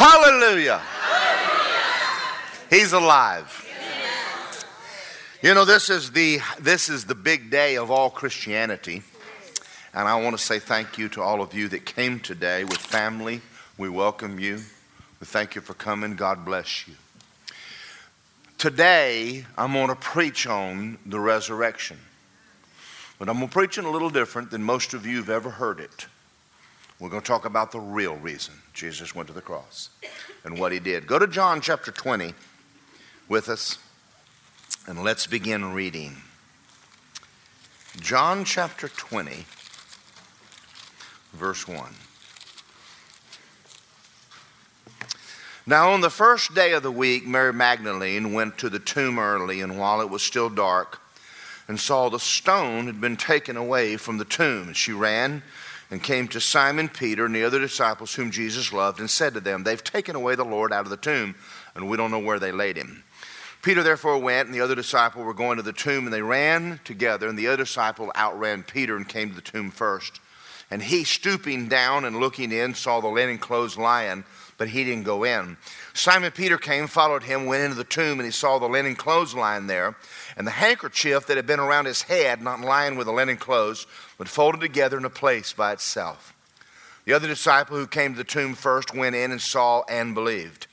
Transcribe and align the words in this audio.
Hallelujah. 0.00 0.80
He's 2.70 2.94
alive. 2.94 3.66
You 5.42 5.52
know, 5.52 5.66
this 5.66 5.90
is 5.90 6.12
the 6.12 6.38
this 6.58 6.88
is 6.88 7.04
the 7.04 7.14
big 7.14 7.50
day 7.50 7.76
of 7.76 7.90
all 7.90 8.08
Christianity. 8.08 9.02
And 9.92 10.08
I 10.08 10.18
want 10.18 10.38
to 10.38 10.42
say 10.42 10.58
thank 10.58 10.96
you 10.96 11.10
to 11.10 11.20
all 11.20 11.42
of 11.42 11.52
you 11.52 11.68
that 11.68 11.84
came 11.84 12.18
today 12.18 12.64
with 12.64 12.78
family. 12.78 13.42
We 13.76 13.90
welcome 13.90 14.40
you. 14.40 14.60
We 15.20 15.26
thank 15.26 15.54
you 15.54 15.60
for 15.60 15.74
coming. 15.74 16.16
God 16.16 16.46
bless 16.46 16.88
you. 16.88 16.94
Today, 18.56 19.44
I'm 19.58 19.74
going 19.74 19.88
to 19.88 19.96
preach 19.96 20.46
on 20.46 20.96
the 21.04 21.20
resurrection. 21.20 21.98
But 23.18 23.28
I'm 23.28 23.36
going 23.36 23.48
to 23.48 23.52
preach 23.52 23.76
it 23.76 23.84
a 23.84 23.90
little 23.90 24.08
different 24.08 24.50
than 24.50 24.62
most 24.62 24.94
of 24.94 25.04
you 25.04 25.18
have 25.18 25.28
ever 25.28 25.50
heard 25.50 25.78
it. 25.78 26.06
We're 27.00 27.08
going 27.08 27.22
to 27.22 27.26
talk 27.26 27.46
about 27.46 27.72
the 27.72 27.80
real 27.80 28.16
reason 28.16 28.54
Jesus 28.74 29.14
went 29.14 29.26
to 29.28 29.32
the 29.32 29.40
cross 29.40 29.88
and 30.44 30.58
what 30.58 30.70
he 30.70 30.78
did. 30.78 31.06
Go 31.06 31.18
to 31.18 31.26
John 31.26 31.62
chapter 31.62 31.90
20 31.90 32.34
with 33.26 33.48
us 33.48 33.78
and 34.86 35.02
let's 35.02 35.26
begin 35.26 35.72
reading. 35.72 36.18
John 38.00 38.44
chapter 38.44 38.88
20, 38.88 39.46
verse 41.32 41.66
1. 41.66 41.94
Now, 45.66 45.92
on 45.92 46.00
the 46.02 46.10
first 46.10 46.54
day 46.54 46.72
of 46.72 46.82
the 46.82 46.92
week, 46.92 47.26
Mary 47.26 47.52
Magdalene 47.52 48.32
went 48.32 48.58
to 48.58 48.68
the 48.68 48.78
tomb 48.78 49.18
early, 49.18 49.60
and 49.60 49.78
while 49.78 50.00
it 50.00 50.10
was 50.10 50.22
still 50.22 50.48
dark, 50.48 51.00
and 51.68 51.78
saw 51.78 52.08
the 52.08 52.18
stone 52.18 52.86
had 52.86 53.00
been 53.00 53.16
taken 53.16 53.56
away 53.56 53.96
from 53.96 54.18
the 54.18 54.24
tomb. 54.24 54.68
And 54.68 54.76
she 54.76 54.92
ran 54.92 55.42
and 55.90 56.02
came 56.02 56.28
to 56.28 56.40
Simon 56.40 56.88
Peter 56.88 57.26
and 57.26 57.34
the 57.34 57.44
other 57.44 57.58
disciples 57.58 58.14
whom 58.14 58.30
Jesus 58.30 58.72
loved 58.72 59.00
and 59.00 59.10
said 59.10 59.34
to 59.34 59.40
them, 59.40 59.64
They've 59.64 59.82
taken 59.82 60.14
away 60.14 60.34
the 60.34 60.44
Lord 60.44 60.72
out 60.72 60.84
of 60.84 60.90
the 60.90 60.96
tomb, 60.96 61.34
and 61.74 61.88
we 61.88 61.96
don't 61.96 62.10
know 62.10 62.18
where 62.18 62.38
they 62.38 62.52
laid 62.52 62.76
him. 62.76 63.04
Peter 63.62 63.82
therefore 63.82 64.18
went, 64.18 64.46
and 64.46 64.54
the 64.54 64.62
other 64.62 64.74
disciple 64.74 65.22
were 65.22 65.34
going 65.34 65.56
to 65.58 65.62
the 65.62 65.72
tomb, 65.72 66.04
and 66.04 66.14
they 66.14 66.22
ran 66.22 66.80
together, 66.84 67.28
and 67.28 67.38
the 67.38 67.46
other 67.46 67.64
disciple 67.64 68.10
outran 68.16 68.62
Peter 68.62 68.96
and 68.96 69.08
came 69.08 69.28
to 69.28 69.34
the 69.34 69.42
tomb 69.42 69.70
first. 69.70 70.20
And 70.70 70.82
he, 70.82 71.04
stooping 71.04 71.68
down 71.68 72.04
and 72.04 72.20
looking 72.20 72.52
in, 72.52 72.74
saw 72.74 73.00
the 73.00 73.08
linen 73.08 73.38
clothes 73.38 73.76
lying, 73.76 74.24
but 74.56 74.68
he 74.68 74.84
didn't 74.84 75.04
go 75.04 75.24
in. 75.24 75.56
Simon 75.94 76.30
Peter 76.30 76.56
came, 76.56 76.86
followed 76.86 77.24
him, 77.24 77.46
went 77.46 77.64
into 77.64 77.76
the 77.76 77.84
tomb, 77.84 78.18
and 78.18 78.24
he 78.24 78.30
saw 78.30 78.58
the 78.58 78.68
linen 78.68 78.94
clothes 78.94 79.34
lying 79.34 79.66
there, 79.66 79.96
and 80.36 80.46
the 80.46 80.52
handkerchief 80.52 81.26
that 81.26 81.36
had 81.36 81.46
been 81.46 81.60
around 81.60 81.86
his 81.86 82.02
head, 82.02 82.40
not 82.40 82.60
lying 82.60 82.96
with 82.96 83.06
the 83.06 83.12
linen 83.12 83.36
clothes, 83.36 83.86
but 84.20 84.28
folded 84.28 84.60
together 84.60 84.98
in 84.98 85.06
a 85.06 85.10
place 85.10 85.54
by 85.54 85.72
itself. 85.72 86.34
The 87.06 87.14
other 87.14 87.26
disciple 87.26 87.78
who 87.78 87.86
came 87.86 88.12
to 88.12 88.18
the 88.18 88.22
tomb 88.22 88.52
first 88.52 88.94
went 88.94 89.16
in 89.16 89.30
and 89.30 89.40
saw 89.40 89.82
and 89.88 90.14
believed. 90.14 90.66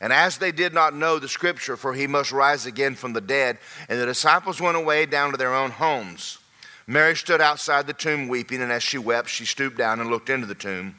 And 0.00 0.10
as 0.10 0.38
they 0.38 0.52
did 0.52 0.72
not 0.72 0.96
know 0.96 1.18
the 1.18 1.28
scripture, 1.28 1.76
for 1.76 1.92
he 1.92 2.06
must 2.06 2.32
rise 2.32 2.64
again 2.64 2.94
from 2.94 3.12
the 3.12 3.20
dead, 3.20 3.58
and 3.90 4.00
the 4.00 4.06
disciples 4.06 4.58
went 4.58 4.78
away 4.78 5.04
down 5.04 5.32
to 5.32 5.36
their 5.36 5.54
own 5.54 5.70
homes. 5.70 6.38
Mary 6.86 7.14
stood 7.14 7.42
outside 7.42 7.86
the 7.86 7.92
tomb 7.92 8.26
weeping, 8.26 8.62
and 8.62 8.72
as 8.72 8.82
she 8.82 8.96
wept, 8.96 9.28
she 9.28 9.44
stooped 9.44 9.76
down 9.76 10.00
and 10.00 10.08
looked 10.08 10.30
into 10.30 10.46
the 10.46 10.54
tomb. 10.54 10.94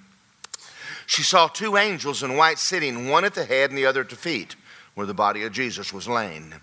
She 1.08 1.24
saw 1.24 1.48
two 1.48 1.76
angels 1.76 2.22
in 2.22 2.38
white 2.38 2.60
sitting, 2.60 3.10
one 3.10 3.26
at 3.26 3.34
the 3.34 3.46
head 3.46 3.72
and 3.72 3.78
the 3.80 3.88
other 3.88 4.02
at 4.02 4.12
the 4.12 4.16
feet, 4.16 4.56
where 4.94 5.08
the 5.08 5.16
body 5.16 5.42
of 5.42 5.54
Jesus 5.54 5.92
was 5.92 6.08
laying. 6.08 6.54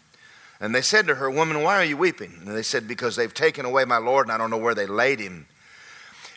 And 0.60 0.74
they 0.74 0.82
said 0.82 1.06
to 1.06 1.16
her, 1.16 1.30
Woman, 1.30 1.62
why 1.62 1.76
are 1.76 1.84
you 1.84 1.96
weeping? 1.96 2.32
And 2.44 2.56
they 2.56 2.62
said, 2.62 2.88
Because 2.88 3.16
they've 3.16 3.32
taken 3.32 3.64
away 3.64 3.84
my 3.84 3.98
Lord, 3.98 4.26
and 4.26 4.32
I 4.32 4.38
don't 4.38 4.50
know 4.50 4.56
where 4.56 4.74
they 4.74 4.86
laid 4.86 5.20
him. 5.20 5.46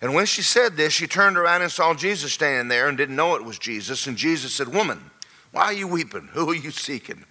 And 0.01 0.13
when 0.13 0.25
she 0.25 0.41
said 0.41 0.77
this, 0.77 0.93
she 0.93 1.07
turned 1.07 1.37
around 1.37 1.61
and 1.61 1.71
saw 1.71 1.93
Jesus 1.93 2.33
standing 2.33 2.69
there 2.69 2.87
and 2.87 2.97
didn't 2.97 3.15
know 3.15 3.35
it 3.35 3.43
was 3.43 3.59
Jesus. 3.59 4.07
And 4.07 4.17
Jesus 4.17 4.53
said, 4.53 4.73
Woman, 4.73 5.11
why 5.51 5.63
are 5.63 5.73
you 5.73 5.87
weeping? 5.87 6.29
Who 6.33 6.49
are 6.49 6.55
you 6.55 6.71
seeking? 6.71 7.25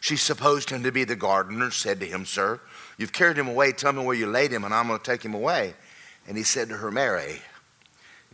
She 0.00 0.16
supposed 0.16 0.70
him 0.70 0.82
to 0.82 0.92
be 0.92 1.04
the 1.04 1.16
gardener, 1.16 1.70
said 1.70 2.00
to 2.00 2.06
him, 2.06 2.26
Sir, 2.26 2.60
you've 2.98 3.12
carried 3.12 3.38
him 3.38 3.48
away. 3.48 3.72
Tell 3.72 3.92
me 3.92 4.04
where 4.04 4.16
you 4.16 4.26
laid 4.26 4.52
him, 4.52 4.64
and 4.64 4.74
I'm 4.74 4.88
going 4.88 4.98
to 4.98 5.04
take 5.04 5.24
him 5.24 5.34
away. 5.34 5.74
And 6.26 6.36
he 6.36 6.42
said 6.42 6.68
to 6.68 6.76
her, 6.78 6.90
Mary. 6.90 7.40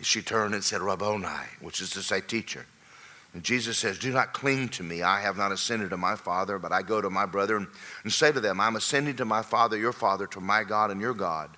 She 0.01 0.23
turned 0.23 0.55
and 0.55 0.63
said, 0.63 0.81
Rabboni, 0.81 1.27
which 1.61 1.81
is 1.81 1.91
to 1.91 2.03
say, 2.03 2.21
teacher. 2.21 2.67
And 3.35 3.43
Jesus 3.43 3.79
says, 3.79 3.99
Do 3.99 4.11
not 4.11 4.33
cling 4.33 4.69
to 4.71 4.83
me. 4.83 5.03
I 5.03 5.21
have 5.21 5.37
not 5.37 5.53
ascended 5.53 5.91
to 5.91 5.97
my 5.97 6.17
Father, 6.17 6.59
but 6.59 6.73
I 6.73 6.83
go 6.83 7.01
to 7.01 7.11
my 7.11 7.27
brother 7.27 7.57
and 7.57 7.69
say 8.13 8.33
to 8.33 8.41
them, 8.41 8.61
I'm 8.61 8.77
ascending 8.77 9.17
to 9.17 9.25
my 9.25 9.43
Father, 9.43 9.77
your 9.77 9.93
Father, 9.93 10.27
to 10.29 10.41
my 10.41 10.65
God 10.65 10.91
and 10.91 11.01
your 11.01 11.15
God. 11.15 11.51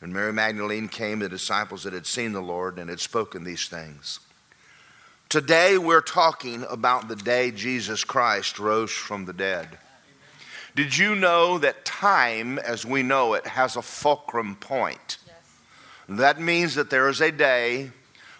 And 0.00 0.12
Mary 0.12 0.32
Magdalene 0.32 0.88
came, 0.88 1.18
the 1.18 1.28
disciples 1.28 1.82
that 1.82 1.92
had 1.92 2.06
seen 2.06 2.32
the 2.32 2.40
Lord 2.40 2.78
and 2.78 2.88
had 2.88 3.00
spoken 3.00 3.42
these 3.42 3.66
things. 3.66 4.20
Today 5.28 5.76
we're 5.76 6.00
talking 6.00 6.64
about 6.70 7.08
the 7.08 7.16
day 7.16 7.50
Jesus 7.50 8.04
Christ 8.04 8.58
rose 8.58 8.92
from 8.92 9.26
the 9.26 9.32
dead. 9.32 9.68
Did 10.74 10.96
you 10.96 11.16
know 11.16 11.58
that 11.58 11.84
time, 11.84 12.58
as 12.60 12.86
we 12.86 13.02
know 13.02 13.34
it, 13.34 13.46
has 13.46 13.74
a 13.74 13.82
fulcrum 13.82 14.54
point? 14.54 15.18
Yes. 15.26 15.36
That 16.08 16.40
means 16.40 16.76
that 16.76 16.88
there 16.88 17.08
is 17.08 17.20
a 17.20 17.32
day 17.32 17.90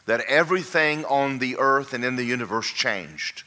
that 0.08 0.20
everything 0.26 1.04
on 1.04 1.38
the 1.38 1.58
earth 1.58 1.92
and 1.92 2.02
in 2.02 2.16
the 2.16 2.24
universe 2.24 2.68
changed. 2.72 3.42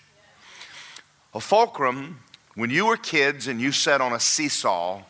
A 1.33 1.39
fulcrum, 1.39 2.19
when 2.53 2.69
you 2.69 2.85
were 2.85 2.97
kids 2.97 3.47
and 3.47 3.59
you 3.59 3.71
sat 3.71 3.99
on 3.99 4.13
a 4.13 4.19
seesaw, 4.19 5.01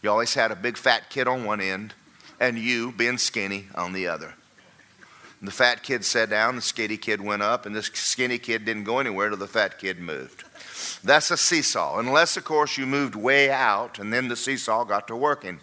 you 0.00 0.08
always 0.08 0.34
had 0.34 0.52
a 0.52 0.56
big 0.56 0.76
fat 0.76 1.10
kid 1.10 1.26
on 1.26 1.44
one 1.44 1.60
end 1.60 1.94
and 2.38 2.56
you, 2.56 2.92
being 2.92 3.18
skinny, 3.18 3.66
on 3.74 3.92
the 3.92 4.06
other. 4.06 4.34
And 5.40 5.48
the 5.48 5.52
fat 5.52 5.82
kid 5.82 6.04
sat 6.04 6.30
down, 6.30 6.54
the 6.54 6.62
skinny 6.62 6.96
kid 6.96 7.20
went 7.20 7.42
up, 7.42 7.66
and 7.66 7.74
this 7.74 7.86
skinny 7.86 8.38
kid 8.38 8.64
didn't 8.64 8.84
go 8.84 9.00
anywhere 9.00 9.28
till 9.28 9.38
the 9.38 9.48
fat 9.48 9.80
kid 9.80 9.98
moved. 9.98 10.44
That's 11.02 11.32
a 11.32 11.36
seesaw, 11.36 11.98
unless, 11.98 12.36
of 12.36 12.44
course, 12.44 12.78
you 12.78 12.86
moved 12.86 13.16
way 13.16 13.50
out 13.50 13.98
and 13.98 14.12
then 14.12 14.28
the 14.28 14.36
seesaw 14.36 14.84
got 14.84 15.08
to 15.08 15.16
working. 15.16 15.58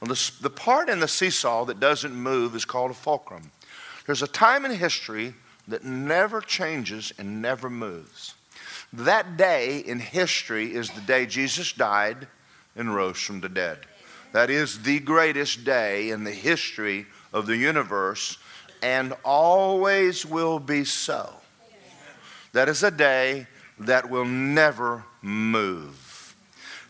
Well, 0.00 0.14
the, 0.14 0.30
the 0.42 0.50
part 0.50 0.88
in 0.88 1.00
the 1.00 1.08
seesaw 1.08 1.64
that 1.64 1.80
doesn't 1.80 2.14
move 2.14 2.54
is 2.54 2.64
called 2.64 2.92
a 2.92 2.94
fulcrum. 2.94 3.50
There's 4.06 4.22
a 4.22 4.28
time 4.28 4.64
in 4.64 4.72
history 4.72 5.34
that 5.68 5.84
never 5.84 6.40
changes 6.40 7.12
and 7.18 7.42
never 7.42 7.68
moves. 7.68 8.34
That 8.92 9.36
day 9.36 9.78
in 9.80 9.98
history 9.98 10.74
is 10.74 10.90
the 10.90 11.00
day 11.00 11.26
Jesus 11.26 11.72
died 11.72 12.28
and 12.76 12.94
rose 12.94 13.18
from 13.18 13.40
the 13.40 13.48
dead. 13.48 13.80
That 14.32 14.48
is 14.48 14.82
the 14.82 15.00
greatest 15.00 15.64
day 15.64 16.10
in 16.10 16.24
the 16.24 16.32
history 16.32 17.06
of 17.32 17.46
the 17.46 17.56
universe 17.56 18.38
and 18.82 19.14
always 19.24 20.24
will 20.24 20.58
be 20.58 20.84
so. 20.84 21.32
That 22.52 22.68
is 22.68 22.82
a 22.82 22.90
day 22.90 23.46
that 23.80 24.08
will 24.08 24.24
never 24.24 25.04
move. 25.20 26.34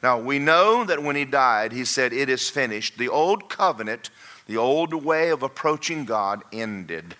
Now, 0.02 0.18
we 0.18 0.38
know 0.38 0.84
that 0.84 1.02
when 1.02 1.16
he 1.16 1.24
died, 1.24 1.72
he 1.72 1.84
said, 1.84 2.12
It 2.12 2.28
is 2.28 2.50
finished. 2.50 2.98
The 2.98 3.08
old 3.08 3.48
covenant 3.48 4.10
the 4.46 4.56
old 4.56 4.94
way 4.94 5.30
of 5.30 5.42
approaching 5.42 6.04
God 6.04 6.42
ended, 6.52 7.16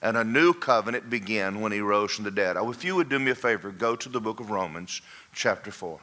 and 0.00 0.16
a 0.16 0.24
new 0.24 0.52
covenant 0.52 1.10
began 1.10 1.60
when 1.60 1.72
he 1.72 1.80
rose 1.80 2.12
from 2.12 2.24
the 2.24 2.30
dead. 2.30 2.56
If 2.58 2.84
you 2.84 2.96
would 2.96 3.08
do 3.08 3.18
me 3.18 3.30
a 3.30 3.34
favor, 3.34 3.70
go 3.70 3.94
to 3.94 4.08
the 4.08 4.20
book 4.20 4.40
of 4.40 4.50
Romans, 4.50 5.00
chapter 5.32 5.70
4. 5.70 6.00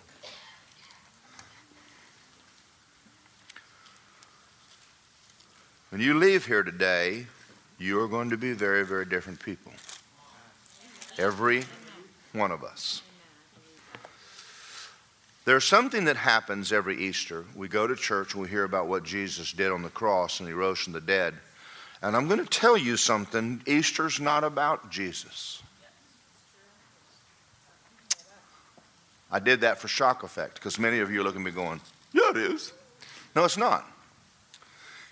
When 5.89 6.01
you 6.01 6.13
leave 6.13 6.45
here 6.45 6.61
today, 6.61 7.25
you 7.79 7.99
are 7.99 8.07
going 8.07 8.29
to 8.29 8.37
be 8.37 8.53
very, 8.53 8.85
very 8.85 9.05
different 9.05 9.39
people. 9.39 9.71
Every 11.17 11.63
one 12.31 12.51
of 12.51 12.63
us. 12.63 13.01
There's 15.49 15.65
something 15.65 16.05
that 16.05 16.15
happens 16.15 16.71
every 16.71 16.95
Easter. 16.95 17.43
We 17.55 17.69
go 17.69 17.87
to 17.87 17.95
church 17.95 18.35
and 18.35 18.43
we 18.43 18.49
hear 18.49 18.65
about 18.65 18.85
what 18.85 19.01
Jesus 19.01 19.51
did 19.51 19.71
on 19.71 19.81
the 19.81 19.89
cross 19.89 20.39
and 20.39 20.47
he 20.47 20.53
rose 20.53 20.77
from 20.77 20.93
the 20.93 21.01
dead. 21.01 21.33
And 22.03 22.15
I'm 22.15 22.27
going 22.27 22.39
to 22.39 22.45
tell 22.45 22.77
you 22.77 22.95
something 22.95 23.63
Easter's 23.65 24.19
not 24.19 24.43
about 24.43 24.91
Jesus. 24.91 25.63
I 29.31 29.39
did 29.39 29.61
that 29.61 29.79
for 29.79 29.87
shock 29.87 30.21
effect 30.21 30.53
because 30.53 30.77
many 30.77 30.99
of 30.99 31.11
you 31.11 31.21
are 31.21 31.23
looking 31.23 31.41
at 31.41 31.45
me 31.45 31.49
going, 31.49 31.81
Yeah, 32.13 32.29
it 32.29 32.37
is. 32.37 32.71
No, 33.35 33.43
it's 33.43 33.57
not. 33.57 33.87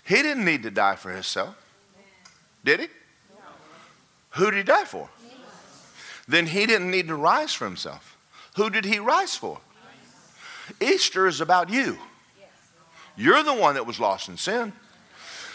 He 0.04 0.22
didn't 0.22 0.44
need 0.44 0.62
to 0.62 0.70
die 0.70 0.94
for 0.94 1.10
himself. 1.10 1.56
Did 2.64 2.78
he? 2.78 2.86
Who 4.36 4.52
did 4.52 4.58
he 4.58 4.62
die 4.62 4.84
for? 4.84 5.10
Then 6.28 6.46
he 6.46 6.64
didn't 6.64 6.92
need 6.92 7.08
to 7.08 7.16
rise 7.16 7.52
for 7.52 7.64
himself. 7.64 8.16
Who 8.54 8.70
did 8.70 8.84
he 8.84 9.00
rise 9.00 9.34
for? 9.34 9.58
Easter 10.80 11.26
is 11.26 11.40
about 11.40 11.70
you. 11.70 11.98
You're 13.16 13.42
the 13.42 13.54
one 13.54 13.74
that 13.74 13.86
was 13.86 13.98
lost 13.98 14.28
in 14.28 14.36
sin. 14.36 14.72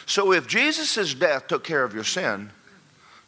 So 0.05 0.33
if 0.33 0.47
Jesus' 0.47 1.13
death 1.13 1.47
took 1.47 1.63
care 1.63 1.83
of 1.83 1.93
your 1.93 2.03
sin, 2.03 2.51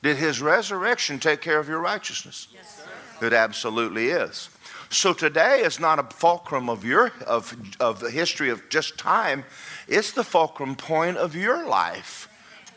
did 0.04 0.18
his 0.18 0.42
resurrection 0.42 1.20
take 1.20 1.42
care 1.42 1.58
of 1.58 1.70
your 1.70 1.80
righteousness? 1.80 2.50
Yes, 2.54 2.86
it 3.22 3.32
absolutely 3.32 4.10
is. 4.10 4.50
So 4.90 5.14
today 5.14 5.62
is 5.62 5.80
not 5.80 6.00
a 6.00 6.04
fulcrum 6.04 6.70
of 6.70 6.86
your 6.86 7.12
of, 7.26 7.56
of 7.80 8.00
the 8.02 8.12
history 8.12 8.50
of 8.50 8.70
just 8.70 8.98
time. 8.98 9.46
It's 9.88 10.12
the 10.12 10.24
fulcrum 10.24 10.76
point 10.76 11.18
of 11.18 11.36
your 11.36 11.68
life. 11.68 12.30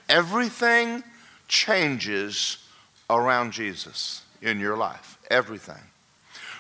Everything 0.08 1.02
changes 1.48 2.58
around 3.10 3.52
Jesus. 3.52 4.22
in 4.40 4.60
your 4.60 4.76
life. 4.76 5.18
Everything. 5.30 5.82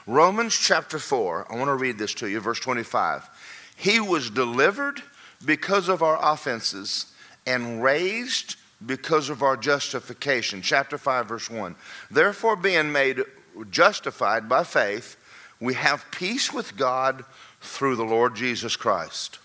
Romans 0.08 0.56
chapter 0.56 0.98
4, 0.98 1.52
I 1.52 1.56
want 1.56 1.68
to 1.68 1.74
read 1.74 1.98
this 1.98 2.14
to 2.14 2.28
you, 2.28 2.40
verse 2.40 2.60
25. 2.60 3.28
He 3.76 4.00
was 4.00 4.30
delivered 4.30 5.02
because 5.44 5.90
of 5.90 6.02
our 6.02 6.18
offenses 6.20 7.12
and 7.46 7.82
raised 7.82 8.56
because 8.84 9.28
of 9.28 9.42
our 9.42 9.54
justification. 9.54 10.62
Chapter 10.62 10.96
5, 10.96 11.26
verse 11.26 11.50
1. 11.50 11.76
Therefore, 12.10 12.56
being 12.56 12.90
made 12.90 13.22
justified 13.70 14.48
by 14.48 14.64
faith, 14.64 15.16
we 15.60 15.74
have 15.74 16.10
peace 16.10 16.54
with 16.54 16.78
God 16.78 17.22
through 17.60 17.96
the 17.96 18.04
Lord 18.04 18.34
Jesus 18.34 18.76
Christ. 18.76 19.38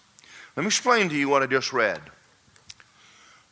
Let 0.55 0.63
me 0.63 0.67
explain 0.67 1.09
to 1.09 1.15
you 1.15 1.27
what 1.27 1.43
I 1.43 1.47
just 1.47 1.73
read. 1.73 1.99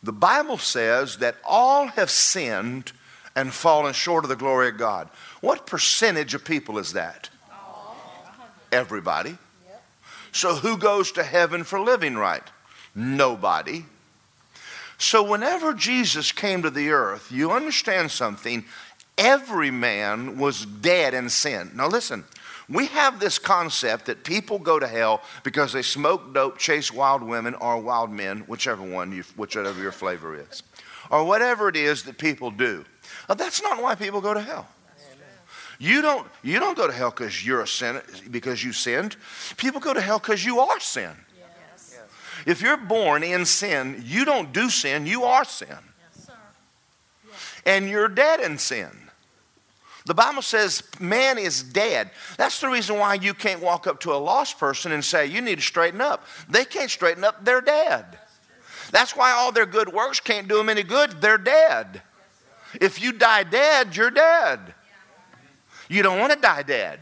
The 0.02 0.14
Bible 0.14 0.58
says 0.58 1.18
that 1.18 1.36
all 1.44 1.88
have 1.88 2.10
sinned 2.10 2.94
and 3.36 3.54
fallen 3.54 3.94
short 3.94 4.26
of 4.26 4.30
the 4.30 4.36
glory 4.36 4.70
of 4.70 4.78
God. 4.78 5.10
What 5.42 5.66
percentage 5.66 6.34
of 6.34 6.44
people 6.44 6.78
is 6.78 6.94
that? 6.94 7.30
Everybody. 8.72 9.38
So, 10.32 10.56
who 10.56 10.78
goes 10.78 11.12
to 11.14 11.24
heaven 11.24 11.64
for 11.64 11.80
living 11.80 12.16
right? 12.16 12.44
Nobody. 12.96 13.86
So, 14.98 15.24
whenever 15.24 15.74
Jesus 15.74 16.32
came 16.32 16.62
to 16.62 16.70
the 16.70 16.92
earth, 16.92 17.32
you 17.32 17.52
understand 17.52 18.12
something. 18.12 18.66
Every 19.18 19.72
man 19.72 20.38
was 20.38 20.66
dead 20.66 21.14
in 21.14 21.30
sin. 21.30 21.72
Now, 21.76 21.88
listen, 21.88 22.24
we 22.70 22.86
have 22.88 23.20
this 23.20 23.38
concept 23.38 24.06
that 24.06 24.24
people 24.24 24.58
go 24.58 24.80
to 24.80 24.88
hell 24.88 25.22
because 25.44 25.74
they 25.74 25.82
smoke 25.82 26.34
dope, 26.34 26.58
chase 26.58 26.94
wild 26.94 27.22
women, 27.22 27.56
or 27.56 27.78
wild 27.80 28.12
men, 28.12 28.42
whichever 28.42 28.84
one, 28.84 29.12
you, 29.12 29.24
whichever 29.36 29.82
your 29.82 29.92
flavor 29.92 30.40
is, 30.40 30.64
or 31.10 31.26
whatever 31.26 31.68
it 31.68 31.76
is 31.76 32.04
that 32.04 32.18
people 32.18 32.50
do. 32.50 32.86
Now, 33.32 33.36
that's 33.36 33.64
not 33.64 33.82
why 33.82 33.96
people 33.96 34.20
go 34.20 34.34
to 34.34 34.42
hell. 34.42 34.68
You 35.80 36.02
don't, 36.02 36.28
you 36.44 36.60
don't 36.60 36.76
go 36.76 36.86
to 36.86 36.92
hell 36.92 37.12
because 37.12 37.46
you're 37.46 37.62
a 37.62 37.68
sin, 37.68 38.02
because 38.30 38.62
you 38.62 38.74
sinned. 38.74 39.16
People 39.56 39.80
go 39.80 39.94
to 39.94 40.02
hell 40.02 40.20
because 40.20 40.44
you 40.44 40.60
are 40.60 40.82
sin. 40.82 41.12
Yes. 41.40 41.98
If 42.46 42.62
you're 42.62 42.76
born 42.76 43.24
in 43.24 43.46
sin, 43.46 44.04
you 44.06 44.26
don't 44.26 44.52
do 44.52 44.70
sin, 44.70 45.06
you 45.06 45.24
are 45.24 45.46
sin. 45.46 45.70
Yes, 45.70 46.28
yes. 47.26 47.38
And 47.66 47.88
you're 47.88 48.10
dead 48.10 48.42
in 48.42 48.58
sin. 48.58 48.90
The 50.06 50.14
Bible 50.14 50.42
says 50.42 50.84
man 51.00 51.38
is 51.38 51.64
dead. 51.64 52.12
That's 52.36 52.60
the 52.60 52.68
reason 52.68 52.98
why 52.98 53.14
you 53.14 53.34
can't 53.34 53.62
walk 53.62 53.88
up 53.88 54.02
to 54.02 54.12
a 54.12 54.20
lost 54.20 54.60
person 54.60 54.92
and 54.92 55.06
say, 55.06 55.26
You 55.26 55.40
need 55.40 55.60
to 55.60 55.62
straighten 55.62 56.02
up. 56.02 56.26
They 56.50 56.66
can't 56.66 56.92
straighten 56.92 57.24
up, 57.24 57.46
they're 57.46 57.62
dead. 57.62 58.20
That's 58.92 59.16
why 59.16 59.32
all 59.32 59.54
their 59.54 59.66
good 59.66 59.94
works 59.94 60.20
can't 60.20 60.50
do 60.50 60.58
them 60.58 60.68
any 60.68 60.84
good. 60.84 61.22
They're 61.22 61.38
dead. 61.38 62.02
If 62.80 63.02
you 63.02 63.12
die 63.12 63.44
dead, 63.44 63.96
you're 63.96 64.12
dead. 64.12 64.74
You 65.90 66.04
don't 66.04 66.20
want 66.20 66.32
to 66.32 66.40
die 66.40 66.64
dead. 66.64 67.00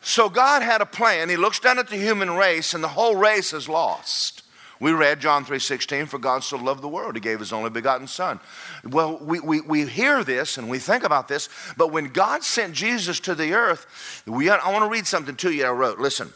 So 0.00 0.28
God 0.28 0.62
had 0.62 0.80
a 0.80 0.86
plan. 0.86 1.28
He 1.28 1.36
looks 1.36 1.58
down 1.58 1.80
at 1.80 1.88
the 1.88 1.96
human 1.96 2.30
race, 2.30 2.74
and 2.74 2.84
the 2.84 2.88
whole 2.88 3.16
race 3.16 3.52
is 3.52 3.68
lost. 3.68 4.44
We 4.78 4.92
read 4.92 5.20
John 5.20 5.44
3:16, 5.44 6.06
for 6.06 6.18
God 6.18 6.44
so 6.44 6.56
loved 6.56 6.82
the 6.82 6.88
world, 6.88 7.16
he 7.16 7.20
gave 7.20 7.40
his 7.40 7.52
only 7.52 7.70
begotten 7.70 8.06
son. 8.06 8.40
Well, 8.84 9.18
we, 9.18 9.40
we, 9.40 9.60
we 9.62 9.86
hear 9.86 10.22
this 10.22 10.58
and 10.58 10.68
we 10.68 10.78
think 10.78 11.02
about 11.02 11.28
this, 11.28 11.48
but 11.76 11.92
when 11.92 12.10
God 12.10 12.44
sent 12.44 12.74
Jesus 12.74 13.18
to 13.20 13.34
the 13.34 13.54
earth, 13.54 14.22
we, 14.26 14.50
I 14.50 14.70
want 14.70 14.84
to 14.84 14.90
read 14.90 15.06
something 15.06 15.34
to 15.36 15.50
you 15.50 15.64
I 15.64 15.70
wrote. 15.70 15.98
Listen, 15.98 16.32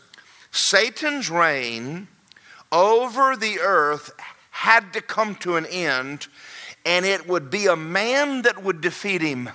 Satan's 0.51 1.31
reign 1.31 2.09
over 2.73 3.37
the 3.37 3.61
earth 3.61 4.11
had 4.51 4.93
to 4.93 5.01
come 5.01 5.35
to 5.37 5.57
an 5.57 5.67
end 5.67 6.27
and 6.85 7.05
it 7.05 7.29
would 7.29 7.51
be 7.51 7.67
a 7.67 7.77
man 7.77 8.43
that 8.43 8.63
would 8.63 8.81
defeat 8.81 9.23
him. 9.23 9.51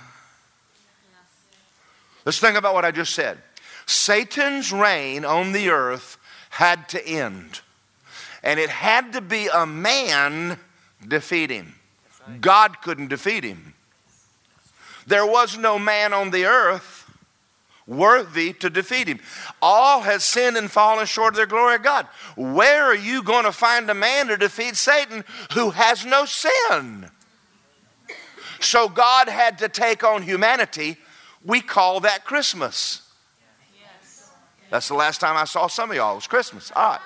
Let's 2.24 2.38
think 2.38 2.56
about 2.56 2.74
what 2.74 2.84
I 2.84 2.90
just 2.90 3.14
said. 3.14 3.38
Satan's 3.86 4.72
reign 4.72 5.24
on 5.24 5.52
the 5.52 5.70
earth 5.70 6.18
had 6.50 6.88
to 6.88 7.06
end, 7.06 7.60
and 8.42 8.58
it 8.58 8.70
had 8.70 9.12
to 9.12 9.20
be 9.20 9.48
a 9.52 9.66
man 9.66 10.58
defeat 11.06 11.50
him. 11.50 11.74
God 12.40 12.80
couldn't 12.82 13.08
defeat 13.08 13.44
him. 13.44 13.74
There 15.06 15.26
was 15.26 15.56
no 15.56 15.78
man 15.78 16.12
on 16.12 16.32
the 16.32 16.46
earth 16.46 16.95
worthy 17.86 18.52
to 18.54 18.68
defeat 18.68 19.08
him. 19.08 19.20
All 19.62 20.00
has 20.02 20.24
sinned 20.24 20.56
and 20.56 20.70
fallen 20.70 21.06
short 21.06 21.34
of 21.34 21.40
the 21.40 21.46
glory 21.46 21.76
of 21.76 21.82
God. 21.82 22.06
Where 22.36 22.84
are 22.84 22.94
you 22.94 23.22
going 23.22 23.44
to 23.44 23.52
find 23.52 23.88
a 23.88 23.94
man 23.94 24.28
to 24.28 24.36
defeat 24.36 24.76
Satan 24.76 25.24
who 25.52 25.70
has 25.70 26.04
no 26.04 26.24
sin? 26.24 27.10
So 28.60 28.88
God 28.88 29.28
had 29.28 29.58
to 29.58 29.68
take 29.68 30.02
on 30.02 30.22
humanity. 30.22 30.96
We 31.44 31.60
call 31.60 32.00
that 32.00 32.24
Christmas. 32.24 33.02
That's 34.70 34.88
the 34.88 34.94
last 34.94 35.20
time 35.20 35.36
I 35.36 35.44
saw 35.44 35.68
some 35.68 35.90
of 35.90 35.96
y'all. 35.96 36.12
It 36.12 36.16
was 36.16 36.26
Christmas. 36.26 36.72
All 36.74 36.92
right. 36.92 37.00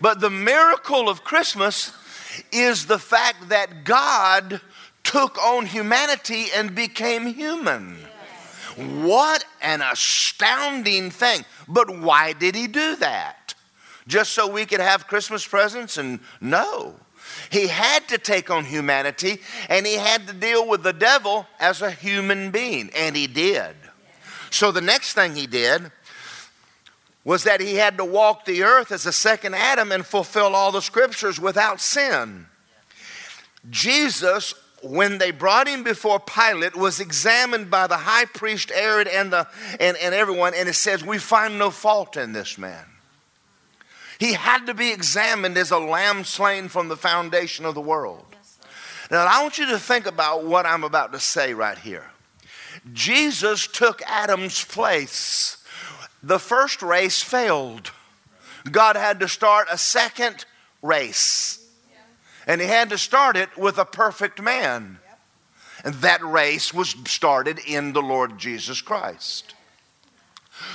But 0.00 0.20
the 0.20 0.30
miracle 0.30 1.08
of 1.08 1.24
Christmas 1.24 1.92
is 2.52 2.86
the 2.86 3.00
fact 3.00 3.48
that 3.48 3.82
God 3.82 4.60
took 5.08 5.38
on 5.38 5.64
humanity 5.64 6.48
and 6.54 6.74
became 6.74 7.24
human. 7.24 7.96
What 8.76 9.42
an 9.62 9.80
astounding 9.80 11.10
thing. 11.10 11.46
But 11.66 11.88
why 11.98 12.34
did 12.34 12.54
he 12.54 12.66
do 12.66 12.94
that? 12.96 13.54
Just 14.06 14.32
so 14.32 14.46
we 14.46 14.66
could 14.66 14.80
have 14.80 15.06
Christmas 15.06 15.46
presents? 15.46 15.96
And 15.96 16.20
no. 16.42 16.94
He 17.48 17.68
had 17.68 18.06
to 18.08 18.18
take 18.18 18.50
on 18.50 18.66
humanity 18.66 19.40
and 19.70 19.86
he 19.86 19.94
had 19.94 20.26
to 20.26 20.34
deal 20.34 20.68
with 20.68 20.82
the 20.82 20.92
devil 20.92 21.46
as 21.58 21.80
a 21.80 21.90
human 21.90 22.50
being, 22.50 22.90
and 22.94 23.16
he 23.16 23.26
did. 23.26 23.74
So 24.50 24.72
the 24.72 24.82
next 24.82 25.14
thing 25.14 25.34
he 25.34 25.46
did 25.46 25.90
was 27.24 27.44
that 27.44 27.62
he 27.62 27.76
had 27.76 27.96
to 27.96 28.04
walk 28.04 28.44
the 28.44 28.62
earth 28.62 28.92
as 28.92 29.06
a 29.06 29.12
second 29.12 29.54
Adam 29.54 29.90
and 29.90 30.04
fulfill 30.04 30.54
all 30.54 30.70
the 30.70 30.82
scriptures 30.82 31.40
without 31.40 31.80
sin. 31.80 32.44
Jesus, 33.70 34.54
when 34.82 35.18
they 35.18 35.30
brought 35.30 35.68
him 35.68 35.82
before 35.82 36.20
Pilate, 36.20 36.76
was 36.76 37.00
examined 37.00 37.70
by 37.70 37.86
the 37.86 37.96
high 37.96 38.26
priest 38.26 38.70
Herod 38.70 39.08
and, 39.08 39.32
the, 39.32 39.46
and, 39.80 39.96
and 39.96 40.14
everyone, 40.14 40.54
and 40.54 40.68
it 40.68 40.74
says, 40.74 41.04
We 41.04 41.18
find 41.18 41.58
no 41.58 41.70
fault 41.70 42.16
in 42.16 42.32
this 42.32 42.58
man. 42.58 42.84
He 44.18 44.32
had 44.32 44.66
to 44.66 44.74
be 44.74 44.90
examined 44.90 45.56
as 45.56 45.70
a 45.70 45.78
lamb 45.78 46.24
slain 46.24 46.68
from 46.68 46.88
the 46.88 46.96
foundation 46.96 47.64
of 47.64 47.74
the 47.74 47.80
world. 47.80 48.24
now, 49.10 49.24
I 49.26 49.42
want 49.42 49.58
you 49.58 49.66
to 49.66 49.78
think 49.78 50.06
about 50.06 50.44
what 50.44 50.66
I'm 50.66 50.84
about 50.84 51.12
to 51.12 51.20
say 51.20 51.54
right 51.54 51.78
here. 51.78 52.10
Jesus 52.92 53.66
took 53.66 54.02
Adam's 54.06 54.64
place. 54.64 55.64
The 56.22 56.38
first 56.38 56.82
race 56.82 57.22
failed. 57.22 57.92
God 58.70 58.96
had 58.96 59.20
to 59.20 59.28
start 59.28 59.68
a 59.70 59.78
second 59.78 60.44
race. 60.82 61.67
And 62.48 62.60
he 62.62 62.66
had 62.66 62.88
to 62.88 62.98
start 62.98 63.36
it 63.36 63.56
with 63.56 63.78
a 63.78 63.84
perfect 63.84 64.42
man. 64.42 64.98
And 65.84 65.94
that 65.96 66.24
race 66.24 66.74
was 66.74 66.96
started 67.06 67.60
in 67.64 67.92
the 67.92 68.02
Lord 68.02 68.38
Jesus 68.38 68.80
Christ. 68.80 69.54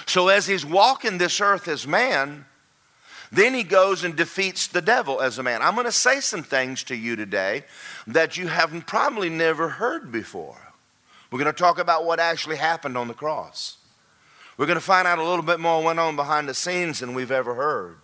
So 0.06 0.30
as 0.30 0.48
he's 0.48 0.65
walking 0.65 1.18
this 1.18 1.42
earth 1.42 1.68
as 1.68 1.86
man, 1.86 2.46
then 3.32 3.56
he 3.56 3.63
goes 3.63 4.03
and 4.03 4.15
defeats 4.15 4.68
the 4.68 4.82
devil 4.82 5.20
as 5.20 5.39
a 5.39 5.44
man. 5.44 5.62
I'm 5.63 5.74
going 5.74 5.88
to 5.88 5.92
say 5.92 6.20
some 6.20 6.44
things 6.44 6.84
to 6.86 6.96
you 6.96 7.15
today 7.15 7.63
that 8.06 8.38
you 8.38 8.48
haven't 8.48 8.86
probably 8.86 9.30
never 9.30 9.68
heard 9.70 10.12
before. 10.12 10.74
We're 11.32 11.39
going 11.39 11.51
to 11.51 11.60
talk 11.60 11.80
about 11.80 12.06
what 12.06 12.20
actually 12.20 12.58
happened 12.58 12.96
on 12.96 13.08
the 13.08 13.15
cross. 13.15 13.77
We're 14.56 14.68
going 14.68 14.77
to 14.77 14.82
find 14.82 15.08
out 15.08 15.18
a 15.18 15.24
little 15.24 15.44
bit 15.44 15.60
more 15.60 15.84
went 15.84 16.00
on 16.00 16.15
behind 16.15 16.48
the 16.48 16.53
scenes 16.53 17.00
than 17.00 17.15
we've 17.15 17.32
ever 17.32 17.56
heard. 17.56 17.98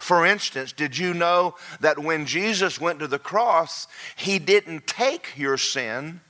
For 0.00 0.24
instance, 0.24 0.72
did 0.72 0.96
you 0.96 1.12
know 1.12 1.54
that 1.80 1.98
when 1.98 2.24
Jesus 2.24 2.80
went 2.80 2.98
to 3.00 3.06
the 3.06 3.18
cross, 3.18 3.86
he 4.16 4.38
didn't 4.38 4.86
take 4.86 5.34
your 5.36 5.58
sin, 5.58 6.22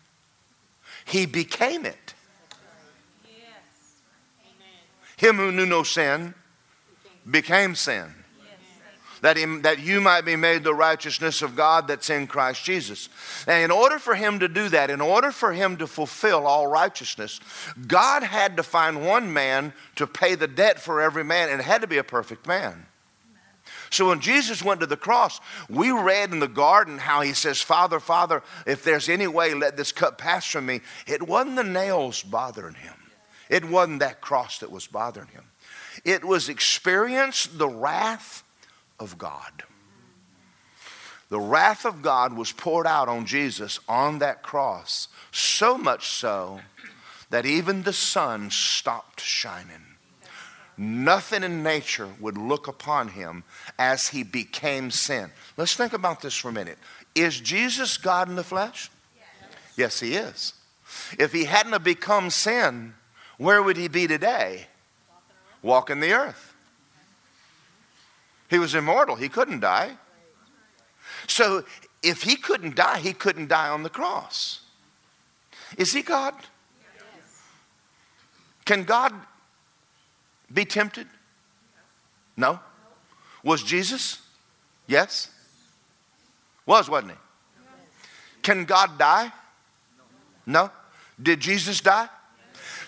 he 1.05 1.25
became 1.25 1.87
it? 1.87 2.15
Him 5.17 5.37
who 5.37 5.53
knew 5.53 5.67
no 5.67 5.85
sin 5.85 6.35
became 7.31 7.77
sin. 7.77 8.13
That, 9.23 9.37
he, 9.37 9.45
that 9.61 9.79
you 9.79 10.01
might 10.01 10.23
be 10.23 10.35
made 10.35 10.65
the 10.65 10.75
righteousness 10.75 11.43
of 11.43 11.55
God 11.55 11.87
that's 11.87 12.11
in 12.11 12.27
Christ 12.27 12.65
Jesus. 12.65 13.09
And 13.47 13.63
in 13.63 13.71
order 13.71 13.99
for 13.99 14.15
him 14.15 14.41
to 14.41 14.49
do 14.49 14.69
that, 14.71 14.91
in 14.91 15.01
order 15.01 15.31
for 15.31 15.53
him 15.53 15.77
to 15.77 15.87
fulfill 15.87 16.47
all 16.47 16.67
righteousness, 16.67 17.39
God 17.87 18.23
had 18.25 18.57
to 18.57 18.63
find 18.63 19.07
one 19.07 19.33
man 19.33 19.75
to 19.97 20.07
pay 20.07 20.35
the 20.35 20.49
debt 20.49 20.81
for 20.81 21.01
every 21.03 21.23
man, 21.23 21.51
and 21.51 21.61
it 21.61 21.65
had 21.65 21.83
to 21.83 21.87
be 21.87 21.99
a 21.99 22.05
perfect 22.05 22.49
man. 22.49 22.87
So 23.91 24.09
when 24.09 24.21
Jesus 24.21 24.63
went 24.63 24.81
to 24.81 24.87
the 24.87 24.97
cross, 24.97 25.41
we 25.69 25.91
read 25.91 26.33
in 26.33 26.39
the 26.39 26.49
garden 26.49 26.99
how 26.99 27.23
he 27.23 27.33
says, 27.33 27.61
Father, 27.61 27.99
Father, 27.99 28.43
if 28.65 28.85
there's 28.85 29.09
any 29.09 29.27
way, 29.27 29.53
let 29.53 29.77
this 29.77 29.91
cup 29.91 30.17
pass 30.17 30.47
from 30.47 30.67
me. 30.67 30.81
It 31.09 31.27
wasn't 31.27 31.57
the 31.57 31.65
nails 31.65 32.23
bothering 32.23 32.75
him, 32.75 32.95
it 33.49 33.65
wasn't 33.65 34.01
that 34.01 34.21
cross 34.21 34.59
that 34.59 34.71
was 34.71 34.87
bothering 34.87 35.29
him. 35.29 35.45
It 36.05 36.25
was 36.25 36.49
experience 36.49 37.47
the 37.47 37.69
wrath 37.69 38.45
of 38.99 39.19
God. 39.19 39.65
The 41.29 41.41
wrath 41.41 41.85
of 41.85 42.03
God 42.03 42.33
was 42.33 42.53
poured 42.53 42.87
out 42.87 43.09
on 43.09 43.27
Jesus 43.27 43.81
on 43.89 44.19
that 44.19 44.43
cross, 44.43 45.09
so 45.31 45.79
much 45.79 46.09
so 46.09 46.61
that 47.31 47.47
even 47.47 47.83
the 47.83 47.93
sun 47.93 48.51
stopped 48.51 49.21
shining. 49.21 49.90
Nothing 50.83 51.43
in 51.43 51.63
nature 51.63 52.09
would 52.21 52.39
look 52.39 52.67
upon 52.67 53.09
him 53.09 53.45
as 53.79 54.09
he 54.09 54.23
became 54.23 54.91
sin. 54.91 55.31
Let's 55.59 55.75
think 55.75 55.93
about 55.93 56.23
this 56.23 56.35
for 56.35 56.49
a 56.49 56.53
minute. 56.53 56.79
Is 57.15 57.39
Jesus 57.39 57.99
God 57.99 58.31
in 58.31 58.35
the 58.35 58.43
flesh? 58.43 58.91
Yes, 59.15 59.77
yes 59.77 60.01
he 60.01 60.15
is. 60.15 60.55
If 61.19 61.35
he 61.35 61.45
hadn't 61.45 61.73
have 61.73 61.85
become 61.85 62.31
sin, 62.31 62.95
where 63.37 63.63
would 63.63 63.77
he 63.77 63.89
be 63.89 64.07
today? 64.07 64.69
Walking 65.61 66.01
the 66.01 66.15
earth. 66.15 66.55
He 68.49 68.59
was 68.59 68.75
immortal, 68.75 69.17
he 69.17 69.29
couldn't 69.29 69.61
die. 69.61 69.99
So 71.27 71.63
if 72.03 72.23
he 72.23 72.37
couldn't 72.37 72.75
die, 72.75 73.01
he 73.01 73.13
couldn't 73.13 73.49
die 73.49 73.69
on 73.69 73.83
the 73.83 73.91
cross. 73.91 74.63
Is 75.77 75.93
he 75.93 76.01
God? 76.01 76.33
Can 78.65 78.85
God 78.85 79.13
be 80.53 80.65
tempted? 80.65 81.07
No. 82.37 82.61
Was 83.43 83.63
Jesus? 83.63 84.21
Yes. 84.87 85.29
Was, 86.67 86.89
wasn't 86.89 87.13
he? 87.13 87.17
Can 88.43 88.65
God 88.65 88.99
die? 88.99 89.33
No. 90.47 90.71
Did 91.23 91.41
Jesus 91.41 91.81
die? 91.81 92.09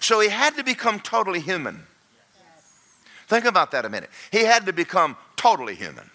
So 0.00 0.21
he 0.21 0.28
had 0.28 0.57
to 0.57 0.64
become 0.64 1.00
totally 1.00 1.40
human. 1.40 1.87
Think 3.28 3.45
about 3.45 3.71
that 3.71 3.85
a 3.85 3.88
minute. 3.88 4.11
He 4.31 4.45
had 4.45 4.66
to 4.66 4.73
become 4.73 5.16
totally 5.37 5.75
human. 5.75 6.11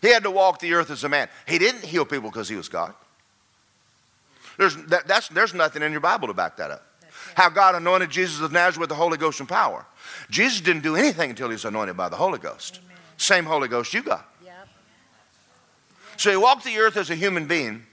He 0.00 0.08
had 0.08 0.22
to 0.22 0.30
walk 0.30 0.60
the 0.60 0.72
earth 0.72 0.90
as 0.90 1.04
a 1.04 1.08
man. 1.08 1.28
He 1.46 1.58
didn't 1.58 1.84
heal 1.84 2.04
people 2.04 2.30
because 2.30 2.48
he 2.48 2.56
was 2.56 2.68
God. 2.68 2.94
There's, 4.56 4.76
that, 4.86 5.06
that's, 5.06 5.28
there's 5.28 5.54
nothing 5.54 5.82
in 5.82 5.92
your 5.92 6.00
Bible 6.00 6.28
to 6.28 6.34
back 6.34 6.56
that 6.56 6.70
up. 6.70 6.86
How 7.34 7.48
God 7.48 7.74
anointed 7.74 8.10
Jesus 8.10 8.40
of 8.40 8.52
Nazareth 8.52 8.78
with 8.78 8.88
the 8.88 8.94
Holy 8.94 9.18
Ghost 9.18 9.40
and 9.40 9.48
power. 9.48 9.84
Jesus 10.30 10.60
didn't 10.60 10.82
do 10.82 10.96
anything 10.96 11.30
until 11.30 11.48
he 11.48 11.54
was 11.54 11.64
anointed 11.64 11.96
by 11.96 12.08
the 12.08 12.16
Holy 12.16 12.38
Ghost. 12.38 12.80
Amen. 12.84 12.96
Same 13.16 13.44
Holy 13.44 13.68
Ghost 13.68 13.92
you 13.94 14.02
got. 14.02 14.28
Yep. 14.44 14.68
So 16.16 16.30
he 16.30 16.36
walked 16.36 16.64
the 16.64 16.78
earth 16.78 16.96
as 16.96 17.10
a 17.10 17.14
human 17.14 17.46
being. 17.46 17.84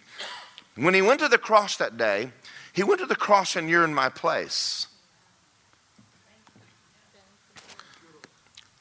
When 0.76 0.94
he 0.94 1.02
went 1.02 1.20
to 1.22 1.28
the 1.28 1.38
cross 1.38 1.78
that 1.78 1.98
day, 1.98 2.32
he 2.74 2.84
went 2.84 3.00
to 3.00 3.08
the 3.08 3.16
cross 3.16 3.56
and 3.56 3.70
you're 3.70 3.84
in 3.84 3.94
my 3.94 4.10
place. 4.10 4.88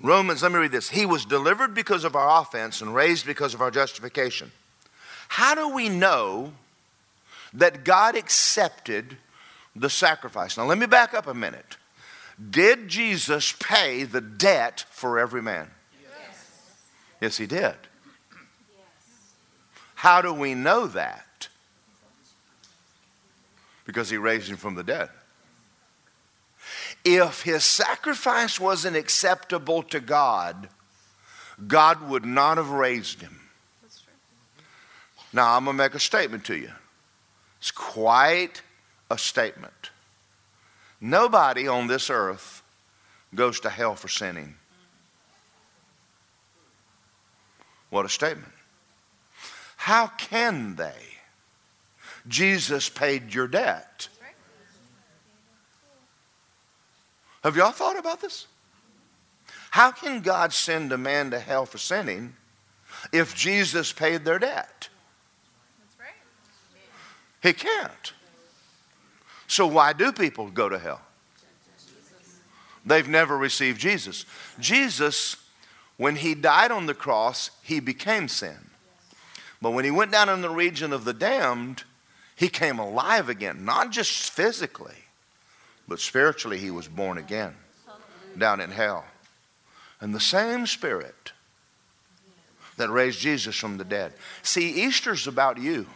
Romans, 0.00 0.43
let 0.43 0.52
me 0.52 0.59
read 0.59 0.73
this. 0.73 0.90
He 0.90 1.07
was 1.07 1.25
delivered 1.25 1.75
because 1.75 2.05
of 2.05 2.14
our 2.14 2.43
offense 2.43 2.83
and 2.83 2.95
raised 2.95 3.25
because 3.25 3.55
of 3.55 3.62
our 3.62 3.71
justification. 3.71 4.52
How 5.28 5.55
do 5.55 5.75
we 5.75 5.88
know 5.88 6.52
that 7.55 7.85
God 7.85 8.14
accepted 8.14 9.16
the 9.75 9.88
sacrifice? 9.88 10.57
Now, 10.57 10.64
let 10.66 10.78
me 10.78 10.87
back 10.87 11.14
up 11.14 11.26
a 11.26 11.35
minute. 11.35 11.78
Did 12.50 12.88
Jesus 12.88 13.52
pay 13.52 14.05
the 14.05 14.21
debt 14.21 14.85
for 14.90 15.19
every 15.19 15.43
man? 15.43 15.71
Yes, 16.02 16.73
yes 17.21 17.37
he 17.38 17.47
did. 17.47 17.75
How 19.95 20.21
do 20.21 20.33
we 20.33 20.55
know 20.55 20.87
that? 20.88 21.49
Because 23.87 24.11
he 24.11 24.16
raised 24.16 24.49
him 24.49 24.57
from 24.57 24.75
the 24.75 24.85
dead 24.85 25.09
if 27.07 27.43
his 27.43 27.64
sacrifice 27.64 28.59
wasn't 28.59 28.97
acceptable 28.97 29.85
to 29.85 30.00
God, 30.00 30.69
God 31.69 32.09
would 32.09 32.25
not 32.25 32.57
have 32.57 32.71
raised 32.71 33.21
him. 33.21 33.40
Now, 35.33 35.57
I'm 35.57 35.64
going 35.64 35.76
to 35.76 35.83
make 35.83 35.95
a 35.95 36.00
statement 36.00 36.45
to 36.47 36.57
you. 36.57 36.73
It's 37.61 37.71
quite 37.71 38.62
a 39.09 39.16
statement. 39.16 39.90
Nobody 41.00 41.69
on 41.69 41.87
this 41.87 42.11
earth 42.11 42.62
goes 43.35 43.61
to 43.61 43.71
hell 43.71 43.95
for 43.95 44.09
sinning. 44.09 44.57
What 47.91 48.07
a 48.07 48.09
statement. 48.09 48.53
How 49.76 50.09
can 50.09 50.76
they? 50.76 51.17
Jesus 52.26 52.88
paid 52.88 53.33
your 53.33 53.47
debt. 53.47 54.09
Have 57.45 57.57
y'all 57.57 57.71
thought 57.71 57.99
about 57.99 58.21
this? 58.21 58.49
How 59.71 59.93
can 59.93 60.21
God 60.23 60.53
send 60.53 60.91
a 60.93 60.99
man 60.99 61.31
to 61.31 61.38
hell 61.38 61.67
for 61.67 61.79
sinning 61.79 62.35
if 63.12 63.37
Jesus 63.37 63.93
paid 63.93 64.25
their 64.25 64.38
debt? 64.38 64.88
He 67.43 67.53
can't. 67.53 68.12
So 69.47 69.67
why 69.67 69.93
do 69.93 70.12
people 70.12 70.50
go 70.50 70.69
to 70.69 70.79
hell? 70.79 71.00
They've 72.85 73.09
never 73.09 73.37
received 73.37 73.81
Jesus. 73.81 74.25
Jesus, 74.61 75.37
when 75.97 76.17
he 76.17 76.35
died 76.35 76.71
on 76.71 76.87
the 76.87 76.95
cross, 76.95 77.50
he 77.62 77.81
became 77.81 78.29
sin. 78.29 78.57
But 79.61 79.71
when 79.73 79.85
he 79.85 79.91
went 79.91 80.12
down 80.12 80.29
in 80.29 80.41
the 80.41 80.50
region 80.50 80.93
of 80.93 81.05
the 81.05 81.12
damned, 81.12 81.83
he 82.37 82.49
came 82.49 82.79
alive 82.79 83.29
again, 83.29 83.65
not 83.65 83.91
just 83.91 84.31
physically, 84.31 84.95
but 85.88 85.99
spiritually, 85.99 86.59
he 86.59 86.71
was 86.71 86.87
born 86.87 87.19
again 87.19 87.55
down 88.38 88.61
in 88.61 88.71
hell. 88.71 89.05
And 90.00 90.15
the 90.15 90.21
same 90.21 90.67
spirit 90.67 91.33
that 92.76 92.91
raised 92.91 93.19
Jesus 93.19 93.57
from 93.57 93.79
the 93.79 93.85
dead. 93.85 94.12
See, 94.43 94.85
Easter's 94.85 95.26
about 95.26 95.59
you. 95.59 95.87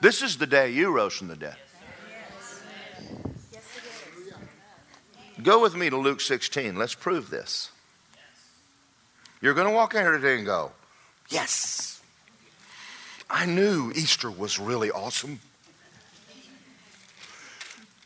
This 0.00 0.22
is 0.22 0.38
the 0.38 0.46
day 0.46 0.70
you 0.70 0.90
rose 0.90 1.14
from 1.14 1.28
the 1.28 1.36
dead. 1.36 1.56
Go 5.42 5.60
with 5.62 5.74
me 5.74 5.90
to 5.90 5.96
Luke 5.96 6.20
16. 6.20 6.76
Let's 6.76 6.94
prove 6.94 7.30
this. 7.30 7.70
You're 9.40 9.54
going 9.54 9.68
to 9.68 9.74
walk 9.74 9.94
in 9.94 10.00
here 10.00 10.12
today 10.12 10.36
and 10.36 10.46
go, 10.46 10.72
Yes, 11.28 12.00
I 13.30 13.46
knew 13.46 13.92
Easter 13.94 14.30
was 14.30 14.58
really 14.58 14.90
awesome 14.90 15.40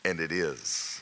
and 0.05 0.19
it 0.19 0.31
is. 0.31 1.01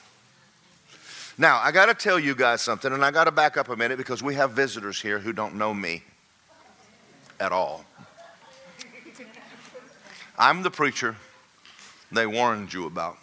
Now, 1.38 1.60
I 1.60 1.72
got 1.72 1.88
to 1.88 1.94
tell 1.94 2.20
you 2.20 2.36
guys 2.36 2.62
something, 2.62 2.94
and 2.94 3.04
I 3.04 3.12
got 3.12 3.24
to 3.24 3.32
back 3.32 3.58
up 3.58 3.70
a 3.70 3.76
minute 3.76 3.98
because 3.98 4.22
we 4.22 4.36
have 4.36 4.52
visitors 4.52 5.02
here 5.02 5.20
who 5.20 5.34
don't 5.34 5.56
know 5.56 5.74
me 5.74 6.04
at 7.40 7.52
all. 7.52 7.84
I'm 10.38 10.62
the 10.64 10.72
preacher 10.72 11.16
they 12.12 12.28
warned 12.28 12.74
you 12.74 12.86
about. 12.86 13.18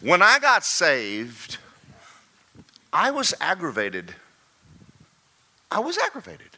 When 0.00 0.22
I 0.22 0.38
got 0.38 0.64
saved, 0.64 1.58
I 2.92 3.10
was 3.10 3.34
aggravated. 3.40 4.14
I 5.70 5.80
was 5.80 5.98
aggravated. 5.98 6.48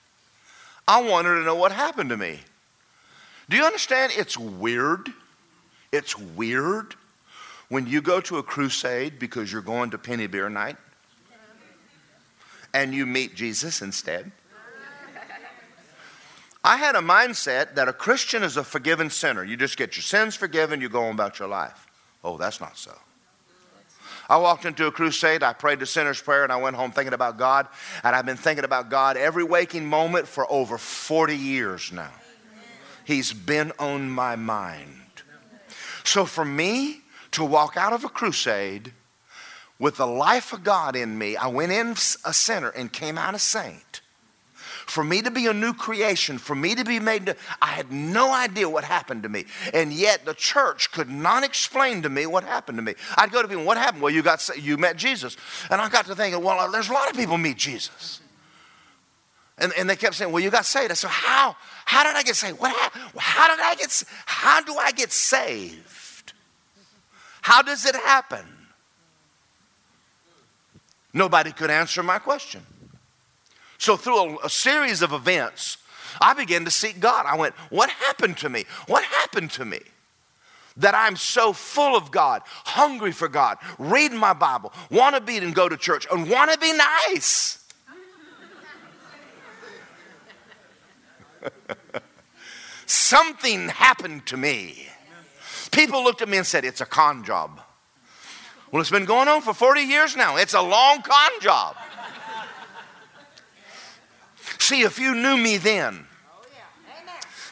I 0.87 1.03
wanted 1.03 1.35
to 1.35 1.43
know 1.43 1.57
what 1.57 1.73
happened 1.73 2.11
to 2.11 2.17
me. 2.17 2.41
Do 3.49 3.57
you 3.57 3.65
understand? 3.65 4.13
It's 4.17 4.39
weird. 4.39 5.13
It's 5.91 6.17
weird 6.17 6.95
when 7.69 7.87
you 7.87 8.01
go 8.01 8.21
to 8.21 8.39
a 8.39 8.43
crusade 8.43 9.19
because 9.19 9.53
you're 9.53 9.61
going 9.61 9.91
to 9.91 9.99
penny 9.99 10.27
beer 10.27 10.49
night 10.49 10.77
and 12.73 12.95
you 12.95 13.07
meet 13.07 13.35
Jesus 13.35 13.83
instead. 13.83 14.31
I 16.65 16.77
had 16.77 16.95
a 16.95 17.01
mindset 17.01 17.75
that 17.75 17.89
a 17.89 17.93
Christian 17.93 18.45
is 18.45 18.57
a 18.57 18.63
forgiven 18.63 19.11
sinner. 19.11 19.43
You 19.43 19.57
just 19.57 19.77
get 19.77 19.97
your 19.97 20.05
sins 20.05 20.37
forgiven, 20.37 20.81
you 20.81 20.89
go 20.89 21.05
on 21.05 21.15
about 21.15 21.41
your 21.41 21.49
life. 21.49 21.87
Oh, 22.23 22.39
that's 22.39 22.61
not 22.61 22.79
so. 22.79 22.93
I 24.33 24.37
walked 24.37 24.65
into 24.65 24.87
a 24.87 24.91
crusade, 24.91 25.43
I 25.43 25.53
prayed 25.53 25.79
the 25.81 25.85
sinner's 25.85 26.23
prayer, 26.23 26.43
and 26.43 26.51
I 26.51 26.57
went 26.57 26.75
home 26.75 26.91
thinking 26.91 27.13
about 27.13 27.37
God. 27.37 27.69
And 28.03 28.17
I've 28.17 28.25
been 28.25 28.39
thinking 28.39 28.65
about 28.65 28.89
God 28.89 29.19
every 29.19 29.45
waking 29.45 29.85
moment 29.85 30.27
for 30.27 30.51
over 30.51 30.79
40 30.79 31.37
years 31.37 31.93
now. 31.93 32.13
He's 33.05 33.35
been 33.35 33.73
on 33.79 34.09
my 34.09 34.37
mind. 34.37 35.03
So 36.03 36.25
for 36.25 36.47
me 36.47 37.03
to 37.33 37.45
walk 37.45 37.77
out 37.77 37.93
of 37.93 38.05
a 38.05 38.09
crusade 38.09 38.95
with 39.79 39.99
the 39.99 40.07
life 40.07 40.55
of 40.55 40.65
God 40.65 40.97
in 40.97 41.19
me, 41.19 41.37
I 41.37 41.49
went 41.49 41.73
in 41.73 41.91
a 42.25 42.33
sinner 42.33 42.71
and 42.71 42.91
came 42.91 43.19
out 43.19 43.35
a 43.35 43.39
saint. 43.39 43.92
For 44.87 45.05
me 45.05 45.23
to 45.23 45.31
be 45.31 45.47
a 45.47 45.53
new 45.53 45.73
creation, 45.73 46.39
for 46.39 46.55
me 46.55 46.75
to 46.75 46.85
be 46.85 47.01
made, 47.01 47.27
to, 47.27 47.37
I 47.61 47.69
had 47.69 47.93
no 47.93 48.33
idea 48.33 48.69
what 48.69 48.85
happened 48.85 49.23
to 49.23 49.29
me. 49.29 49.47
And 49.73 49.93
yet 49.93 50.25
the 50.25 50.35
church 50.35 50.93
could 50.93 51.09
not 51.09 51.45
explain 51.45 52.03
to 52.03 52.09
me 52.09 52.27
what 52.27 52.45
happened 52.45 52.79
to 52.79 52.83
me. 52.83 52.95
I'd 53.17 53.31
go 53.31 53.43
to 53.43 53.49
people, 53.49 53.65
what 53.65 53.77
happened? 53.77 54.03
Well, 54.03 54.13
you, 54.13 54.23
got, 54.23 54.49
you 54.61 54.77
met 54.77 54.97
Jesus. 54.97 55.37
And 55.71 55.81
I 55.81 55.89
got 55.89 56.07
to 56.07 56.15
thinking, 56.15 56.43
well, 56.43 56.71
there's 56.71 56.89
a 56.89 56.93
lot 56.93 57.11
of 57.11 57.17
people 57.17 57.39
meet 57.39 57.57
Jesus. 57.57 58.21
And, 59.59 59.73
and 59.79 59.89
they 59.89 59.97
kept 59.97 60.17
saying, 60.17 60.33
Well, 60.33 60.43
you 60.43 60.51
got 60.51 60.67
saved. 60.67 60.91
I 60.91 60.95
said, 60.95 61.11
How? 61.11 61.57
How 61.85 62.03
did 62.05 62.17
I 62.17 62.23
get 62.23 62.37
saved? 62.37 62.59
What 62.59 62.73
How 63.17 63.49
did 63.49 63.61
I 63.63 63.75
get 63.77 64.03
How 64.27 64.61
do 64.61 64.75
I 64.77 64.93
get 64.93 65.13
saved? 65.13 66.33
How 67.43 67.63
does 67.63 67.87
it 67.87 67.95
happen? 67.95 68.45
Nobody 71.13 71.53
could 71.53 71.71
answer 71.71 72.03
my 72.03 72.19
question. 72.19 72.63
So, 73.83 73.97
through 73.97 74.17
a, 74.17 74.37
a, 74.45 74.49
series 74.49 75.03
of 75.03 75.13
events, 75.13 75.77
I 76.21 76.35
began 76.35 76.65
to 76.67 76.71
seek 76.71 77.01
God. 77.01 77.27
I 77.27 77.37
went, 77.37 77.53
What 77.69 77.91
happened 77.91 78.37
to 78.37 78.49
me? 78.49 78.65
What 78.87 79.03
happened 79.03 79.51
to 79.53 79.65
me? 79.65 79.81
That 80.77 80.95
I'm 80.95 81.17
so 81.17 81.53
full 81.53 81.97
of 81.97 82.13
God, 82.13 82.43
hungry 82.47 83.11
for 83.11 83.27
God, 83.27 83.59
reading 83.81 84.19
my 84.19 84.35
Bible, 84.35 84.73
want 84.89 85.17
to 85.17 85.21
be 85.21 85.37
and 85.39 85.53
go 85.53 85.69
to 85.69 85.77
church, 85.77 86.07
and 86.13 86.31
want 86.31 86.53
to 86.53 86.59
be 86.61 86.73
nice. 87.09 87.59
Something 92.87 93.69
happened 93.69 94.27
to 94.27 94.37
me. 94.37 94.87
People 95.73 96.05
looked 96.05 96.23
at 96.23 96.29
me 96.29 96.37
and 96.37 96.47
said, 96.47 96.65
It's 96.65 96.81
a 96.81 96.87
con 96.87 97.25
job. 97.25 97.61
Well, 98.71 98.81
it's 98.81 98.91
been 98.91 99.07
going 99.07 99.27
on 99.27 99.43
for 99.43 99.53
40 99.53 99.81
years 99.81 100.15
now. 100.15 100.37
It's 100.37 100.55
a 100.55 100.63
long 100.63 101.03
con 101.03 101.31
job. 101.41 101.75
See, 104.63 104.83
if 104.83 105.01
you 105.01 105.17
knew 105.17 105.37
me 105.37 105.57
then. 105.57 106.07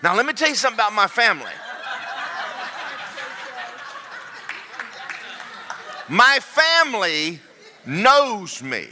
Now, 0.00 0.14
let 0.14 0.25
me 0.25 0.33
tell 0.33 0.49
you 0.49 0.55
something 0.55 0.76
about 0.76 0.93
my 0.93 1.09
family. 1.09 1.50
My 6.09 6.38
family 6.40 7.40
knows 7.85 8.62
me. 8.62 8.87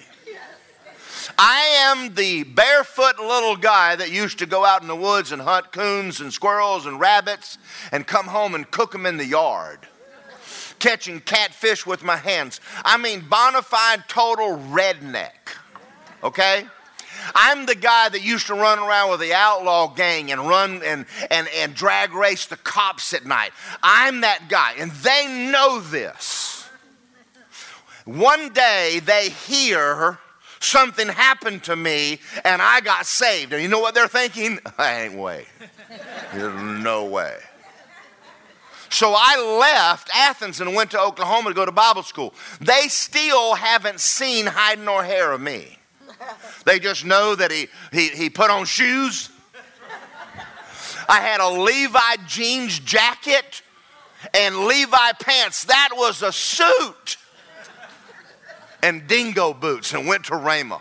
I 1.39 1.61
am 1.93 2.13
the 2.17 2.43
barefoot 2.43 3.21
little 3.21 3.55
guy 3.55 3.95
that 3.95 4.11
used 4.11 4.41
to 4.41 4.47
go 4.47 4.65
out 4.65 4.83
in 4.83 4.89
the 4.89 4.97
woods 4.97 5.31
and 5.31 5.41
hunt 5.41 5.71
coons 5.71 6.21
and 6.21 6.33
squirrels 6.33 6.87
and 6.87 6.99
rabbits 6.99 7.57
and 7.93 8.05
come 8.05 8.27
home 8.27 8.57
and 8.57 8.69
cook 8.69 8.91
them 8.91 9.07
in 9.07 9.17
the 9.17 9.27
yard 9.27 9.79
catching 10.81 11.21
catfish 11.21 11.87
with 11.87 12.03
my 12.03 12.17
hands. 12.17 12.61
I 12.85 12.97
mean, 12.97 13.29
bona 13.29 13.63
fide 13.63 14.09
total 14.09 14.59
redneck. 14.59 15.31
Okay? 16.25 16.67
I'm 17.35 17.67
the 17.67 17.75
guy 17.75 18.09
that 18.09 18.23
used 18.23 18.47
to 18.49 18.55
run 18.55 18.79
around 18.79 19.11
with 19.11 19.21
the 19.21 19.35
outlaw 19.35 19.89
gang 19.89 20.31
and 20.31 20.49
run 20.49 20.83
and, 20.85 21.07
and, 21.31 21.49
and 21.57 21.75
drag 21.75 22.13
race 22.13 22.47
the 22.47 22.57
cops 22.57 23.13
at 23.15 23.27
night. 23.27 23.53
I'm 23.83 24.23
that 24.23 24.49
guy, 24.49 24.75
and 24.79 24.91
they 24.93 25.51
know 25.51 25.81
this. 25.81 26.69
One 28.05 28.53
day 28.53 29.01
they 29.05 29.29
hear 29.29 30.19
something 30.61 31.09
happened 31.09 31.65
to 31.65 31.77
me 31.77 32.21
and 32.45 32.63
I 32.63 32.81
got 32.81 33.07
saved. 33.07 33.53
And 33.53 33.63
you 33.63 33.69
know 33.69 33.81
what 33.81 33.95
they're 33.95 34.09
thinking? 34.09 34.59
I 34.79 35.03
ain't 35.03 35.15
way. 35.15 35.45
There's 36.33 36.83
no 36.83 37.05
way. 37.05 37.37
So 38.91 39.15
I 39.17 39.59
left 39.61 40.09
Athens 40.15 40.61
and 40.61 40.75
went 40.75 40.91
to 40.93 41.01
Oklahoma 41.01 41.51
to 41.51 41.55
go 41.55 41.67
to 41.67 41.73
Bible 41.73 42.03
school. 42.03 42.33
They 42.61 42.89
still 42.89 43.55
haven't 43.55 44.01
seen 44.01 44.47
hide 44.47 44.79
nor 44.79 45.05
hair 45.05 45.33
of 45.33 45.41
me. 45.41 45.78
They 46.65 46.79
just 46.79 47.05
know 47.05 47.35
that 47.35 47.51
he, 47.51 47.69
he, 47.93 48.09
he 48.09 48.31
put 48.31 48.51
on 48.51 48.65
shoes. 48.65 49.31
I 51.09 51.21
had 51.21 51.41
a 51.41 51.49
Levi 51.49 52.17
jeans 52.27 52.79
jacket 52.79 53.63
and 54.35 54.67
Levi 54.67 55.13
pants. 55.21 55.65
That 55.65 55.91
was 55.95 56.23
a 56.23 56.33
suit. 56.33 57.17
And 58.83 59.07
dingo 59.09 59.55
boots 59.55 59.93
and 59.93 60.07
went 60.07 60.25
to 60.27 60.33
Rhema. 60.33 60.81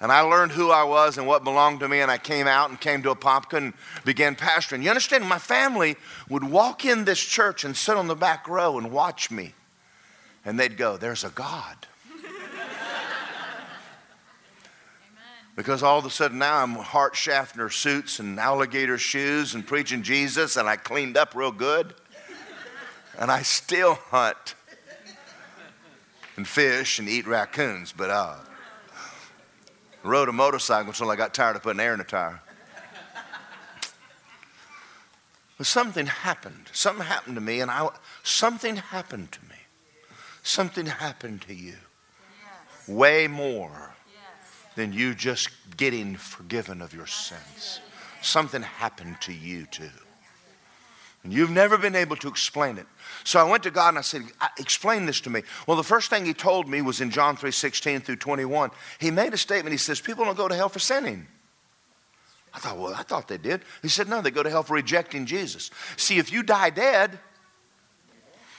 And 0.00 0.10
I 0.10 0.22
learned 0.22 0.52
who 0.52 0.70
I 0.70 0.84
was 0.84 1.18
and 1.18 1.26
what 1.26 1.44
belonged 1.44 1.80
to 1.80 1.88
me, 1.88 2.00
and 2.00 2.10
I 2.10 2.16
came 2.16 2.46
out 2.46 2.70
and 2.70 2.80
came 2.80 3.02
to 3.02 3.10
a 3.10 3.16
Apopka 3.16 3.58
and 3.58 3.74
began 4.06 4.34
pastoring. 4.34 4.82
You 4.82 4.88
understand? 4.88 5.28
My 5.28 5.38
family 5.38 5.96
would 6.30 6.42
walk 6.42 6.86
in 6.86 7.04
this 7.04 7.20
church 7.20 7.64
and 7.64 7.76
sit 7.76 7.96
on 7.96 8.06
the 8.06 8.16
back 8.16 8.48
row 8.48 8.78
and 8.78 8.90
watch 8.90 9.30
me. 9.30 9.52
And 10.46 10.58
they'd 10.58 10.78
go, 10.78 10.96
There's 10.96 11.22
a 11.22 11.28
God. 11.28 11.86
Because 15.60 15.82
all 15.82 15.98
of 15.98 16.06
a 16.06 16.10
sudden 16.10 16.38
now 16.38 16.62
I'm 16.62 16.74
Hart 16.74 17.14
Schaffner 17.14 17.68
suits 17.68 18.18
and 18.18 18.40
alligator 18.40 18.96
shoes 18.96 19.54
and 19.54 19.66
preaching 19.66 20.02
Jesus, 20.02 20.56
and 20.56 20.66
I 20.66 20.76
cleaned 20.76 21.18
up 21.18 21.34
real 21.34 21.52
good. 21.52 21.92
And 23.18 23.30
I 23.30 23.42
still 23.42 23.96
hunt 24.06 24.54
and 26.38 26.48
fish 26.48 26.98
and 26.98 27.10
eat 27.10 27.26
raccoons, 27.26 27.92
but 27.92 28.08
uh, 28.08 28.36
rode 30.02 30.30
a 30.30 30.32
motorcycle 30.32 30.92
until 30.92 31.10
I 31.10 31.16
got 31.16 31.34
tired 31.34 31.56
of 31.56 31.62
putting 31.62 31.80
air 31.80 31.92
in 31.92 31.98
the 31.98 32.04
tire. 32.04 32.40
But 35.58 35.66
something 35.66 36.06
happened. 36.06 36.70
Something 36.72 37.04
happened 37.04 37.34
to 37.34 37.42
me, 37.42 37.60
and 37.60 37.70
I, 37.70 37.90
something 38.22 38.76
happened 38.76 39.32
to 39.32 39.40
me. 39.42 39.56
Something 40.42 40.86
happened 40.86 41.42
to 41.42 41.54
you. 41.54 41.74
Yes. 42.78 42.88
Way 42.88 43.26
more. 43.26 43.89
Than 44.76 44.92
you 44.92 45.14
just 45.14 45.50
getting 45.76 46.16
forgiven 46.16 46.80
of 46.80 46.94
your 46.94 47.06
sins. 47.06 47.80
Something 48.22 48.62
happened 48.62 49.20
to 49.22 49.32
you 49.32 49.66
too. 49.66 49.90
And 51.22 51.32
you've 51.32 51.50
never 51.50 51.76
been 51.76 51.96
able 51.96 52.16
to 52.16 52.28
explain 52.28 52.78
it. 52.78 52.86
So 53.24 53.38
I 53.38 53.48
went 53.48 53.62
to 53.64 53.70
God 53.70 53.90
and 53.90 53.98
I 53.98 54.02
said, 54.02 54.22
Explain 54.58 55.04
this 55.04 55.20
to 55.22 55.30
me. 55.30 55.42
Well, 55.66 55.76
the 55.76 55.82
first 55.82 56.08
thing 56.08 56.24
he 56.24 56.32
told 56.32 56.66
me 56.66 56.80
was 56.80 57.00
in 57.00 57.10
John 57.10 57.36
3 57.36 57.50
16 57.50 58.00
through 58.00 58.16
21. 58.16 58.70
He 58.98 59.10
made 59.10 59.34
a 59.34 59.38
statement. 59.38 59.72
He 59.72 59.78
says, 59.78 60.00
People 60.00 60.24
don't 60.24 60.36
go 60.36 60.48
to 60.48 60.54
hell 60.54 60.70
for 60.70 60.78
sinning. 60.78 61.26
I 62.54 62.58
thought, 62.58 62.78
Well, 62.78 62.94
I 62.94 63.02
thought 63.02 63.28
they 63.28 63.36
did. 63.36 63.62
He 63.82 63.88
said, 63.88 64.08
No, 64.08 64.22
they 64.22 64.30
go 64.30 64.42
to 64.42 64.48
hell 64.48 64.62
for 64.62 64.74
rejecting 64.74 65.26
Jesus. 65.26 65.70
See, 65.96 66.16
if 66.16 66.32
you 66.32 66.42
die 66.42 66.70
dead, 66.70 67.18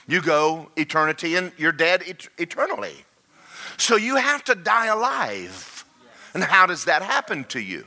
you 0.06 0.20
go 0.22 0.70
eternity 0.76 1.34
and 1.34 1.52
you're 1.56 1.72
dead 1.72 2.04
et- 2.06 2.28
eternally. 2.38 3.04
So 3.76 3.96
you 3.96 4.16
have 4.16 4.44
to 4.44 4.54
die 4.54 4.86
alive. 4.86 5.71
And 6.34 6.42
how 6.42 6.66
does 6.66 6.84
that 6.84 7.02
happen 7.02 7.44
to 7.44 7.60
you? 7.60 7.84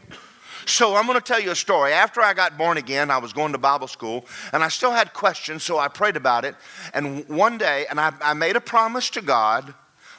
So 0.65 0.95
I'm 0.95 1.05
going 1.05 1.19
to 1.19 1.23
tell 1.23 1.39
you 1.39 1.51
a 1.51 1.55
story. 1.55 1.93
After 1.93 2.21
I 2.21 2.33
got 2.33 2.57
born 2.57 2.77
again, 2.77 3.11
I 3.11 3.19
was 3.19 3.33
going 3.33 3.51
to 3.51 3.57
Bible 3.57 3.87
school 3.87 4.25
and 4.51 4.63
I 4.63 4.67
still 4.69 4.91
had 4.91 5.13
questions, 5.13 5.63
so 5.63 5.77
I 5.77 5.87
prayed 5.87 6.17
about 6.17 6.43
it. 6.43 6.55
And 6.93 7.27
one 7.29 7.57
day, 7.57 7.85
and 7.89 7.99
I, 7.99 8.13
I 8.21 8.33
made 8.33 8.55
a 8.55 8.61
promise 8.61 9.09
to 9.11 9.21
God 9.21 9.73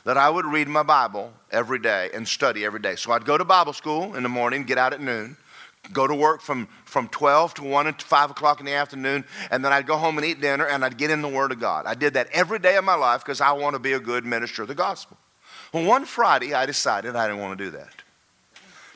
that 0.05 0.17
I 0.17 0.31
would 0.31 0.47
read 0.47 0.69
my 0.69 0.85
Bible 0.85 1.33
every 1.51 1.81
day 1.81 2.11
and 2.15 2.27
study 2.29 2.65
every 2.65 2.79
day. 2.79 2.95
So 2.95 3.11
I'd 3.11 3.25
go 3.25 3.37
to 3.37 3.45
Bible 3.45 3.73
school 3.73 4.15
in 4.15 4.23
the 4.23 4.29
morning, 4.29 4.63
get 4.63 4.79
out 4.79 4.93
at 4.93 5.01
noon, 5.01 5.37
go 5.93 6.07
to 6.07 6.15
work 6.15 6.41
from, 6.41 6.69
from 6.85 7.09
12 7.09 7.55
to 7.55 7.65
1 7.65 7.95
to 7.95 8.05
5 8.05 8.31
o'clock 8.31 8.61
in 8.61 8.67
the 8.67 8.73
afternoon, 8.73 9.25
and 9.51 9.65
then 9.65 9.73
I'd 9.73 9.87
go 9.87 9.97
home 9.97 10.17
and 10.17 10.25
eat 10.25 10.41
dinner 10.41 10.67
and 10.67 10.85
I'd 10.85 10.97
get 10.97 11.11
in 11.11 11.23
the 11.23 11.29
Word 11.29 11.51
of 11.51 11.59
God. 11.59 11.87
I 11.87 11.95
did 11.95 12.15
that 12.15 12.29
every 12.33 12.61
day 12.61 12.77
of 12.77 12.85
my 12.85 12.95
life 12.95 13.25
because 13.25 13.41
I 13.41 13.51
want 13.51 13.75
to 13.75 13.81
be 13.81 13.95
a 13.95 14.01
good 14.01 14.25
minister 14.25 14.63
of 14.63 14.69
the 14.69 14.77
gospel. 14.77 15.17
Well, 15.73 15.85
one 15.85 16.05
Friday, 16.05 16.55
I 16.55 16.67
decided 16.67 17.17
I 17.17 17.27
didn't 17.27 17.43
want 17.43 17.59
to 17.59 17.65
do 17.65 17.71
that. 17.73 18.03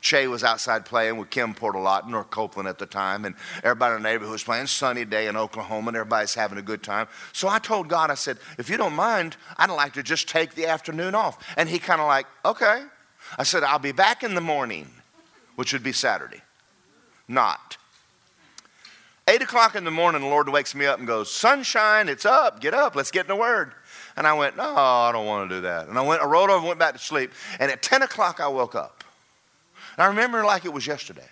Shay 0.00 0.26
was 0.26 0.42
outside 0.42 0.86
playing 0.86 1.18
with 1.18 1.30
Kim 1.30 1.54
Portalotta, 1.54 2.08
North 2.08 2.30
Copeland 2.30 2.68
at 2.68 2.78
the 2.78 2.86
time, 2.86 3.24
and 3.24 3.34
everybody 3.62 3.96
in 3.96 4.02
the 4.02 4.08
neighborhood 4.08 4.32
was 4.32 4.42
playing. 4.42 4.66
Sunny 4.66 5.04
day 5.04 5.26
in 5.26 5.36
Oklahoma, 5.36 5.88
and 5.88 5.96
everybody's 5.96 6.34
having 6.34 6.58
a 6.58 6.62
good 6.62 6.82
time. 6.82 7.06
So 7.32 7.48
I 7.48 7.58
told 7.58 7.88
God, 7.88 8.10
I 8.10 8.14
said, 8.14 8.38
if 8.58 8.70
you 8.70 8.76
don't 8.78 8.94
mind, 8.94 9.36
I'd 9.58 9.70
like 9.70 9.92
to 9.94 10.02
just 10.02 10.28
take 10.28 10.54
the 10.54 10.66
afternoon 10.66 11.14
off. 11.14 11.44
And 11.56 11.68
he 11.68 11.78
kind 11.78 12.00
of 12.00 12.06
like, 12.06 12.26
okay. 12.44 12.84
I 13.38 13.42
said, 13.42 13.62
I'll 13.62 13.78
be 13.78 13.92
back 13.92 14.22
in 14.22 14.34
the 14.34 14.40
morning, 14.40 14.88
which 15.56 15.72
would 15.72 15.82
be 15.82 15.92
Saturday. 15.92 16.40
Not. 17.28 17.76
Eight 19.28 19.42
o'clock 19.42 19.76
in 19.76 19.84
the 19.84 19.90
morning, 19.90 20.22
the 20.22 20.28
Lord 20.28 20.48
wakes 20.48 20.74
me 20.74 20.86
up 20.86 20.98
and 20.98 21.06
goes, 21.06 21.30
Sunshine, 21.30 22.08
it's 22.08 22.24
up, 22.24 22.60
get 22.60 22.74
up, 22.74 22.96
let's 22.96 23.10
get 23.12 23.26
in 23.26 23.28
the 23.28 23.36
Word. 23.36 23.72
And 24.16 24.26
I 24.26 24.32
went, 24.32 24.56
No, 24.56 24.74
I 24.74 25.12
don't 25.12 25.26
want 25.26 25.48
to 25.48 25.56
do 25.56 25.60
that. 25.62 25.88
And 25.88 25.96
I 25.96 26.00
went, 26.00 26.20
I 26.22 26.24
rolled 26.24 26.50
over 26.50 26.58
and 26.58 26.66
went 26.66 26.80
back 26.80 26.94
to 26.94 26.98
sleep. 26.98 27.30
And 27.60 27.70
at 27.70 27.82
10 27.82 28.02
o'clock, 28.02 28.40
I 28.40 28.48
woke 28.48 28.74
up. 28.74 28.99
I 30.02 30.06
remember 30.06 30.44
like 30.44 30.64
it 30.64 30.72
was 30.72 30.86
yesterday. 30.86 31.28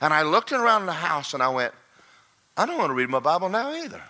And 0.00 0.12
I 0.12 0.22
looked 0.22 0.52
around 0.52 0.86
the 0.86 0.92
house 0.92 1.34
and 1.34 1.42
I 1.42 1.48
went, 1.48 1.72
I 2.56 2.66
don't 2.66 2.78
want 2.78 2.90
to 2.90 2.94
read 2.94 3.08
my 3.08 3.20
Bible 3.20 3.48
now 3.48 3.72
either. 3.72 4.02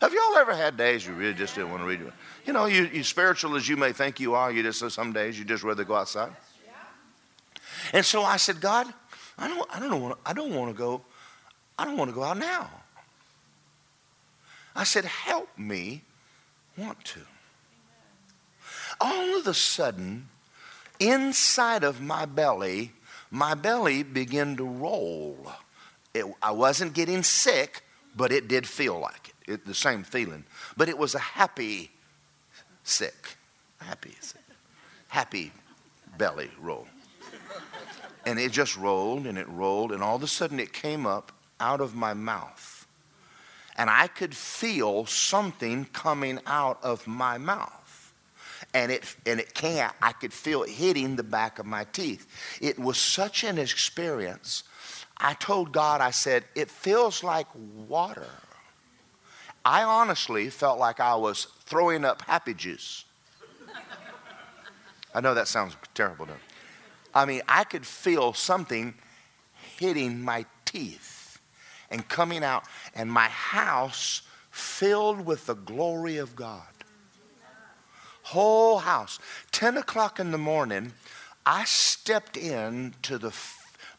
Have 0.00 0.12
y'all 0.12 0.36
ever 0.36 0.54
had 0.54 0.76
days 0.76 1.06
you 1.06 1.12
really 1.12 1.34
just 1.34 1.54
didn't 1.54 1.70
want 1.70 1.82
to 1.82 1.86
read 1.86 2.00
it? 2.00 2.12
You 2.44 2.52
know, 2.52 2.66
you, 2.66 2.90
you 2.92 3.04
spiritual 3.04 3.54
as 3.54 3.68
you 3.68 3.76
may 3.76 3.92
think 3.92 4.18
you 4.18 4.34
are, 4.34 4.50
you 4.50 4.62
just 4.62 4.90
some 4.90 5.12
days 5.12 5.38
you 5.38 5.44
just 5.44 5.62
rather 5.62 5.84
go 5.84 5.94
outside. 5.94 6.32
And 7.92 8.04
so 8.04 8.22
I 8.22 8.36
said, 8.36 8.60
God, 8.60 8.92
I 9.38 9.48
don't, 9.48 9.68
I 9.74 9.80
don't 9.80 10.02
want, 10.02 10.18
I 10.26 10.32
don't 10.32 10.54
want 10.54 10.72
to 10.72 10.76
go, 10.76 11.02
I 11.78 11.84
don't 11.84 11.96
want 11.96 12.10
to 12.10 12.14
go 12.14 12.22
out 12.22 12.38
now. 12.38 12.68
I 14.74 14.84
said, 14.84 15.04
help 15.04 15.48
me 15.58 16.02
want 16.76 17.04
to. 17.04 17.20
All 19.00 19.38
of 19.38 19.46
a 19.46 19.54
sudden, 19.54 20.28
inside 21.08 21.84
of 21.84 22.00
my 22.00 22.26
belly, 22.26 22.92
my 23.30 23.54
belly 23.54 24.02
began 24.02 24.56
to 24.56 24.64
roll. 24.64 25.52
It, 26.14 26.26
I 26.42 26.52
wasn't 26.52 26.94
getting 26.94 27.22
sick, 27.22 27.82
but 28.14 28.30
it 28.32 28.48
did 28.48 28.66
feel 28.66 28.98
like 28.98 29.34
it, 29.46 29.52
it, 29.52 29.66
the 29.66 29.74
same 29.74 30.02
feeling. 30.02 30.44
But 30.76 30.88
it 30.88 30.98
was 30.98 31.14
a 31.14 31.18
happy 31.18 31.90
sick, 32.84 33.36
happy, 33.80 34.14
happy 35.08 35.52
belly 36.18 36.50
roll. 36.60 36.86
And 38.24 38.38
it 38.38 38.52
just 38.52 38.76
rolled 38.76 39.26
and 39.26 39.36
it 39.36 39.48
rolled, 39.48 39.92
and 39.92 40.02
all 40.02 40.16
of 40.16 40.22
a 40.22 40.28
sudden 40.28 40.60
it 40.60 40.72
came 40.72 41.06
up 41.06 41.32
out 41.58 41.80
of 41.80 41.94
my 41.94 42.14
mouth. 42.14 42.86
And 43.76 43.88
I 43.88 44.06
could 44.06 44.36
feel 44.36 45.06
something 45.06 45.86
coming 45.86 46.38
out 46.46 46.78
of 46.82 47.06
my 47.06 47.38
mouth. 47.38 47.81
And 48.74 48.90
it 48.90 49.16
and 49.26 49.40
it 49.40 49.54
can't. 49.54 49.94
I 50.00 50.12
could 50.12 50.32
feel 50.32 50.62
it 50.62 50.70
hitting 50.70 51.16
the 51.16 51.22
back 51.22 51.58
of 51.58 51.66
my 51.66 51.84
teeth. 51.84 52.26
It 52.60 52.78
was 52.78 52.98
such 52.98 53.44
an 53.44 53.58
experience. 53.58 54.64
I 55.16 55.34
told 55.34 55.72
God, 55.72 56.00
I 56.00 56.10
said, 56.10 56.44
it 56.54 56.70
feels 56.70 57.22
like 57.22 57.46
water. 57.54 58.26
I 59.64 59.84
honestly 59.84 60.50
felt 60.50 60.78
like 60.78 60.98
I 60.98 61.14
was 61.14 61.46
throwing 61.64 62.04
up 62.04 62.22
happy 62.22 62.54
juice. 62.54 63.04
I 65.14 65.20
know 65.20 65.34
that 65.34 65.46
sounds 65.46 65.76
terrible, 65.94 66.26
do 66.26 66.32
I 67.14 67.26
mean, 67.26 67.42
I 67.46 67.64
could 67.64 67.86
feel 67.86 68.32
something 68.32 68.94
hitting 69.76 70.22
my 70.22 70.46
teeth 70.64 71.38
and 71.90 72.08
coming 72.08 72.42
out, 72.42 72.64
and 72.94 73.12
my 73.12 73.28
house 73.28 74.22
filled 74.50 75.26
with 75.26 75.46
the 75.46 75.54
glory 75.54 76.16
of 76.16 76.34
God. 76.34 76.71
Whole 78.32 78.78
house. 78.78 79.18
10 79.50 79.76
o'clock 79.76 80.18
in 80.18 80.30
the 80.30 80.38
morning, 80.38 80.92
I 81.44 81.64
stepped 81.64 82.38
into 82.38 83.18
the 83.18 83.34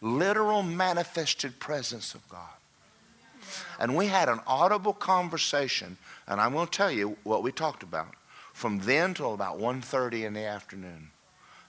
literal 0.02 0.64
manifested 0.64 1.60
presence 1.60 2.16
of 2.16 2.28
God. 2.30 2.50
And 3.80 3.96
we 3.96 4.08
had 4.08 4.30
an 4.30 4.40
audible 4.48 4.94
conversation, 4.94 5.98
and 6.28 6.42
I'm 6.42 6.54
going 6.54 6.66
to 6.66 6.72
tell 6.72 6.92
you 6.92 7.16
what 7.24 7.44
we 7.44 7.52
talked 7.52 7.84
about 7.84 8.16
from 8.54 8.80
then 8.80 9.14
till 9.14 9.36
about 9.36 9.60
1.30 9.60 10.26
in 10.26 10.34
the 10.34 10.46
afternoon. 10.46 11.10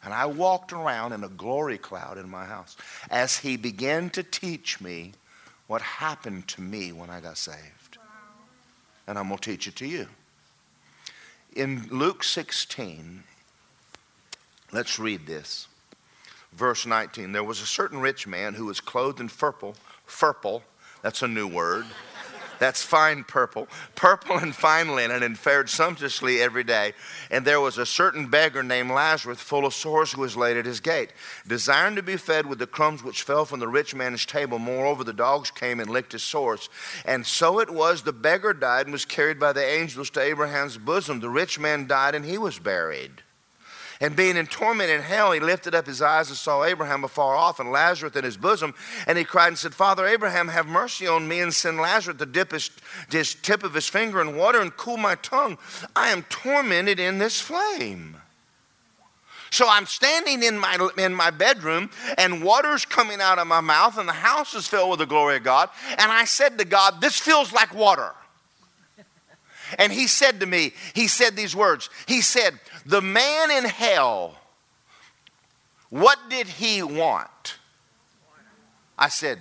And 0.02 0.14
I 0.14 0.24
walked 0.24 0.72
around 0.72 1.12
in 1.12 1.22
a 1.22 1.28
glory 1.28 1.76
cloud 1.76 2.16
in 2.16 2.30
my 2.30 2.46
house 2.46 2.78
as 3.10 3.38
he 3.38 3.58
began 3.58 4.08
to 4.10 4.22
teach 4.22 4.80
me 4.80 5.12
what 5.66 5.82
happened 5.82 6.48
to 6.48 6.62
me 6.62 6.92
when 6.92 7.10
I 7.10 7.20
got 7.20 7.36
saved. 7.36 7.98
And 9.06 9.18
I'm 9.18 9.28
going 9.28 9.38
to 9.38 9.50
teach 9.50 9.66
it 9.66 9.76
to 9.76 9.86
you. 9.86 10.08
In 11.54 11.86
Luke 11.88 12.24
16, 12.24 13.22
let's 14.72 14.98
read 14.98 15.24
this. 15.24 15.68
Verse 16.52 16.84
19 16.84 17.30
There 17.30 17.44
was 17.44 17.60
a 17.60 17.66
certain 17.66 18.00
rich 18.00 18.26
man 18.26 18.54
who 18.54 18.66
was 18.66 18.80
clothed 18.80 19.20
in 19.20 19.28
purple, 19.28 19.76
purple, 20.08 20.64
that's 21.02 21.22
a 21.22 21.28
new 21.28 21.46
word. 21.46 21.86
That's 22.64 22.82
fine 22.82 23.24
purple, 23.24 23.68
purple 23.94 24.38
and 24.38 24.56
fine 24.56 24.94
linen, 24.94 25.22
and 25.22 25.38
fared 25.38 25.68
sumptuously 25.68 26.40
every 26.40 26.64
day. 26.64 26.94
And 27.30 27.44
there 27.44 27.60
was 27.60 27.76
a 27.76 27.84
certain 27.84 28.28
beggar 28.28 28.62
named 28.62 28.90
Lazarus, 28.90 29.38
full 29.38 29.66
of 29.66 29.74
sores, 29.74 30.12
who 30.12 30.22
was 30.22 30.34
laid 30.34 30.56
at 30.56 30.64
his 30.64 30.80
gate, 30.80 31.12
desiring 31.46 31.94
to 31.96 32.02
be 32.02 32.16
fed 32.16 32.46
with 32.46 32.58
the 32.58 32.66
crumbs 32.66 33.04
which 33.04 33.20
fell 33.20 33.44
from 33.44 33.60
the 33.60 33.68
rich 33.68 33.94
man's 33.94 34.24
table. 34.24 34.58
Moreover, 34.58 35.04
the 35.04 35.12
dogs 35.12 35.50
came 35.50 35.78
and 35.78 35.90
licked 35.90 36.12
his 36.12 36.22
sores. 36.22 36.70
And 37.04 37.26
so 37.26 37.60
it 37.60 37.68
was, 37.68 38.00
the 38.00 38.14
beggar 38.14 38.54
died 38.54 38.86
and 38.86 38.94
was 38.94 39.04
carried 39.04 39.38
by 39.38 39.52
the 39.52 39.62
angels 39.62 40.08
to 40.12 40.22
Abraham's 40.22 40.78
bosom. 40.78 41.20
The 41.20 41.28
rich 41.28 41.58
man 41.58 41.86
died 41.86 42.14
and 42.14 42.24
he 42.24 42.38
was 42.38 42.58
buried. 42.58 43.22
And 44.00 44.16
being 44.16 44.36
in 44.36 44.46
torment 44.46 44.90
in 44.90 45.00
hell, 45.00 45.32
he 45.32 45.40
lifted 45.40 45.74
up 45.74 45.86
his 45.86 46.02
eyes 46.02 46.28
and 46.28 46.36
saw 46.36 46.64
Abraham 46.64 47.04
afar 47.04 47.36
off 47.36 47.60
and 47.60 47.70
Lazarus 47.70 48.16
in 48.16 48.24
his 48.24 48.36
bosom. 48.36 48.74
And 49.06 49.16
he 49.16 49.24
cried 49.24 49.48
and 49.48 49.58
said, 49.58 49.74
Father 49.74 50.06
Abraham, 50.06 50.48
have 50.48 50.66
mercy 50.66 51.06
on 51.06 51.28
me 51.28 51.40
and 51.40 51.54
send 51.54 51.78
Lazarus 51.78 52.18
to 52.18 52.26
dip 52.26 52.52
his, 52.52 52.70
his 53.10 53.34
tip 53.34 53.62
of 53.62 53.74
his 53.74 53.88
finger 53.88 54.20
in 54.20 54.36
water 54.36 54.60
and 54.60 54.76
cool 54.76 54.96
my 54.96 55.14
tongue. 55.16 55.58
I 55.94 56.08
am 56.08 56.22
tormented 56.24 56.98
in 56.98 57.18
this 57.18 57.40
flame. 57.40 58.16
So 59.50 59.68
I'm 59.68 59.86
standing 59.86 60.42
in 60.42 60.58
my, 60.58 60.90
in 60.98 61.14
my 61.14 61.30
bedroom, 61.30 61.88
and 62.18 62.42
water's 62.42 62.84
coming 62.84 63.20
out 63.20 63.38
of 63.38 63.46
my 63.46 63.60
mouth, 63.60 63.96
and 63.98 64.08
the 64.08 64.12
house 64.12 64.52
is 64.52 64.66
filled 64.66 64.90
with 64.90 64.98
the 64.98 65.06
glory 65.06 65.36
of 65.36 65.44
God. 65.44 65.70
And 65.90 66.10
I 66.10 66.24
said 66.24 66.58
to 66.58 66.64
God, 66.64 67.00
This 67.00 67.20
feels 67.20 67.52
like 67.52 67.72
water. 67.72 68.10
And 69.78 69.92
he 69.92 70.06
said 70.06 70.40
to 70.40 70.46
me, 70.46 70.72
He 70.94 71.08
said 71.08 71.36
these 71.36 71.54
words. 71.54 71.90
He 72.06 72.20
said, 72.20 72.58
the 72.86 73.00
man 73.00 73.50
in 73.50 73.64
hell, 73.64 74.36
what 75.90 76.18
did 76.28 76.46
he 76.46 76.82
want? 76.82 77.56
I 78.98 79.08
said, 79.08 79.38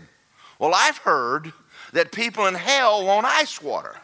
Well, 0.59 0.71
I've 0.73 0.97
heard 0.97 1.51
that 1.91 2.11
people 2.11 2.47
in 2.47 2.55
hell 2.55 3.05
want 3.05 3.25
ice 3.25 3.61
water. 3.61 3.95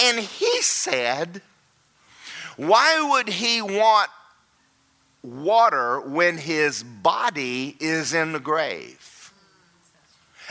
and 0.00 0.18
he 0.18 0.62
said, 0.62 1.42
Why 2.56 3.08
would 3.10 3.28
he 3.28 3.62
want 3.62 4.10
water 5.22 6.00
when 6.00 6.38
his 6.38 6.82
body 6.82 7.76
is 7.80 8.14
in 8.14 8.32
the 8.32 8.40
grave? 8.40 9.11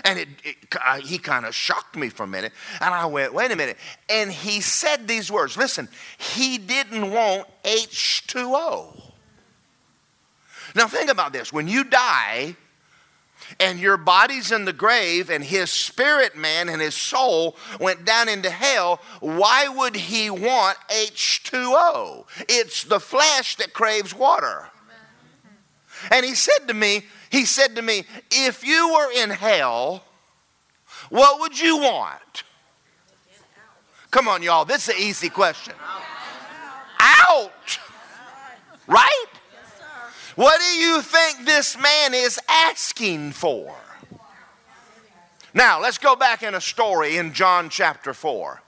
And 0.03 0.19
it, 0.19 0.27
it 0.43 0.55
uh, 0.79 0.95
he 0.97 1.17
kind 1.17 1.45
of 1.45 1.53
shocked 1.53 1.95
me 1.95 2.09
for 2.09 2.23
a 2.23 2.27
minute. 2.27 2.53
And 2.79 2.93
I 2.93 3.05
went, 3.05 3.33
wait 3.33 3.51
a 3.51 3.55
minute. 3.55 3.77
And 4.09 4.31
he 4.31 4.61
said 4.61 5.07
these 5.07 5.31
words 5.31 5.57
listen, 5.57 5.89
he 6.17 6.57
didn't 6.57 7.11
want 7.11 7.47
H2O. 7.63 9.01
Now, 10.75 10.87
think 10.87 11.09
about 11.09 11.33
this. 11.33 11.51
When 11.51 11.67
you 11.67 11.83
die, 11.83 12.55
and 13.59 13.79
your 13.79 13.97
body's 13.97 14.51
in 14.51 14.65
the 14.65 14.73
grave, 14.73 15.29
and 15.29 15.43
his 15.43 15.69
spirit 15.69 16.35
man 16.35 16.69
and 16.69 16.81
his 16.81 16.95
soul 16.95 17.57
went 17.79 18.05
down 18.05 18.29
into 18.29 18.49
hell, 18.49 19.01
why 19.19 19.67
would 19.67 19.95
he 19.95 20.29
want 20.29 20.77
H2O? 20.89 22.25
It's 22.47 22.83
the 22.83 22.99
flesh 22.99 23.57
that 23.57 23.73
craves 23.73 24.15
water. 24.15 24.69
And 26.09 26.25
he 26.25 26.33
said 26.33 26.67
to 26.67 26.73
me, 26.73 27.03
he 27.31 27.45
said 27.45 27.75
to 27.77 27.81
me, 27.81 28.03
If 28.29 28.65
you 28.65 28.93
were 28.93 29.11
in 29.11 29.29
hell, 29.29 30.03
what 31.09 31.39
would 31.39 31.59
you 31.59 31.77
want? 31.77 32.43
Come 34.11 34.27
on, 34.27 34.43
y'all. 34.43 34.65
This 34.65 34.89
is 34.89 34.95
an 34.95 35.01
easy 35.01 35.29
question. 35.29 35.73
Out. 36.99 37.79
Right? 38.85 39.25
What 40.35 40.59
do 40.59 40.77
you 40.77 41.01
think 41.01 41.45
this 41.45 41.77
man 41.77 42.13
is 42.13 42.39
asking 42.49 43.31
for? 43.31 43.73
Now, 45.53 45.81
let's 45.81 45.97
go 45.97 46.15
back 46.15 46.43
in 46.43 46.53
a 46.53 46.61
story 46.61 47.17
in 47.17 47.33
John 47.33 47.69
chapter 47.69 48.13
4. 48.13 48.61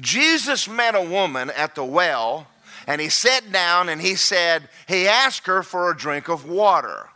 Jesus 0.00 0.68
met 0.68 0.94
a 0.94 1.02
woman 1.02 1.50
at 1.50 1.74
the 1.74 1.84
well, 1.84 2.46
and 2.86 3.00
he 3.00 3.08
sat 3.08 3.50
down 3.52 3.88
and 3.88 4.00
he 4.00 4.14
said, 4.14 4.68
he 4.86 5.08
asked 5.08 5.46
her 5.46 5.62
for 5.62 5.90
a 5.90 5.96
drink 5.96 6.28
of 6.28 6.48
water. 6.48 7.08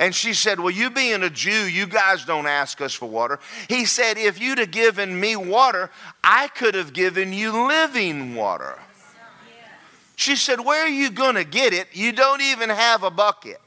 And 0.00 0.14
she 0.14 0.32
said, 0.32 0.58
Well, 0.58 0.70
you 0.70 0.88
being 0.88 1.22
a 1.22 1.28
Jew, 1.28 1.66
you 1.66 1.86
guys 1.86 2.24
don't 2.24 2.46
ask 2.46 2.80
us 2.80 2.94
for 2.94 3.06
water. 3.06 3.38
He 3.68 3.84
said, 3.84 4.16
If 4.16 4.40
you'd 4.40 4.56
have 4.56 4.70
given 4.70 5.20
me 5.20 5.36
water, 5.36 5.90
I 6.24 6.48
could 6.48 6.74
have 6.74 6.94
given 6.94 7.34
you 7.34 7.68
living 7.68 8.34
water. 8.34 8.78
She 10.16 10.36
said, 10.36 10.60
Where 10.60 10.86
are 10.86 10.88
you 10.88 11.10
going 11.10 11.34
to 11.34 11.44
get 11.44 11.74
it? 11.74 11.88
You 11.92 12.12
don't 12.12 12.40
even 12.40 12.70
have 12.70 13.02
a 13.02 13.10
bucket. 13.10 13.60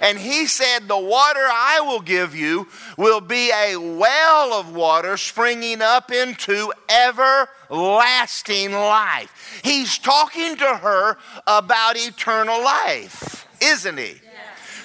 And 0.00 0.16
he 0.16 0.46
said, 0.46 0.88
The 0.88 0.96
water 0.96 1.40
I 1.40 1.82
will 1.82 2.00
give 2.00 2.34
you 2.34 2.66
will 2.96 3.20
be 3.20 3.52
a 3.52 3.76
well 3.76 4.54
of 4.54 4.74
water 4.74 5.18
springing 5.18 5.82
up 5.82 6.10
into 6.10 6.72
everlasting 6.88 8.72
life. 8.72 9.60
He's 9.62 9.98
talking 9.98 10.56
to 10.56 10.76
her 10.76 11.18
about 11.46 11.98
eternal 11.98 12.64
life, 12.64 13.46
isn't 13.60 13.98
he? 13.98 14.14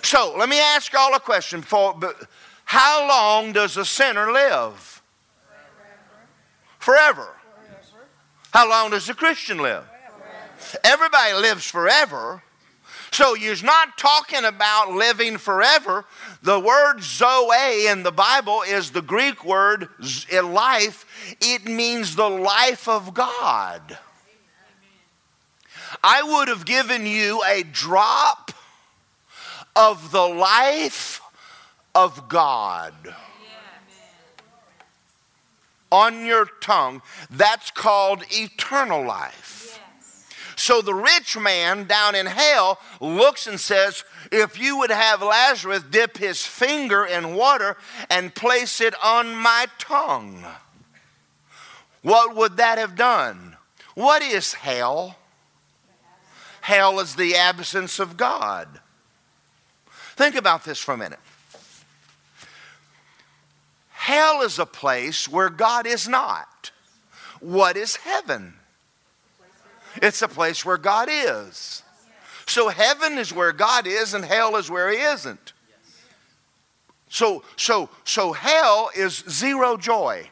So 0.03 0.35
let 0.37 0.49
me 0.49 0.59
ask 0.59 0.91
y'all 0.91 1.13
a 1.15 1.19
question. 1.19 1.61
For 1.61 1.97
how 2.65 3.07
long 3.07 3.53
does 3.53 3.77
a 3.77 3.85
sinner 3.85 4.31
live? 4.31 5.01
Forever. 6.79 7.29
How 8.51 8.69
long 8.69 8.91
does 8.91 9.09
a 9.09 9.13
Christian 9.13 9.57
live? 9.59 9.85
Everybody 10.83 11.33
lives 11.33 11.65
forever. 11.65 12.43
So 13.11 13.35
you're 13.35 13.61
not 13.63 13.97
talking 13.97 14.43
about 14.43 14.91
living 14.91 15.37
forever. 15.37 16.05
The 16.41 16.59
word 16.59 17.01
zoe 17.01 17.87
in 17.87 18.03
the 18.03 18.11
Bible 18.11 18.63
is 18.67 18.91
the 18.91 19.01
Greek 19.01 19.45
word 19.45 19.87
life. 20.33 21.37
It 21.39 21.65
means 21.65 22.15
the 22.15 22.29
life 22.29 22.87
of 22.87 23.13
God. 23.13 23.97
I 26.03 26.23
would 26.23 26.47
have 26.49 26.65
given 26.65 27.05
you 27.05 27.41
a 27.47 27.63
drop 27.63 28.51
of 29.75 30.11
the 30.11 30.27
life 30.27 31.21
of 31.95 32.27
God 32.27 32.93
on 35.91 36.25
your 36.25 36.45
tongue. 36.45 37.01
That's 37.29 37.69
called 37.71 38.23
eternal 38.31 39.05
life. 39.05 39.79
So 40.55 40.81
the 40.81 40.93
rich 40.93 41.37
man 41.37 41.85
down 41.85 42.15
in 42.15 42.25
hell 42.25 42.79
looks 42.99 43.47
and 43.47 43.59
says, 43.59 44.03
If 44.31 44.59
you 44.59 44.77
would 44.77 44.91
have 44.91 45.21
Lazarus 45.21 45.83
dip 45.83 46.17
his 46.17 46.45
finger 46.45 47.05
in 47.05 47.35
water 47.35 47.77
and 48.09 48.33
place 48.33 48.81
it 48.81 48.93
on 49.03 49.35
my 49.35 49.67
tongue, 49.77 50.43
what 52.01 52.35
would 52.35 52.57
that 52.57 52.77
have 52.77 52.95
done? 52.95 53.57
What 53.95 54.21
is 54.21 54.53
hell? 54.53 55.17
Hell 56.61 56.99
is 56.99 57.15
the 57.15 57.35
absence 57.35 57.99
of 57.99 58.17
God. 58.17 58.79
Think 60.15 60.35
about 60.35 60.63
this 60.63 60.79
for 60.79 60.93
a 60.93 60.97
minute. 60.97 61.19
Hell 63.89 64.41
is 64.41 64.59
a 64.59 64.65
place 64.65 65.29
where 65.29 65.49
God 65.49 65.87
is 65.87 66.07
not. 66.07 66.71
What 67.39 67.77
is 67.77 67.95
heaven? 67.95 68.53
It's 70.01 70.21
a 70.21 70.27
place 70.27 70.65
where 70.65 70.77
God 70.77 71.09
is. 71.09 71.83
So 72.45 72.69
heaven 72.69 73.17
is 73.17 73.33
where 73.33 73.53
God 73.53 73.87
is 73.87 74.13
and 74.13 74.25
hell 74.25 74.55
is 74.57 74.69
where 74.69 74.89
he 74.89 74.97
isn't. 74.97 75.53
So 77.09 77.43
so 77.55 77.89
so 78.03 78.33
hell 78.33 78.89
is 78.95 79.23
zero 79.29 79.77
joy. 79.77 80.29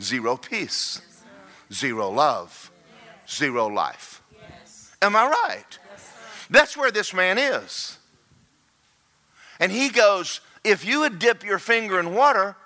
Zero 0.00 0.36
peace. 0.36 1.00
Zero 1.72 2.10
love. 2.10 2.70
Zero 3.28 3.68
life. 3.68 4.22
Am 5.00 5.16
I 5.16 5.26
right? 5.28 5.78
That's 6.50 6.76
where 6.76 6.90
this 6.90 7.14
man 7.14 7.38
is. 7.38 7.98
And 9.60 9.72
he 9.72 9.88
goes, 9.88 10.40
If 10.62 10.84
you 10.84 11.00
would 11.00 11.18
dip 11.18 11.44
your 11.44 11.58
finger 11.58 11.98
in 11.98 12.14
water, 12.14 12.56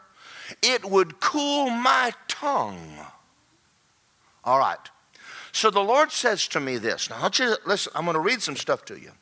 it 0.62 0.84
would 0.84 1.20
cool 1.20 1.70
my 1.70 2.12
tongue. 2.26 2.98
All 4.44 4.58
right. 4.58 4.78
So 5.52 5.70
the 5.70 5.80
Lord 5.80 6.12
says 6.12 6.46
to 6.48 6.60
me 6.60 6.76
this. 6.78 7.10
Now, 7.10 7.28
you 7.34 7.56
listen. 7.66 7.92
I'm 7.94 8.04
going 8.04 8.14
to 8.14 8.20
read 8.20 8.42
some 8.42 8.56
stuff 8.56 8.84
to 8.86 8.98
you. 8.98 9.12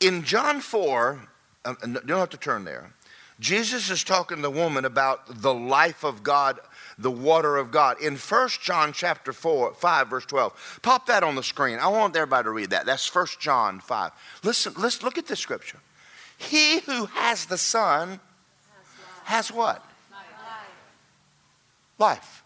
In 0.00 0.24
John 0.24 0.60
4, 0.60 1.28
uh, 1.64 1.74
you 1.86 2.00
don't 2.06 2.18
have 2.18 2.30
to 2.30 2.36
turn 2.36 2.64
there. 2.64 2.92
Jesus 3.38 3.90
is 3.90 4.02
talking 4.04 4.38
to 4.38 4.42
the 4.42 4.50
woman 4.50 4.84
about 4.84 5.42
the 5.42 5.52
life 5.52 6.04
of 6.04 6.22
God, 6.22 6.58
the 6.98 7.10
water 7.10 7.56
of 7.56 7.70
God. 7.70 8.00
In 8.00 8.16
1 8.16 8.48
John 8.62 8.92
chapter 8.92 9.32
4, 9.32 9.74
5, 9.74 10.08
verse 10.08 10.26
12. 10.26 10.80
Pop 10.82 11.06
that 11.06 11.22
on 11.22 11.34
the 11.34 11.42
screen. 11.42 11.78
I 11.78 11.88
want 11.88 12.16
everybody 12.16 12.44
to 12.44 12.50
read 12.50 12.70
that. 12.70 12.86
That's 12.86 13.14
1 13.14 13.26
John 13.38 13.80
5. 13.80 14.12
Listen, 14.42 14.74
let's 14.78 15.02
look 15.02 15.18
at 15.18 15.26
this 15.26 15.40
scripture. 15.40 15.78
He 16.38 16.80
who 16.80 17.06
has 17.06 17.46
the 17.46 17.58
Son 17.58 18.20
has 19.24 19.52
what? 19.52 19.84
Life. 21.98 22.42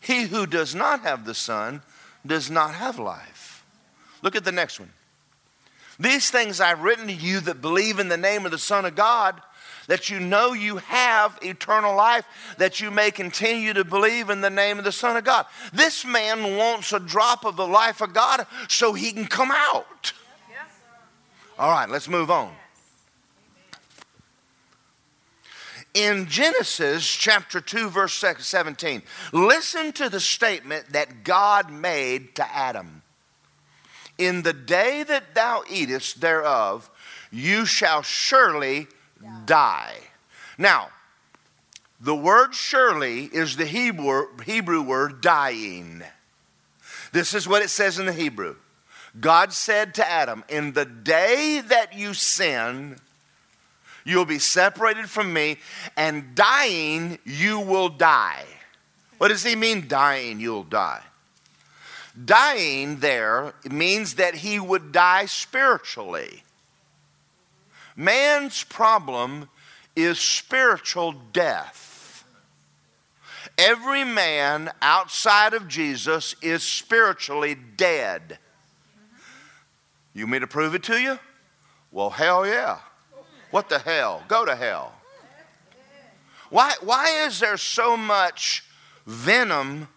He 0.00 0.22
who 0.22 0.46
does 0.46 0.74
not 0.74 1.00
have 1.00 1.24
the 1.24 1.34
Son 1.34 1.82
does 2.26 2.50
not 2.50 2.74
have 2.74 2.98
life. 2.98 3.64
Look 4.22 4.36
at 4.36 4.44
the 4.44 4.52
next 4.52 4.80
one. 4.80 4.90
These 5.98 6.30
things 6.30 6.60
I've 6.60 6.82
written 6.82 7.06
to 7.08 7.12
you 7.12 7.40
that 7.40 7.60
believe 7.60 7.98
in 7.98 8.08
the 8.08 8.16
name 8.16 8.44
of 8.46 8.50
the 8.50 8.58
Son 8.58 8.84
of 8.84 8.94
God, 8.94 9.40
that 9.90 10.08
you 10.08 10.20
know 10.20 10.52
you 10.52 10.76
have 10.76 11.36
eternal 11.42 11.96
life, 11.96 12.24
that 12.58 12.80
you 12.80 12.92
may 12.92 13.10
continue 13.10 13.72
to 13.72 13.82
believe 13.84 14.30
in 14.30 14.40
the 14.40 14.48
name 14.48 14.78
of 14.78 14.84
the 14.84 14.92
Son 14.92 15.16
of 15.16 15.24
God. 15.24 15.46
This 15.72 16.04
man 16.04 16.56
wants 16.56 16.92
a 16.92 17.00
drop 17.00 17.44
of 17.44 17.56
the 17.56 17.66
life 17.66 18.00
of 18.00 18.12
God 18.12 18.46
so 18.68 18.92
he 18.92 19.10
can 19.10 19.26
come 19.26 19.50
out. 19.50 20.12
All 21.58 21.72
right, 21.72 21.90
let's 21.90 22.08
move 22.08 22.30
on. 22.30 22.52
in 25.92 26.26
Genesis 26.28 27.04
chapter 27.04 27.60
2, 27.60 27.90
verse 27.90 28.14
17, 28.14 29.02
listen 29.32 29.90
to 29.94 30.08
the 30.08 30.20
statement 30.20 30.92
that 30.92 31.24
God 31.24 31.68
made 31.72 32.36
to 32.36 32.48
Adam 32.48 33.02
In 34.18 34.42
the 34.42 34.52
day 34.52 35.02
that 35.02 35.34
thou 35.34 35.64
eatest 35.68 36.20
thereof, 36.20 36.88
you 37.32 37.66
shall 37.66 38.02
surely 38.02 38.86
die. 39.46 39.96
Now, 40.58 40.88
the 42.00 42.14
word 42.14 42.54
surely 42.54 43.24
is 43.24 43.56
the 43.56 43.66
Hebrew, 43.66 44.26
Hebrew 44.44 44.82
word 44.82 45.20
dying. 45.20 46.02
This 47.12 47.34
is 47.34 47.48
what 47.48 47.62
it 47.62 47.70
says 47.70 47.98
in 47.98 48.06
the 48.06 48.12
Hebrew. 48.12 48.56
God 49.18 49.52
said 49.52 49.94
to 49.94 50.08
Adam, 50.08 50.44
In 50.48 50.72
the 50.72 50.84
day 50.84 51.60
that 51.66 51.94
you 51.94 52.14
sin, 52.14 52.96
You'll 54.04 54.24
be 54.24 54.38
separated 54.38 55.10
from 55.10 55.32
me, 55.32 55.58
and 55.96 56.34
dying, 56.34 57.18
you 57.24 57.60
will 57.60 57.88
die. 57.88 58.44
What 59.18 59.28
does 59.28 59.44
he 59.44 59.56
mean, 59.56 59.88
dying, 59.88 60.40
you'll 60.40 60.64
die? 60.64 61.02
Dying 62.24 63.00
there 63.00 63.52
means 63.70 64.14
that 64.14 64.36
he 64.36 64.58
would 64.58 64.92
die 64.92 65.26
spiritually. 65.26 66.42
Man's 67.96 68.64
problem 68.64 69.48
is 69.96 70.18
spiritual 70.18 71.12
death. 71.32 72.24
Every 73.58 74.04
man 74.04 74.70
outside 74.80 75.52
of 75.52 75.68
Jesus 75.68 76.34
is 76.40 76.62
spiritually 76.62 77.54
dead. 77.54 78.38
You 80.14 80.26
mean 80.26 80.40
to 80.40 80.46
prove 80.46 80.74
it 80.74 80.82
to 80.84 81.00
you? 81.00 81.18
Well, 81.92 82.10
hell 82.10 82.46
yeah. 82.46 82.78
What 83.50 83.68
the 83.68 83.78
hell? 83.78 84.22
Go 84.28 84.44
to 84.44 84.54
hell. 84.54 84.94
Why, 86.50 86.74
why 86.80 87.24
is 87.26 87.40
there 87.40 87.56
so 87.56 87.96
much 87.96 88.64
venom? 89.06 89.88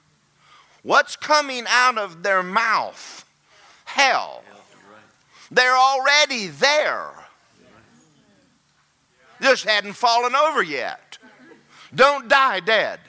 What's 0.82 1.15
coming 1.15 1.65
out 1.67 1.97
of 1.97 2.23
their 2.23 2.43
mouth? 2.43 3.25
Hell. 3.86 4.43
They're 5.49 5.77
already 5.77 6.47
there. 6.47 7.12
Just 9.43 9.65
hadn't 9.65 9.91
fallen 9.91 10.34
over 10.36 10.63
yet. 10.63 11.17
Don't 11.93 12.29
die 12.29 12.62
dead. 12.62 13.01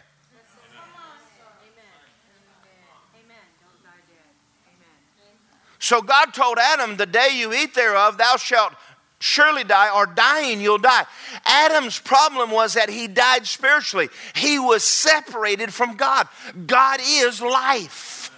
So 5.78 6.02
God 6.02 6.34
told 6.34 6.58
Adam, 6.58 6.96
The 6.96 7.06
day 7.06 7.28
you 7.34 7.52
eat 7.52 7.74
thereof, 7.74 8.18
thou 8.18 8.36
shalt 8.36 8.72
surely 9.20 9.62
die, 9.62 9.94
or 9.94 10.06
dying, 10.06 10.60
you'll 10.60 10.78
die. 10.78 11.04
Adam's 11.44 12.00
problem 12.00 12.50
was 12.50 12.74
that 12.74 12.90
he 12.90 13.06
died 13.06 13.46
spiritually, 13.46 14.08
he 14.34 14.58
was 14.58 14.82
separated 14.82 15.72
from 15.72 15.94
God. 15.94 16.26
God 16.66 16.98
is 17.00 17.40
life, 17.40 18.32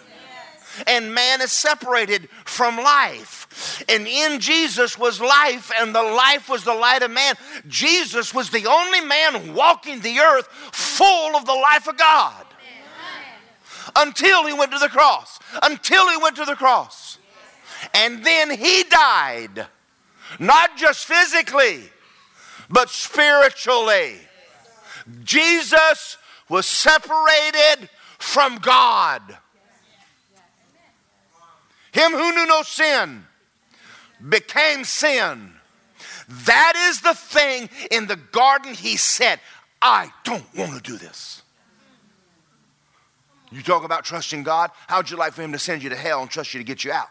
and 0.86 1.14
man 1.14 1.40
is 1.40 1.50
separated 1.50 2.28
from 2.44 2.76
life. 2.76 3.45
And 3.88 4.06
in 4.06 4.40
Jesus 4.40 4.98
was 4.98 5.20
life, 5.20 5.72
and 5.80 5.94
the 5.94 6.02
life 6.02 6.48
was 6.48 6.64
the 6.64 6.74
light 6.74 7.02
of 7.02 7.10
man. 7.10 7.34
Jesus 7.68 8.34
was 8.34 8.50
the 8.50 8.66
only 8.66 9.00
man 9.00 9.54
walking 9.54 10.00
the 10.00 10.18
earth 10.18 10.46
full 10.72 11.36
of 11.36 11.46
the 11.46 11.54
life 11.54 11.88
of 11.88 11.96
God 11.96 12.46
until 13.96 14.46
he 14.46 14.52
went 14.52 14.72
to 14.72 14.78
the 14.78 14.88
cross. 14.88 15.38
Until 15.62 16.08
he 16.10 16.16
went 16.18 16.36
to 16.36 16.44
the 16.44 16.54
cross. 16.54 17.18
And 17.94 18.24
then 18.24 18.50
he 18.50 18.84
died 18.84 19.66
not 20.38 20.76
just 20.76 21.06
physically, 21.06 21.80
but 22.68 22.90
spiritually. 22.90 24.16
Jesus 25.22 26.18
was 26.48 26.66
separated 26.66 27.88
from 28.18 28.56
God. 28.58 29.22
Him 31.92 32.12
who 32.12 32.34
knew 32.34 32.46
no 32.46 32.62
sin 32.62 33.24
became 34.28 34.84
sin. 34.84 35.52
That 36.28 36.74
is 36.76 37.00
the 37.00 37.14
thing 37.14 37.68
in 37.90 38.06
the 38.06 38.16
garden 38.16 38.74
he 38.74 38.96
said, 38.96 39.40
I 39.80 40.10
don't 40.24 40.44
want 40.56 40.74
to 40.74 40.80
do 40.80 40.98
this. 40.98 41.42
You 43.52 43.62
talk 43.62 43.84
about 43.84 44.04
trusting 44.04 44.42
God. 44.42 44.70
How'd 44.88 45.10
you 45.10 45.16
like 45.16 45.32
for 45.32 45.42
him 45.42 45.52
to 45.52 45.58
send 45.58 45.82
you 45.82 45.90
to 45.90 45.96
hell 45.96 46.20
and 46.20 46.30
trust 46.30 46.52
you 46.52 46.58
to 46.58 46.64
get 46.64 46.84
you 46.84 46.92
out? 46.92 47.08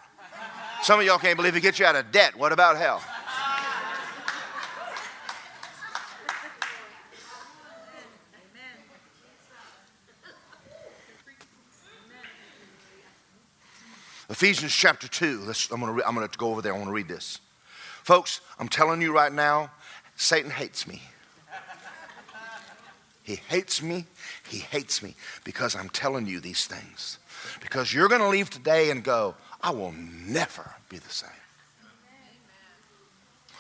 Some 0.82 1.00
of 1.00 1.06
y'all 1.06 1.18
can't 1.18 1.38
believe 1.38 1.56
he 1.56 1.62
gets 1.62 1.80
you 1.80 1.86
out 1.86 1.96
of 1.96 2.12
debt. 2.12 2.36
What 2.36 2.52
about 2.52 2.78
hell? 2.78 3.02
Ephesians 14.36 14.76
chapter 14.76 15.08
2. 15.08 15.43
Let's, 15.45 15.71
I'm 15.71 15.80
going 15.80 15.95
to 15.95 16.06
I'm 16.06 16.13
going 16.13 16.28
to 16.28 16.38
go 16.38 16.50
over 16.50 16.62
there. 16.62 16.74
I 16.74 16.76
want 16.76 16.89
to 16.89 16.93
read 16.93 17.08
this. 17.08 17.39
Folks, 18.04 18.41
I'm 18.60 18.67
telling 18.67 19.02
you 19.02 19.13
right 19.13 19.32
now, 19.32 19.71
Satan 20.17 20.52
hates 20.52 20.86
me. 20.86 21.02
He 23.24 23.36
hates 23.36 23.82
me. 23.82 24.08
He 24.50 24.58
hates 24.58 25.02
me 25.02 25.15
because 25.45 25.74
I'm 25.74 25.88
telling 25.88 26.28
you 26.28 26.41
these 26.41 26.67
things. 26.67 27.17
Because 27.62 27.93
you're 27.93 28.10
going 28.10 28.19
to 28.19 28.28
leave 28.28 28.50
today 28.50 28.91
and 28.91 29.06
go, 29.06 29.36
I 29.62 29.69
will 29.69 29.93
never 29.93 30.69
be 30.89 30.98
the 30.98 31.10
same. 31.10 31.30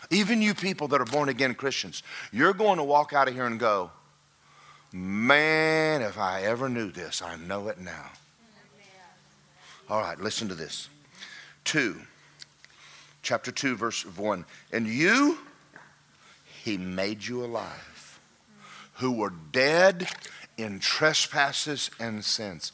Even 0.09 0.41
you 0.41 0.53
people 0.53 0.89
that 0.89 0.99
are 0.99 1.05
born 1.05 1.29
again 1.29 1.55
Christians, 1.55 2.03
you're 2.33 2.53
going 2.53 2.79
to 2.79 2.83
walk 2.83 3.13
out 3.13 3.29
of 3.29 3.33
here 3.33 3.45
and 3.45 3.61
go, 3.61 3.91
man, 4.91 6.01
if 6.01 6.17
I 6.17 6.41
ever 6.41 6.67
knew 6.67 6.91
this, 6.91 7.21
I 7.21 7.37
know 7.37 7.69
it 7.69 7.79
now. 7.79 8.11
All 9.89 9.99
right, 9.99 10.19
listen 10.19 10.47
to 10.49 10.55
this. 10.55 10.89
2, 11.65 11.95
chapter 13.21 13.51
2, 13.51 13.75
verse 13.75 14.03
1. 14.03 14.45
And 14.71 14.87
you, 14.87 15.37
he 16.63 16.77
made 16.77 17.25
you 17.25 17.43
alive, 17.43 18.19
who 18.95 19.11
were 19.11 19.33
dead 19.51 20.07
in 20.57 20.79
trespasses 20.79 21.91
and 21.99 22.23
sins. 22.25 22.71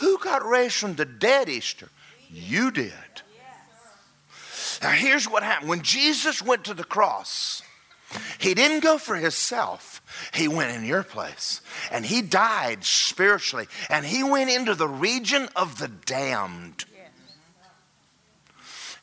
Who 0.00 0.18
got 0.18 0.44
raised 0.44 0.74
from 0.74 0.94
the 0.94 1.04
dead 1.04 1.48
Easter? 1.48 1.88
You 2.30 2.70
did. 2.70 2.92
Now, 4.82 4.90
here's 4.90 5.28
what 5.28 5.42
happened. 5.42 5.70
When 5.70 5.82
Jesus 5.82 6.42
went 6.42 6.64
to 6.64 6.74
the 6.74 6.84
cross, 6.84 7.62
He 8.38 8.54
didn't 8.54 8.80
go 8.80 8.98
for 8.98 9.16
himself. 9.16 10.02
He 10.34 10.48
went 10.48 10.76
in 10.76 10.84
your 10.84 11.02
place. 11.02 11.60
And 11.90 12.04
he 12.04 12.22
died 12.22 12.84
spiritually. 12.84 13.68
And 13.88 14.04
he 14.04 14.22
went 14.22 14.50
into 14.50 14.74
the 14.74 14.88
region 14.88 15.48
of 15.56 15.78
the 15.78 15.88
damned. 15.88 16.84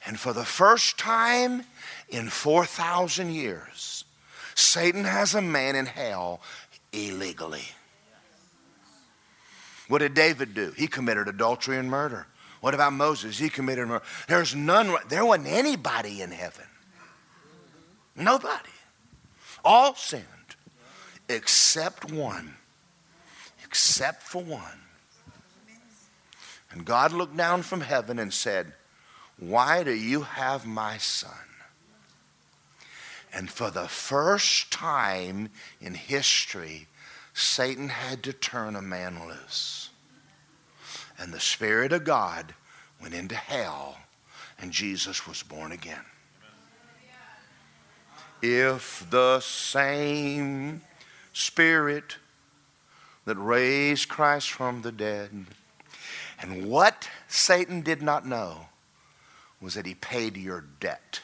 And 0.06 0.20
for 0.20 0.34
the 0.34 0.46
first 0.46 0.98
time 0.98 1.64
in 2.10 2.30
4,000 2.30 3.32
years, 3.32 4.06
Satan 4.56 5.04
has 5.04 5.36
a 5.36 5.42
man 5.42 5.76
in 5.76 5.86
hell 5.86 6.42
illegally. 6.92 7.66
What 9.88 10.00
did 10.00 10.14
David 10.14 10.54
do? 10.54 10.72
He 10.78 10.88
committed 10.88 11.28
adultery 11.28 11.78
and 11.78 11.90
murder. 11.90 12.28
What 12.62 12.74
about 12.74 12.94
Moses? 12.94 13.38
He 13.38 13.50
committed 13.50 13.88
murder. 13.88 14.04
There's 14.28 14.54
none, 14.54 14.96
there 15.08 15.26
wasn't 15.26 15.48
anybody 15.48 16.22
in 16.22 16.32
heaven. 16.32 16.66
Nobody. 18.16 18.70
All 19.64 19.96
sinned 19.96 20.26
except 21.30 22.12
one. 22.12 22.56
Except 23.64 24.24
for 24.24 24.44
one. 24.44 24.82
And 26.72 26.86
God 26.86 27.14
looked 27.14 27.38
down 27.38 27.62
from 27.62 27.82
heaven 27.82 28.20
and 28.20 28.34
said, 28.34 28.74
Why 29.38 29.84
do 29.84 29.92
you 29.92 30.22
have 30.22 30.66
my 30.66 30.98
son? 30.98 31.32
And 33.32 33.50
for 33.50 33.70
the 33.70 33.88
first 33.88 34.72
time 34.72 35.50
in 35.80 35.94
history, 35.94 36.88
Satan 37.34 37.90
had 37.90 38.24
to 38.24 38.34
turn 38.34 38.76
a 38.76 38.82
man 38.82 39.28
loose. 39.28 39.90
And 41.18 41.32
the 41.32 41.40
Spirit 41.40 41.94
of 41.94 42.04
God 42.04 42.56
went 43.02 43.14
into 43.14 43.36
hell, 43.36 43.98
and 44.58 44.72
Jesus 44.72 45.28
was 45.28 45.44
born 45.44 45.72
again. 45.72 46.06
If 48.42 49.06
the 49.10 49.40
same 49.42 50.82
Spirit 51.34 52.18
that 53.26 53.36
raised 53.36 54.10
Christ 54.10 54.52
from 54.52 54.82
the 54.82 54.92
dead, 54.92 55.46
and 56.42 56.70
what 56.70 57.10
Satan 57.28 57.82
did 57.82 58.02
not 58.02 58.26
know 58.26 58.68
was 59.62 59.74
that 59.74 59.86
he 59.86 59.96
paid 59.96 60.38
your 60.38 60.64
debt 60.80 61.22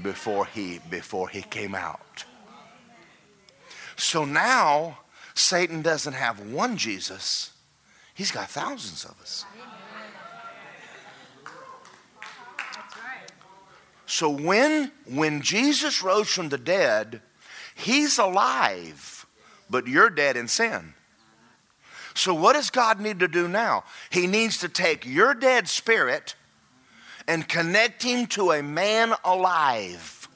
before 0.00 0.46
he 0.46 0.80
before 0.88 1.28
he 1.28 1.42
came 1.42 1.74
out. 1.74 2.24
So 3.96 4.24
now 4.24 4.98
Satan 5.34 5.82
doesn't 5.82 6.14
have 6.14 6.40
one 6.40 6.76
Jesus. 6.76 7.52
He's 8.14 8.30
got 8.30 8.48
thousands 8.48 9.04
of 9.04 9.20
us. 9.20 9.44
So 14.12 14.28
when 14.28 14.92
when 15.06 15.40
Jesus 15.40 16.02
rose 16.02 16.28
from 16.28 16.50
the 16.50 16.58
dead, 16.58 17.22
he's 17.74 18.18
alive, 18.18 19.24
but 19.70 19.86
you're 19.86 20.10
dead 20.10 20.36
in 20.36 20.48
sin. 20.48 20.92
So 22.12 22.34
what 22.34 22.52
does 22.52 22.68
God 22.68 23.00
need 23.00 23.20
to 23.20 23.26
do 23.26 23.48
now? 23.48 23.84
He 24.10 24.26
needs 24.26 24.58
to 24.58 24.68
take 24.68 25.06
your 25.06 25.32
dead 25.32 25.66
spirit 25.66 26.34
and 27.26 27.48
connect 27.48 28.02
him 28.02 28.26
to 28.26 28.52
a 28.52 28.62
man 28.62 29.14
alive. 29.24 30.28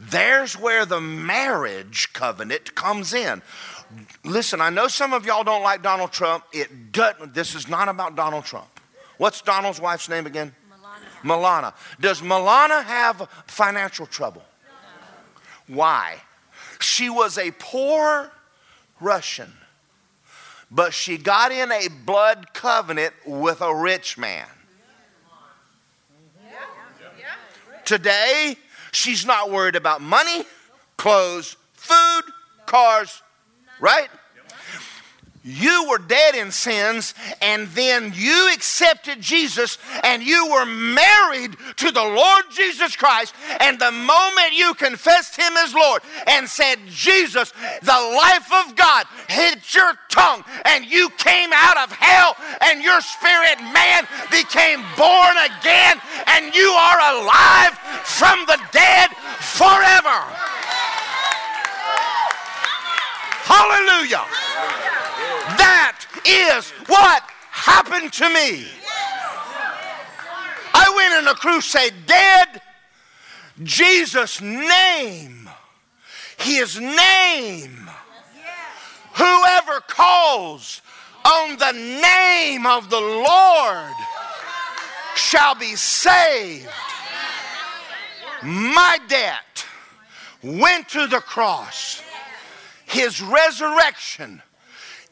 There's 0.00 0.58
where 0.58 0.86
the 0.86 1.02
marriage 1.02 2.10
covenant 2.14 2.74
comes 2.74 3.12
in. 3.12 3.42
Listen, 4.24 4.62
I 4.62 4.70
know 4.70 4.88
some 4.88 5.12
of 5.12 5.26
y'all 5.26 5.44
don't 5.44 5.62
like 5.62 5.82
Donald 5.82 6.12
Trump. 6.12 6.44
It 6.54 6.90
doesn't, 6.90 7.34
this 7.34 7.54
is 7.54 7.68
not 7.68 7.90
about 7.90 8.16
Donald 8.16 8.46
Trump. 8.46 8.80
What's 9.18 9.42
Donald's 9.42 9.78
wife's 9.78 10.08
name 10.08 10.24
again? 10.24 10.54
Melania. 11.24 11.74
Does 12.00 12.20
Milana 12.20 12.84
have 12.84 13.28
financial 13.46 14.06
trouble? 14.06 14.44
Why? 15.66 16.16
She 16.80 17.08
was 17.08 17.38
a 17.38 17.50
poor 17.52 18.30
Russian, 19.00 19.52
but 20.70 20.92
she 20.92 21.16
got 21.16 21.50
in 21.50 21.72
a 21.72 21.88
blood 22.04 22.52
covenant 22.52 23.14
with 23.26 23.60
a 23.60 23.74
rich 23.74 24.18
man. 24.18 24.46
Today, 27.84 28.56
she's 28.92 29.26
not 29.26 29.50
worried 29.50 29.76
about 29.76 30.00
money, 30.00 30.44
clothes, 30.96 31.56
food, 31.74 32.22
cars, 32.66 33.22
right? 33.78 34.08
You 35.46 35.88
were 35.90 35.98
dead 35.98 36.34
in 36.34 36.50
sins, 36.50 37.12
and 37.42 37.68
then 37.68 38.14
you 38.16 38.50
accepted 38.54 39.20
Jesus, 39.20 39.76
and 40.02 40.22
you 40.22 40.48
were 40.50 40.64
married 40.64 41.54
to 41.76 41.90
the 41.90 42.02
Lord 42.02 42.44
Jesus 42.50 42.96
Christ. 42.96 43.34
And 43.60 43.78
the 43.78 43.92
moment 43.92 44.54
you 44.54 44.72
confessed 44.72 45.36
Him 45.36 45.52
as 45.58 45.74
Lord 45.74 46.00
and 46.26 46.48
said, 46.48 46.78
Jesus, 46.88 47.52
the 47.82 48.16
life 48.16 48.50
of 48.64 48.74
God 48.74 49.04
hit 49.28 49.74
your 49.74 49.92
tongue, 50.08 50.42
and 50.64 50.86
you 50.86 51.10
came 51.18 51.50
out 51.52 51.76
of 51.76 51.92
hell, 51.92 52.36
and 52.62 52.82
your 52.82 53.02
spirit 53.02 53.60
man 53.60 54.08
became 54.30 54.80
born 54.96 55.36
again, 55.60 56.00
and 56.26 56.54
you 56.54 56.70
are 56.70 57.20
alive 57.20 57.76
from 58.04 58.46
the 58.46 58.58
dead 58.72 59.10
forever. 59.40 60.24
Hallelujah. 63.44 64.24
Is 66.26 66.70
what 66.86 67.22
happened 67.50 68.12
to 68.14 68.28
me. 68.28 68.64
I 70.74 70.92
went 70.96 71.22
in 71.22 71.28
a 71.28 71.34
crusade 71.34 71.94
dead. 72.06 72.60
Jesus' 73.62 74.40
name, 74.40 75.48
his 76.38 76.80
name, 76.80 77.88
whoever 79.14 79.80
calls 79.86 80.82
on 81.24 81.56
the 81.56 81.72
name 81.72 82.66
of 82.66 82.90
the 82.90 83.00
Lord 83.00 83.94
shall 85.14 85.54
be 85.54 85.76
saved. 85.76 86.68
My 88.42 88.98
debt 89.08 89.64
went 90.42 90.88
to 90.90 91.06
the 91.06 91.20
cross. 91.20 92.02
His 92.84 93.22
resurrection 93.22 94.42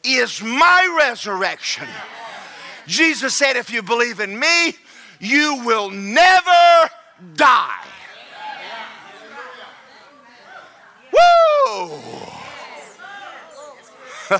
is 0.03 0.41
my 0.41 0.95
resurrection. 0.99 1.87
Jesus 2.87 3.33
said, 3.35 3.55
If 3.55 3.71
you 3.71 3.81
believe 3.81 4.19
in 4.19 4.37
me, 4.37 4.75
you 5.19 5.63
will 5.65 5.89
never 5.89 6.89
die. 7.35 7.85
Woo! 11.13 12.01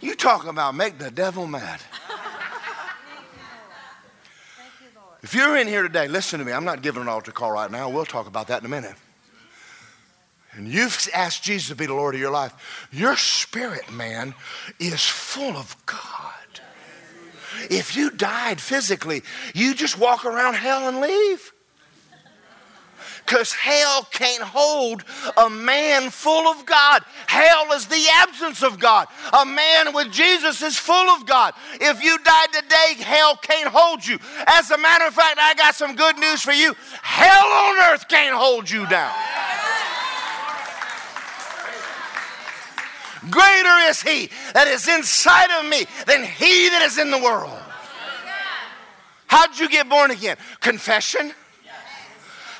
you 0.00 0.14
talking 0.14 0.50
about 0.50 0.74
make 0.74 0.98
the 0.98 1.10
devil 1.10 1.46
mad. 1.46 1.80
If 5.22 5.34
you're 5.34 5.56
in 5.56 5.66
here 5.66 5.82
today, 5.82 6.08
listen 6.08 6.38
to 6.38 6.44
me. 6.44 6.52
I'm 6.52 6.64
not 6.64 6.82
giving 6.82 7.02
an 7.02 7.08
altar 7.08 7.32
call 7.32 7.50
right 7.50 7.70
now. 7.70 7.88
We'll 7.88 8.04
talk 8.04 8.26
about 8.26 8.46
that 8.48 8.60
in 8.60 8.66
a 8.66 8.68
minute 8.68 8.94
and 10.56 10.66
you've 10.66 11.08
asked 11.12 11.42
Jesus 11.42 11.68
to 11.68 11.76
be 11.76 11.86
the 11.86 11.94
Lord 11.94 12.14
of 12.14 12.20
your 12.20 12.30
life, 12.30 12.88
your 12.90 13.16
spirit, 13.16 13.92
man, 13.92 14.34
is 14.80 15.04
full 15.04 15.56
of 15.56 15.76
God. 15.84 16.32
If 17.70 17.96
you 17.96 18.10
died 18.10 18.60
physically, 18.60 19.22
you 19.54 19.74
just 19.74 19.98
walk 19.98 20.24
around 20.24 20.54
hell 20.54 20.88
and 20.88 21.00
leave. 21.00 21.52
Because 23.24 23.52
hell 23.52 24.06
can't 24.12 24.42
hold 24.42 25.02
a 25.36 25.50
man 25.50 26.10
full 26.10 26.46
of 26.46 26.64
God. 26.64 27.02
Hell 27.26 27.72
is 27.72 27.86
the 27.86 28.04
absence 28.12 28.62
of 28.62 28.78
God. 28.78 29.08
A 29.32 29.44
man 29.44 29.92
with 29.92 30.12
Jesus 30.12 30.62
is 30.62 30.76
full 30.76 31.10
of 31.10 31.26
God. 31.26 31.52
If 31.80 32.04
you 32.04 32.16
died 32.18 32.52
today, 32.52 33.02
hell 33.02 33.36
can't 33.36 33.68
hold 33.68 34.06
you. 34.06 34.18
As 34.46 34.70
a 34.70 34.78
matter 34.78 35.06
of 35.06 35.14
fact, 35.14 35.38
I 35.40 35.54
got 35.54 35.74
some 35.74 35.96
good 35.96 36.18
news 36.18 36.40
for 36.40 36.52
you. 36.52 36.74
Hell 37.02 37.46
on 37.46 37.92
earth 37.92 38.06
can't 38.08 38.34
hold 38.34 38.70
you 38.70 38.86
down. 38.86 39.12
Greater 43.30 43.76
is 43.88 44.02
he 44.02 44.30
that 44.54 44.68
is 44.68 44.88
inside 44.88 45.50
of 45.60 45.68
me 45.68 45.84
than 46.06 46.24
he 46.24 46.68
that 46.70 46.82
is 46.82 46.98
in 46.98 47.10
the 47.10 47.18
world. 47.18 47.58
How 49.26 49.46
did 49.46 49.58
you 49.58 49.68
get 49.68 49.88
born 49.88 50.10
again? 50.10 50.36
Confession. 50.60 51.32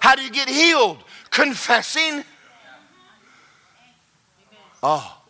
How 0.00 0.14
do 0.14 0.22
you 0.22 0.30
get 0.30 0.48
healed? 0.48 1.02
Confessing. 1.30 2.24
Oh. 4.82 5.22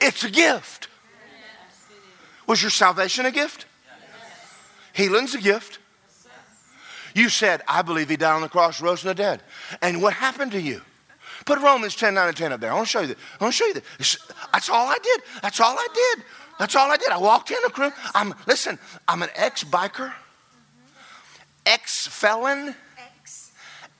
It's 0.00 0.24
a 0.24 0.30
gift. 0.30 0.88
Was 2.46 2.62
your 2.62 2.70
salvation 2.70 3.26
a 3.26 3.30
gift? 3.30 3.66
Healing's 4.92 5.34
a 5.34 5.40
gift. 5.40 5.78
You 7.14 7.28
said, 7.28 7.62
I 7.68 7.82
believe 7.82 8.08
he 8.08 8.16
died 8.16 8.34
on 8.34 8.42
the 8.42 8.48
cross, 8.48 8.80
rose 8.80 9.00
from 9.00 9.08
the 9.08 9.14
dead. 9.14 9.42
And 9.82 10.00
what 10.00 10.14
happened 10.14 10.52
to 10.52 10.60
you? 10.60 10.82
Put 11.50 11.58
Romans 11.62 11.96
10, 11.96 12.14
9, 12.14 12.28
and 12.28 12.36
10 12.36 12.52
up 12.52 12.60
there. 12.60 12.70
I 12.70 12.74
want 12.74 12.86
to 12.86 12.92
show 12.92 13.00
you 13.00 13.08
that. 13.08 13.16
I 13.40 13.42
want 13.42 13.52
to 13.52 13.58
show 13.58 13.66
you 13.66 13.74
that. 13.74 13.82
That's 14.52 14.68
all 14.70 14.86
I 14.86 14.96
did. 15.02 15.20
That's 15.42 15.58
all 15.58 15.76
I 15.76 15.88
did. 15.92 16.24
That's 16.60 16.76
all 16.76 16.88
I 16.92 16.96
did. 16.96 17.08
I 17.08 17.18
walked 17.18 17.50
in 17.50 17.56
a 17.56 17.80
room. 17.80 17.92
I'm 18.14 18.36
listen, 18.46 18.78
I'm 19.08 19.20
an 19.24 19.30
ex-biker, 19.34 20.12
ex-felon, 21.66 22.76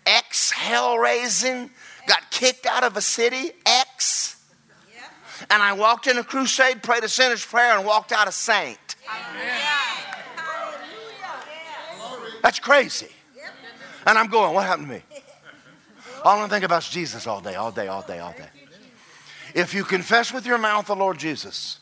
ex 0.07 0.53
hell 0.53 0.96
raising, 0.96 1.70
got 2.07 2.30
kicked 2.30 2.66
out 2.66 2.84
of 2.84 2.96
a 2.96 3.01
city, 3.01 3.51
ex. 3.66 4.40
And 5.51 5.61
I 5.61 5.72
walked 5.72 6.07
in 6.07 6.18
a 6.18 6.22
crusade, 6.22 6.84
prayed 6.84 7.03
a 7.03 7.09
sinner's 7.09 7.44
prayer, 7.44 7.76
and 7.76 7.84
walked 7.84 8.12
out 8.12 8.28
a 8.28 8.32
saint. 8.32 8.94
That's 12.42 12.61
crazy. 12.61 13.09
And 14.07 14.16
I'm 14.16 14.28
going, 14.28 14.55
what 14.55 14.66
happened 14.66 14.86
to 14.86 14.94
me? 14.94 15.03
All 16.25 16.41
I 16.41 16.49
think 16.49 16.64
about 16.64 16.83
is 16.83 16.89
Jesus 16.89 17.27
all 17.27 17.41
day, 17.41 17.55
all 17.55 17.73
day, 17.73 17.89
all 17.89 18.03
day, 18.03 18.18
all 18.18 18.33
day. 18.33 18.49
If 19.55 19.75
you 19.75 19.85
confess 19.85 20.33
with 20.33 20.47
your 20.47 20.59
mouth 20.59 20.87
the 20.87 20.97
Lord 20.97 21.18
Jesus 21.18 21.79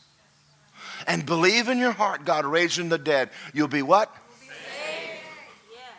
and 1.07 1.25
believe 1.25 1.67
in 1.67 1.77
your 1.77 1.91
heart 1.91 2.25
God 2.25 2.45
raised 2.45 2.75
from 2.77 2.89
the 2.89 2.97
dead, 2.97 3.29
you'll 3.53 3.67
be 3.67 3.81
what? 3.81 4.13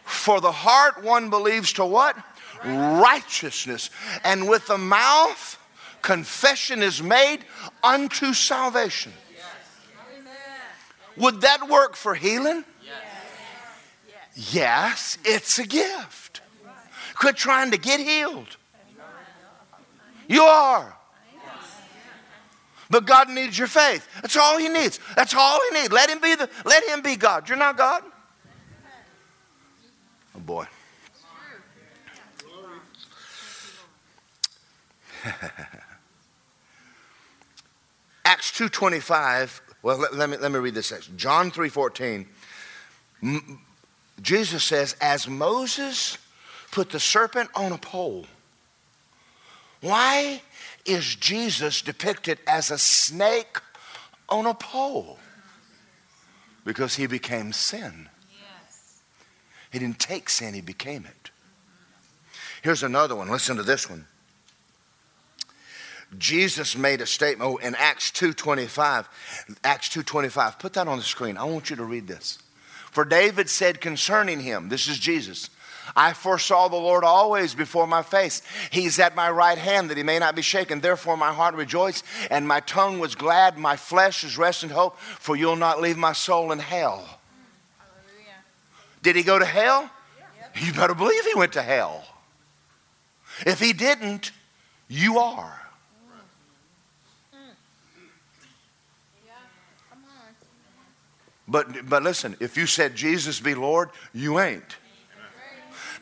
For 0.05 0.41
the 0.41 0.53
heart 0.53 1.05
one 1.05 1.31
believes 1.31 1.73
to 1.75 1.85
what? 1.85 2.17
Righteousness. 2.65 3.91
And 4.25 4.49
with 4.49 4.67
the 4.67 4.79
mouth, 4.79 5.59
confession 6.03 6.83
is 6.83 7.03
made 7.03 7.45
unto 7.83 8.35
salvation. 8.35 9.13
Would 11.17 11.43
that 11.43 11.69
work 11.69 11.97
for 11.97 12.15
healing? 12.15 12.65
Yes, 14.35 15.19
it's 15.25 15.59
a 15.59 15.67
gift. 15.67 16.41
Quit 17.21 17.37
trying 17.37 17.71
to 17.71 17.77
get 17.77 18.01
healed. 18.01 18.57
You 20.27 20.43
are. 20.43 20.97
But 22.89 23.05
God 23.05 23.29
needs 23.29 23.59
your 23.59 23.69
faith. 23.69 24.09
That's 24.23 24.37
all 24.37 24.57
He 24.59 24.71
needs. 24.71 24.99
That's 25.15 25.35
all 25.35 25.61
He 25.69 25.81
needs. 25.81 25.93
Let 25.93 26.09
Him 26.09 26.19
be 26.21 26.35
the. 26.35 26.49
Let 26.65 26.83
Him 26.85 27.03
be 27.03 27.17
God. 27.17 27.47
You're 27.47 27.59
not 27.59 27.77
God. 27.77 28.03
Oh 30.35 30.41
boy. 30.41 30.67
Acts 38.25 38.51
2.25, 38.53 39.61
well, 39.83 39.99
let, 39.99 40.15
let, 40.15 40.31
me, 40.31 40.39
let 40.39 40.51
me 40.51 40.59
read 40.59 40.73
this 40.73 40.87
section. 40.87 41.19
John 41.19 41.51
3.14, 41.51 42.25
M- 43.23 43.61
Jesus 44.23 44.65
says, 44.65 44.97
as 44.99 45.29
Moses 45.29 46.17
put 46.71 46.91
the 46.91 47.01
serpent 47.01 47.51
on 47.55 47.73
a 47.73 47.79
pole, 47.79 48.27
why 49.81 50.43
is 50.85 51.15
Jesus 51.17 51.83
depicted 51.83 52.39
as 52.47 52.71
a 52.71 52.79
snake 52.79 53.59
on 54.29 54.47
a 54.47 54.55
pole? 54.55 55.19
Because 56.65 56.97
he 56.97 57.07
became 57.07 57.53
sin. 57.53 58.09
He 59.73 59.79
didn't 59.79 60.01
take 60.01 60.29
sin, 60.29 60.55
he 60.55 60.61
became 60.61 61.07
it. 61.07 61.31
Here's 62.63 62.83
another 62.83 63.17
one. 63.17 63.31
Listen 63.31 63.57
to 63.57 63.63
this 63.63 63.89
one. 63.89 64.07
Jesus 66.19 66.77
made 66.77 67.01
a 67.01 67.07
statement 67.07 67.49
oh, 67.49 67.57
in 67.57 67.75
Acts 67.77 68.11
2:25. 68.11 69.07
Acts 69.63 69.89
2:25. 69.89 70.59
Put 70.59 70.73
that 70.75 70.89
on 70.89 70.99
the 70.99 71.05
screen. 71.05 71.37
I 71.37 71.45
want 71.45 71.71
you 71.71 71.77
to 71.77 71.85
read 71.85 72.09
this. 72.09 72.39
For 72.91 73.05
David 73.05 73.49
said 73.49 73.81
concerning 73.81 74.41
him, 74.41 74.69
this 74.69 74.89
is 74.89 74.99
Jesus. 74.99 75.49
I 75.97 76.13
foresaw 76.13 76.69
the 76.69 76.77
Lord 76.77 77.05
always 77.05 77.55
before 77.55 77.87
my 77.87 78.03
face. 78.03 78.43
He's 78.71 78.99
at 78.99 79.17
my 79.17 79.31
right 79.31 79.59
hand 79.59 79.91
that 79.91 79.97
he 79.97 80.03
may 80.03 80.19
not 80.19 80.35
be 80.35 80.43
shaken. 80.43 80.81
Therefore, 80.81 81.17
my 81.17 81.33
heart 81.33 81.55
rejoiced 81.55 82.05
and 82.31 82.47
my 82.47 82.61
tongue 82.61 82.99
was 82.99 83.15
glad. 83.15 83.59
My 83.59 83.77
flesh 83.77 84.25
is 84.25 84.39
rest 84.39 84.63
and 84.63 84.73
hope, 84.73 84.99
for 84.99 85.37
you'll 85.37 85.57
not 85.57 85.81
leave 85.81 85.97
my 85.97 86.13
soul 86.13 86.53
in 86.53 86.59
hell. 86.59 87.21
Hallelujah. 87.79 88.39
Did 89.03 89.17
he 89.17 89.23
go 89.23 89.39
to 89.39 89.45
hell? 89.45 89.91
Yep. 90.39 90.67
You 90.67 90.73
better 90.73 90.95
believe 90.95 91.25
he 91.25 91.35
went 91.35 91.53
to 91.55 91.63
hell. 91.63 92.05
If 93.47 93.59
he 93.59 93.73
didn't, 93.73 94.33
you 94.89 95.19
are. 95.19 95.61
Mm. 97.35 97.39
Mm. 97.39 97.55
But, 101.49 101.89
but 101.89 102.03
listen, 102.03 102.37
if 102.39 102.57
you 102.57 102.67
said 102.67 102.95
Jesus 102.95 103.41
be 103.41 103.55
Lord, 103.55 103.91
you 104.13 104.39
ain't. 104.39 104.77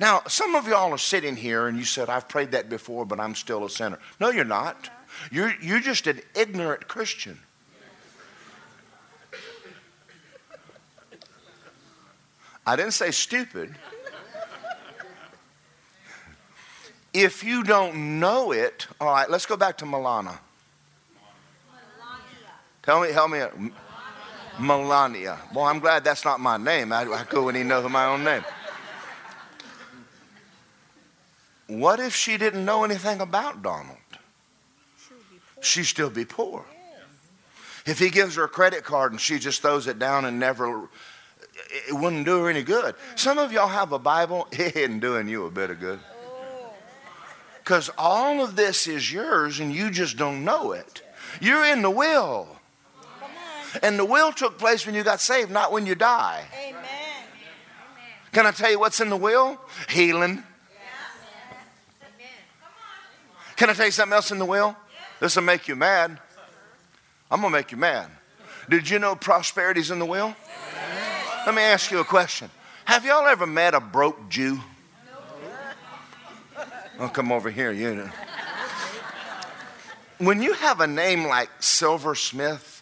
Now, 0.01 0.23
some 0.29 0.55
of 0.55 0.69
y'all 0.69 0.93
are 0.93 0.99
sitting 0.99 1.35
here 1.35 1.67
and 1.67 1.77
you 1.77 1.85
said, 1.85 2.09
I've 2.09 2.29
prayed 2.29 2.53
that 2.53 2.69
before, 2.69 3.05
but 3.05 3.19
I'm 3.19 3.35
still 3.35 3.65
a 3.65 3.71
sinner. 3.71 3.99
No, 4.21 4.31
you're 4.31 4.45
not. 4.45 4.91
You're, 5.31 5.55
you're 5.61 5.81
just 5.81 6.07
an 6.07 6.21
ignorant 6.37 6.87
Christian. 6.87 7.39
I 12.65 12.77
didn't 12.77 12.93
say 12.93 13.11
stupid. 13.11 13.75
If 17.15 17.43
you 17.43 17.65
don't 17.65 18.21
know 18.21 18.53
it, 18.53 18.87
all 19.01 19.09
right, 19.09 19.29
let's 19.29 19.47
go 19.47 19.57
back 19.57 19.79
to 19.79 19.87
Milana. 19.87 20.39
Tell 22.83 23.01
me, 23.01 23.11
help 23.11 23.31
me. 23.31 23.41
Melania. 24.61 25.39
Well, 25.55 25.65
I'm 25.65 25.79
glad 25.79 26.05
that's 26.05 26.25
not 26.25 26.41
my 26.41 26.57
name. 26.57 26.93
I, 26.93 27.11
I 27.11 27.25
couldn't 27.25 27.57
even 27.57 27.69
know 27.69 27.89
my 27.89 28.07
own 28.07 28.25
name. 28.25 28.45
What 31.69 32.01
if 32.01 32.15
she 32.15 32.39
didn't 32.39 32.65
know 32.65 32.83
anything 32.83 33.21
about 33.21 33.63
Donald? 33.63 33.97
She'd 35.61 35.85
still 35.85 36.11
be 36.11 36.25
poor. 36.25 36.65
If 37.87 37.99
he 37.99 38.11
gives 38.11 38.37
her 38.37 38.45
a 38.45 38.49
credit 38.49 38.85
card 38.85 39.13
and 39.13 39.21
she 39.21 39.39
just 39.39 39.63
throws 39.63 39.87
it 39.87 39.99
down 39.99 40.25
and 40.25 40.39
never, 40.39 40.89
it 41.89 41.95
wouldn't 41.95 42.25
do 42.25 42.43
her 42.43 42.51
any 42.51 42.63
good. 42.63 42.95
Some 43.17 43.39
of 43.39 43.53
y'all 43.53 43.69
have 43.69 43.93
a 43.93 43.99
Bible, 43.99 44.49
it 44.53 44.77
isn't 44.77 45.01
doing 45.01 45.29
you 45.29 45.47
a 45.47 45.51
bit 45.51 45.71
of 45.71 45.79
good. 45.79 46.01
Because 47.59 47.91
all 47.99 48.43
of 48.43 48.57
this 48.57 48.87
is 48.87 49.13
yours 49.13 49.61
and 49.61 49.75
you 49.75 49.91
just 49.91 50.17
don't 50.17 50.45
know 50.45 50.73
it. 50.73 51.03
You're 51.41 51.67
in 51.67 51.83
the 51.83 51.91
will. 51.91 52.49
And 53.83 53.99
the 53.99 54.07
will 54.07 54.33
took 54.33 54.59
place 54.59 54.87
when 54.87 54.95
you 54.95 55.03
got 55.03 55.21
saved, 55.21 55.51
not 55.51 55.71
when 55.71 55.85
you 55.85 55.95
die. 55.95 56.47
Amen. 56.67 56.83
Can 58.33 58.47
I 58.47 58.53
tell 58.53 58.71
you 58.71 58.79
what's 58.79 59.01
in 59.01 59.11
the 59.11 59.17
will? 59.17 59.61
Healing. 59.91 60.43
Can 63.59 63.69
I 63.69 63.73
tell 63.75 63.87
you 63.87 63.93
something 63.93 64.15
else 64.15 64.31
in 64.31 64.39
the 64.39 64.45
will? 64.45 64.77
This 65.19 65.35
will 65.35 65.43
make 65.43 65.67
you 65.67 65.75
mad. 65.75 66.19
I'm 67.31 67.41
going 67.41 67.53
to 67.53 67.59
make 67.59 67.73
you 67.73 67.77
mad. 67.77 68.09
Did 68.71 68.89
you 68.89 69.01
know 69.01 69.17
prosperity's 69.17 69.91
in 69.91 69.99
the 69.99 70.07
will? 70.07 70.35
Let 71.45 71.55
me 71.55 71.63
ask 71.63 71.91
you 71.91 71.99
a 71.99 72.05
question. 72.05 72.51
Have 72.85 73.05
y'all 73.05 73.27
ever 73.27 73.47
met 73.47 73.75
a 73.75 73.81
broke 73.81 74.29
Jew? 74.29 74.61
Oh, 77.01 77.09
come 77.09 77.33
over 77.33 77.51
here, 77.51 77.73
you 77.73 77.97
know. 77.97 78.11
When 80.19 80.41
you 80.41 80.53
have 80.53 80.81
a 80.81 80.87
name 80.87 81.27
like 81.27 81.51
Silversmith, 81.61 82.81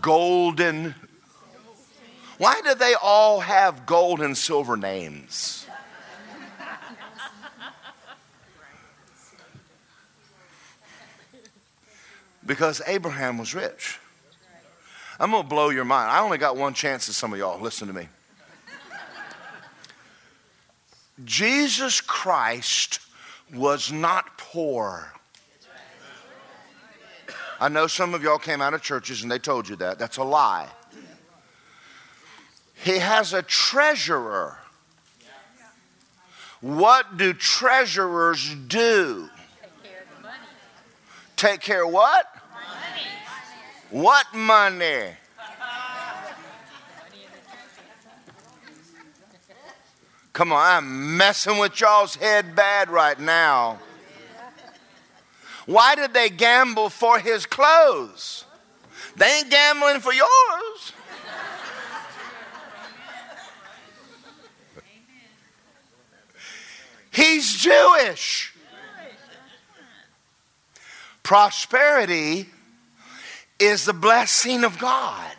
golden. 0.00 0.96
Why 2.38 2.60
do 2.64 2.74
they 2.74 2.94
all 3.00 3.40
have 3.40 3.86
gold 3.86 4.20
and 4.20 4.36
silver 4.36 4.76
names? 4.76 5.67
Because 12.48 12.80
Abraham 12.86 13.36
was 13.36 13.54
rich. 13.54 14.00
I'm 15.20 15.32
going 15.32 15.42
to 15.42 15.48
blow 15.48 15.68
your 15.68 15.84
mind. 15.84 16.10
I 16.10 16.20
only 16.20 16.38
got 16.38 16.56
one 16.56 16.72
chance 16.72 17.04
to 17.06 17.12
some 17.12 17.32
of 17.34 17.38
y'all. 17.38 17.60
Listen 17.60 17.88
to 17.88 17.94
me. 17.94 18.08
Jesus 21.24 22.00
Christ 22.00 23.00
was 23.54 23.92
not 23.92 24.38
poor. 24.38 25.12
I 27.60 27.68
know 27.68 27.86
some 27.86 28.14
of 28.14 28.22
y'all 28.22 28.38
came 28.38 28.62
out 28.62 28.72
of 28.72 28.80
churches 28.80 29.22
and 29.22 29.30
they 29.30 29.38
told 29.38 29.68
you 29.68 29.76
that. 29.76 29.98
That's 29.98 30.16
a 30.16 30.24
lie. 30.24 30.68
He 32.82 32.98
has 32.98 33.34
a 33.34 33.42
treasurer. 33.42 34.56
What 36.62 37.18
do 37.18 37.34
treasurers 37.34 38.54
do? 38.54 39.28
Take 39.60 39.82
care 39.82 40.00
of 40.00 40.16
the 40.16 40.22
money. 40.22 40.38
Take 41.36 41.60
care 41.60 41.84
of 41.84 41.92
what? 41.92 42.37
What 43.90 44.34
money? 44.34 45.16
Come 50.32 50.52
on, 50.52 50.60
I'm 50.60 51.16
messing 51.16 51.58
with 51.58 51.80
y'all's 51.80 52.14
head 52.14 52.54
bad 52.54 52.90
right 52.90 53.18
now. 53.18 53.78
Why 55.66 55.94
did 55.94 56.14
they 56.14 56.30
gamble 56.30 56.90
for 56.90 57.18
his 57.18 57.44
clothes? 57.44 58.44
They 59.16 59.38
ain't 59.38 59.50
gambling 59.50 60.00
for 60.00 60.12
yours. 60.12 60.92
He's 67.10 67.56
Jewish. 67.56 68.54
Prosperity 71.24 72.48
is 73.58 73.84
the 73.84 73.92
blessing 73.92 74.64
of 74.64 74.78
God. 74.78 75.36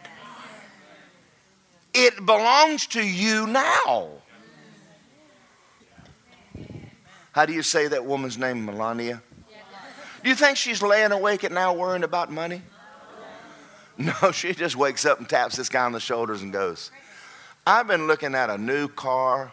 It 1.93 2.25
belongs 2.25 2.87
to 2.87 3.03
you 3.03 3.47
now. 3.47 4.09
How 7.31 7.45
do 7.45 7.53
you 7.53 7.63
say 7.63 7.87
that 7.87 8.05
woman's 8.05 8.37
name, 8.37 8.65
Melania? 8.65 9.21
Do 10.23 10.29
you 10.29 10.35
think 10.35 10.57
she's 10.57 10.81
laying 10.81 11.11
awake 11.11 11.43
at 11.43 11.51
now 11.51 11.73
worrying 11.73 12.03
about 12.03 12.31
money? 12.31 12.61
No, 13.97 14.13
she 14.33 14.53
just 14.53 14.75
wakes 14.75 15.05
up 15.05 15.19
and 15.19 15.29
taps 15.29 15.55
this 15.55 15.69
guy 15.69 15.85
on 15.85 15.91
the 15.91 15.99
shoulders 15.99 16.41
and 16.41 16.51
goes, 16.51 16.91
I've 17.65 17.87
been 17.87 18.07
looking 18.07 18.35
at 18.35 18.49
a 18.49 18.57
new 18.57 18.87
car. 18.87 19.51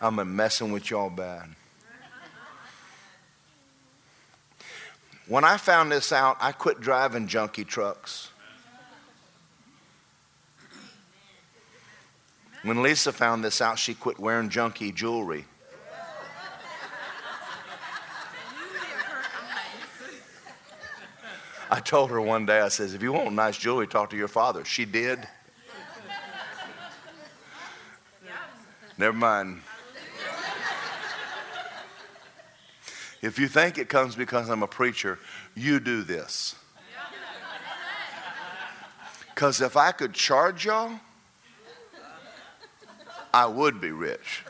I've 0.00 0.14
been 0.14 0.36
messing 0.36 0.70
with 0.72 0.90
y'all 0.90 1.10
bad. 1.10 1.48
When 5.26 5.42
I 5.44 5.56
found 5.56 5.90
this 5.90 6.12
out, 6.12 6.36
I 6.40 6.52
quit 6.52 6.80
driving 6.80 7.26
junky 7.26 7.66
trucks. 7.66 8.30
When 12.62 12.82
Lisa 12.82 13.12
found 13.12 13.44
this 13.44 13.60
out, 13.60 13.78
she 13.78 13.94
quit 13.94 14.18
wearing 14.18 14.48
junky 14.48 14.94
jewelry. 14.94 15.44
I 21.70 21.80
told 21.80 22.10
her 22.10 22.20
one 22.20 22.46
day, 22.46 22.60
I 22.60 22.68
says, 22.68 22.94
if 22.94 23.02
you 23.02 23.12
want 23.12 23.32
nice 23.32 23.58
jewelry, 23.58 23.86
talk 23.86 24.10
to 24.10 24.16
your 24.16 24.28
father. 24.28 24.64
She 24.64 24.84
did. 24.84 25.26
Never 28.96 29.16
mind. 29.16 29.60
If 33.24 33.38
you 33.38 33.48
think 33.48 33.78
it 33.78 33.88
comes 33.88 34.14
because 34.14 34.50
I'm 34.50 34.62
a 34.62 34.66
preacher, 34.66 35.18
you 35.54 35.80
do 35.80 36.02
this. 36.02 36.56
Because 39.34 39.62
if 39.62 39.78
I 39.78 39.92
could 39.92 40.12
charge 40.12 40.66
y'all, 40.66 41.00
I 43.32 43.46
would 43.46 43.80
be 43.80 43.92
rich. 43.92 44.44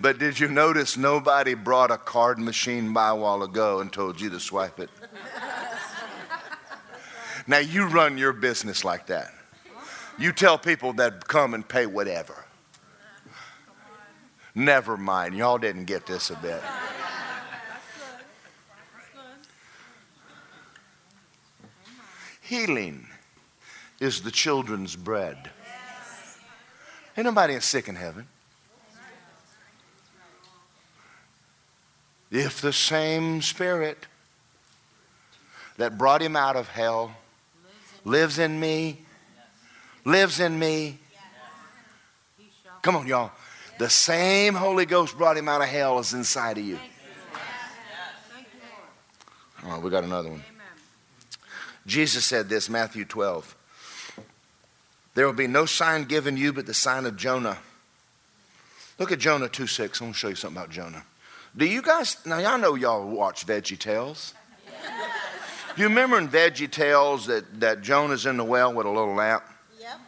But 0.00 0.20
did 0.20 0.38
you 0.38 0.46
notice 0.46 0.96
nobody 0.96 1.54
brought 1.54 1.90
a 1.90 1.98
card 1.98 2.38
machine 2.38 2.92
by 2.92 3.08
a 3.08 3.16
while 3.16 3.42
ago 3.42 3.80
and 3.80 3.92
told 3.92 4.20
you 4.20 4.30
to 4.30 4.38
swipe 4.38 4.78
it? 4.78 4.90
Now 7.48 7.58
you 7.58 7.88
run 7.88 8.16
your 8.16 8.32
business 8.32 8.84
like 8.84 9.08
that. 9.08 9.34
You 10.20 10.30
tell 10.30 10.56
people 10.56 10.92
that 10.94 11.26
come 11.26 11.52
and 11.52 11.66
pay 11.66 11.86
whatever. 11.86 12.44
Never 14.54 14.96
mind. 14.96 15.34
Y'all 15.34 15.58
didn't 15.58 15.84
get 15.86 16.06
this 16.06 16.30
a 16.30 16.36
bit. 16.36 16.62
Healing 22.42 23.06
is 23.98 24.20
the 24.20 24.30
children's 24.30 24.94
bread. 24.94 25.50
Ain't 27.16 27.24
nobody 27.24 27.58
sick 27.60 27.88
in 27.88 27.94
heaven. 27.94 28.26
If 32.30 32.60
the 32.60 32.72
same 32.72 33.42
spirit 33.42 34.06
that 35.76 35.98
brought 35.98 36.22
him 36.22 36.36
out 36.36 36.56
of 36.56 36.68
hell 36.68 37.14
lives 38.04 38.38
in 38.38 38.58
me, 38.58 39.02
lives 40.04 40.40
in 40.40 40.58
me. 40.58 40.98
Come 42.82 42.96
on, 42.96 43.06
y'all. 43.06 43.30
The 43.82 43.90
same 43.90 44.54
Holy 44.54 44.86
Ghost 44.86 45.18
brought 45.18 45.36
him 45.36 45.48
out 45.48 45.60
of 45.60 45.66
hell 45.66 45.98
is 45.98 46.14
inside 46.14 46.56
of 46.56 46.64
you. 46.64 46.78
All 49.64 49.70
right, 49.72 49.82
we 49.82 49.90
got 49.90 50.04
another 50.04 50.30
one. 50.30 50.44
Jesus 51.84 52.24
said 52.24 52.48
this, 52.48 52.70
Matthew 52.70 53.04
12. 53.04 53.56
There 55.16 55.26
will 55.26 55.32
be 55.32 55.48
no 55.48 55.66
sign 55.66 56.04
given 56.04 56.36
you 56.36 56.52
but 56.52 56.66
the 56.66 56.74
sign 56.74 57.06
of 57.06 57.16
Jonah. 57.16 57.58
Look 59.00 59.10
at 59.10 59.18
Jonah 59.18 59.48
2 59.48 59.66
6. 59.66 60.00
I'm 60.00 60.04
going 60.04 60.12
to 60.12 60.16
show 60.16 60.28
you 60.28 60.36
something 60.36 60.62
about 60.62 60.70
Jonah. 60.70 61.02
Do 61.56 61.64
you 61.64 61.82
guys, 61.82 62.18
now 62.24 62.38
y'all 62.38 62.58
know 62.58 62.76
y'all 62.76 63.04
watch 63.04 63.44
Veggie 63.48 63.76
Tales. 63.76 64.32
You 65.76 65.88
remember 65.88 66.18
in 66.18 66.28
Veggie 66.28 66.70
Tales 66.70 67.26
that, 67.26 67.58
that 67.58 67.82
Jonah's 67.82 68.26
in 68.26 68.36
the 68.36 68.44
well 68.44 68.72
with 68.72 68.86
a 68.86 68.90
little 68.90 69.14
lamp? 69.14 69.42
Yep. 69.80 69.98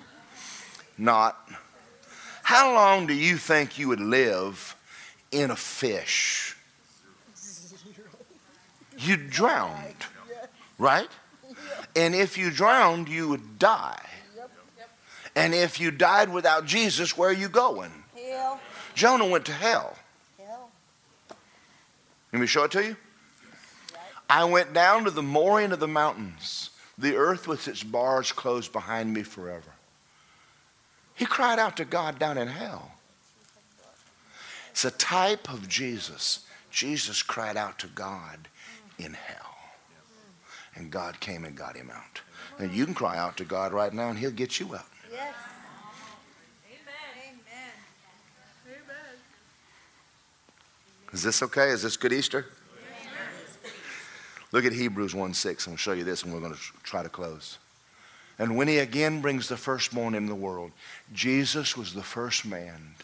Not. 0.96 1.36
How 2.44 2.74
long 2.74 3.06
do 3.06 3.14
you 3.14 3.38
think 3.38 3.78
you 3.78 3.88
would 3.88 4.00
live 4.00 4.76
in 5.32 5.50
a 5.50 5.56
fish? 5.56 6.54
You 8.98 9.16
drowned, 9.16 10.06
right? 10.78 11.08
And 11.96 12.14
if 12.14 12.36
you 12.36 12.50
drowned, 12.50 13.08
you 13.08 13.30
would 13.30 13.58
die. 13.58 14.06
And 15.34 15.54
if 15.54 15.80
you 15.80 15.90
died 15.90 16.30
without 16.30 16.66
Jesus, 16.66 17.16
where 17.16 17.30
are 17.30 17.32
you 17.32 17.48
going? 17.48 17.90
Hell. 18.14 18.60
Jonah 18.94 19.26
went 19.26 19.46
to 19.46 19.52
hell. 19.52 19.96
Hell. 20.38 20.68
Let 22.30 22.40
me 22.40 22.46
show 22.46 22.64
it 22.64 22.70
to 22.72 22.84
you. 22.84 22.96
I 24.28 24.44
went 24.44 24.74
down 24.74 25.04
to 25.04 25.10
the 25.10 25.22
mooring 25.22 25.72
of 25.72 25.80
the 25.80 25.88
mountains, 25.88 26.68
the 26.98 27.16
earth 27.16 27.48
with 27.48 27.66
its 27.68 27.82
bars 27.82 28.32
closed 28.32 28.70
behind 28.70 29.14
me 29.14 29.22
forever. 29.22 29.73
He 31.14 31.24
cried 31.24 31.58
out 31.58 31.76
to 31.76 31.84
God 31.84 32.18
down 32.18 32.38
in 32.38 32.48
hell. 32.48 32.92
It's 34.70 34.84
a 34.84 34.90
type 34.90 35.48
of 35.52 35.68
Jesus. 35.68 36.44
Jesus 36.70 37.22
cried 37.22 37.56
out 37.56 37.78
to 37.78 37.86
God 37.86 38.48
in 38.98 39.14
hell. 39.14 39.54
And 40.74 40.90
God 40.90 41.20
came 41.20 41.44
and 41.44 41.56
got 41.56 41.76
him 41.76 41.90
out. 41.90 42.20
And 42.58 42.72
you 42.72 42.84
can 42.84 42.94
cry 42.94 43.16
out 43.16 43.36
to 43.36 43.44
God 43.44 43.72
right 43.72 43.92
now 43.92 44.08
and 44.08 44.18
he'll 44.18 44.32
get 44.32 44.58
you 44.58 44.74
out. 44.74 44.86
Yes. 45.12 45.34
Amen. 46.68 47.32
Amen. 48.66 48.74
Is 51.12 51.22
this 51.22 51.42
okay? 51.44 51.68
Is 51.68 51.82
this 51.82 51.96
good 51.96 52.12
Easter? 52.12 52.46
Look 54.50 54.64
at 54.64 54.72
Hebrews 54.72 55.14
1 55.14 55.34
6. 55.34 55.66
I'm 55.66 55.70
going 55.70 55.76
to 55.76 55.82
show 55.82 55.92
you 55.92 56.04
this 56.04 56.24
and 56.24 56.32
we're 56.32 56.40
going 56.40 56.54
to 56.54 56.60
try 56.82 57.04
to 57.04 57.08
close. 57.08 57.58
And 58.38 58.56
when 58.56 58.68
he 58.68 58.78
again 58.78 59.20
brings 59.20 59.48
the 59.48 59.56
firstborn 59.56 60.14
in 60.14 60.26
the 60.26 60.34
world, 60.34 60.72
Jesus 61.12 61.76
was 61.76 61.94
the 61.94 62.02
first 62.02 62.44
man 62.44 62.94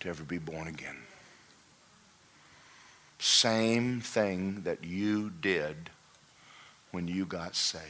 to 0.00 0.08
ever 0.08 0.22
be 0.22 0.38
born 0.38 0.68
again. 0.68 0.96
Same 3.18 4.00
thing 4.00 4.62
that 4.62 4.84
you 4.84 5.30
did 5.30 5.90
when 6.92 7.08
you 7.08 7.24
got 7.26 7.56
saved. 7.56 7.84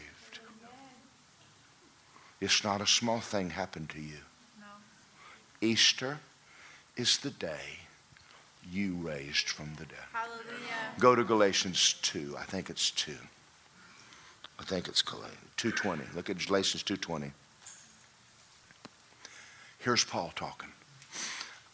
It's 2.41 2.65
not 2.65 2.81
a 2.81 2.87
small 2.87 3.21
thing 3.21 3.51
happened 3.51 3.91
to 3.91 4.01
you. 4.01 4.19
No. 4.59 4.67
Easter 5.61 6.21
is 6.97 7.19
the 7.19 7.31
day 7.31 7.81
you 8.71 8.95
raised 8.95 9.49
from 9.49 9.75
the 9.77 9.87
dead. 9.87 9.99
Hallelujah. 10.13 10.45
Go 10.99 11.15
to 11.15 11.25
Galatians 11.25 11.95
2. 12.03 12.37
I 12.39 12.45
think 12.45 12.71
it's 12.71 12.91
2. 12.93 13.13
I 14.59 14.65
think 14.65 14.89
it's 14.89 15.03
220. 15.03 16.03
Look 16.15 16.31
at 16.31 16.39
Galatians 16.39 16.83
220. 16.83 17.33
Here's 19.79 20.05
Paul 20.05 20.33
talking. 20.35 20.71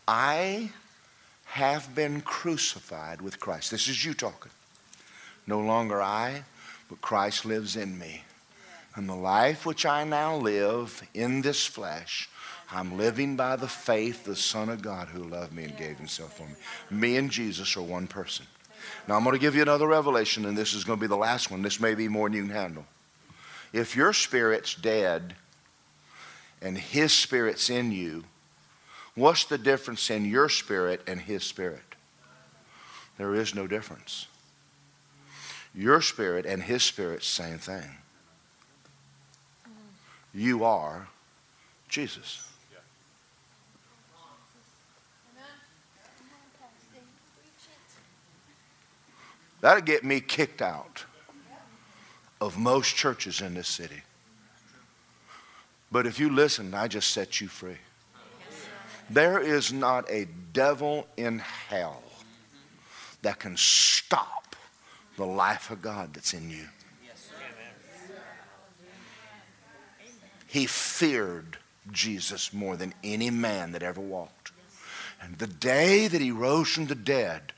I 0.07 0.71
have 1.47 1.95
been 1.95 2.21
crucified 2.21 3.23
with 3.23 3.41
Christ. 3.41 3.71
This 3.71 3.89
is 3.89 4.05
you 4.05 4.13
talking. 4.13 4.53
No 5.47 5.61
longer 5.61 6.03
I, 6.03 6.45
but 6.89 7.01
Christ 7.01 7.45
lives 7.45 7.77
in 7.77 7.99
me. 7.99 8.25
And 8.95 9.09
the 9.09 9.15
life 9.15 9.67
which 9.67 9.87
I 9.87 10.05
now 10.05 10.37
live 10.37 11.03
in 11.15 11.43
this 11.43 11.67
flesh, 11.67 12.29
I'm 12.71 12.97
living 12.97 13.37
by 13.37 13.57
the 13.57 13.69
faith 13.69 14.25
the 14.25 14.37
Son 14.37 14.69
of 14.69 14.83
God 14.83 15.09
who 15.09 15.25
loved 15.25 15.53
me 15.53 15.65
and 15.65 15.77
gave 15.77 15.97
himself 15.97 16.37
for 16.37 16.45
me. 16.45 16.55
Me 16.91 17.17
and 17.17 17.31
Jesus 17.31 17.77
are 17.77 17.83
one 17.83 18.07
person. 18.07 18.47
Now 19.09 19.17
I'm 19.17 19.25
going 19.25 19.35
to 19.35 19.41
give 19.41 19.55
you 19.55 19.63
another 19.63 19.87
revelation, 19.87 20.45
and 20.47 20.57
this 20.57 20.75
is 20.75 20.85
going 20.85 20.99
to 20.99 21.01
be 21.01 21.09
the 21.09 21.17
last 21.17 21.51
one. 21.51 21.63
This 21.63 21.81
may 21.81 21.95
be 21.95 22.09
more 22.09 22.29
than 22.29 22.37
you 22.37 22.43
can 22.45 22.55
handle. 22.55 22.87
If 23.73 23.97
your 23.97 24.13
spirit's 24.13 24.75
dead 24.75 25.35
and 26.63 26.79
his 26.79 27.13
spirit's 27.13 27.71
in 27.71 27.93
you, 27.93 28.25
what's 29.15 29.45
the 29.45 29.59
difference 29.59 30.11
in 30.11 30.25
your 30.25 30.49
spirit 30.49 31.03
and 31.07 31.21
his 31.21 31.45
spirit? 31.45 31.83
There 33.19 33.35
is 33.35 33.55
no 33.55 33.67
difference. 33.67 34.27
Your 35.75 36.01
spirit 36.01 36.47
and 36.47 36.63
his 36.63 36.83
spirit, 36.83 37.23
same 37.25 37.59
thing. 37.59 37.91
You 40.33 40.65
are 40.65 41.09
Jesus. 41.89 42.49
That'll 49.65 49.81
get 49.81 50.05
me 50.05 50.21
kicked 50.21 50.61
out 50.61 51.07
of 52.39 52.59
most 52.59 52.97
churches 52.97 53.41
in 53.41 53.55
this 53.55 53.67
city. 53.67 54.03
But 55.91 56.07
if 56.07 56.21
you 56.21 56.29
listen, 56.29 56.75
I 56.75 56.87
just 56.87 57.13
set 57.13 57.41
you 57.41 57.49
free. 57.49 57.79
There 59.09 59.39
is 59.39 59.73
not 59.73 60.05
a 60.11 60.27
devil 60.53 61.07
in 61.17 61.39
hell 61.39 62.03
that 63.23 63.39
can 63.39 63.57
stop 63.57 64.55
the 65.17 65.25
life 65.25 65.71
of 65.71 65.81
God 65.81 66.13
that's 66.13 66.35
in 66.35 66.51
you. 66.51 66.67
He 70.47 70.67
feared 70.67 71.57
Jesus 71.91 72.53
more 72.53 72.77
than 72.77 72.93
any 73.03 73.31
man 73.31 73.73
that 73.73 73.83
ever 73.83 74.03
walked. 74.03 74.53
And 75.23 75.39
the 75.39 75.47
day 75.47 76.07
that 76.07 76.21
he 76.21 76.33
rose 76.33 76.69
from 76.69 76.85
the 76.85 76.95
dead, 76.95 77.55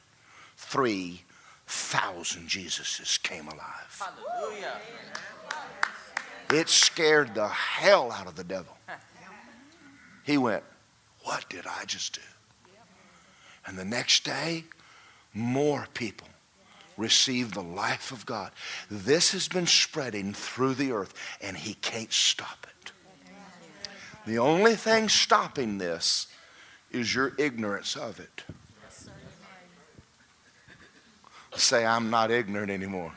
3,000 1.67 2.49
Jesuses 2.49 3.23
came 3.23 3.49
alive. 3.49 3.99
Hallelujah. 3.99 4.81
It 6.53 6.69
scared 6.69 7.35
the 7.35 7.49
hell 7.49 8.13
out 8.13 8.27
of 8.27 8.37
the 8.37 8.45
devil. 8.45 8.77
He 10.25 10.39
went, 10.39 10.63
What 11.25 11.49
did 11.49 11.67
I 11.67 11.85
just 11.85 12.15
do? 12.15 12.21
And 13.67 13.77
the 13.77 13.85
next 13.85 14.25
day, 14.25 14.65
more 15.35 15.87
people 15.95 16.29
received 16.97 17.55
the 17.55 17.63
life 17.63 18.13
of 18.13 18.25
God. 18.25 18.53
This 18.91 19.33
has 19.33 19.49
been 19.49 19.67
spreading 19.67 20.33
through 20.33 20.75
the 20.75 20.93
earth, 20.93 21.15
and 21.41 21.57
He 21.57 21.75
can't 21.75 22.13
stop 22.13 22.67
it. 22.81 22.93
The 24.25 24.39
only 24.39 24.77
thing 24.77 25.09
stopping 25.09 25.79
this 25.79 26.29
is 26.91 27.15
your 27.15 27.33
ignorance 27.39 27.97
of 27.97 28.21
it. 28.21 28.45
Say, 31.57 31.85
I'm 31.87 32.11
not 32.11 32.31
ignorant 32.31 32.71
anymore. 32.71 33.13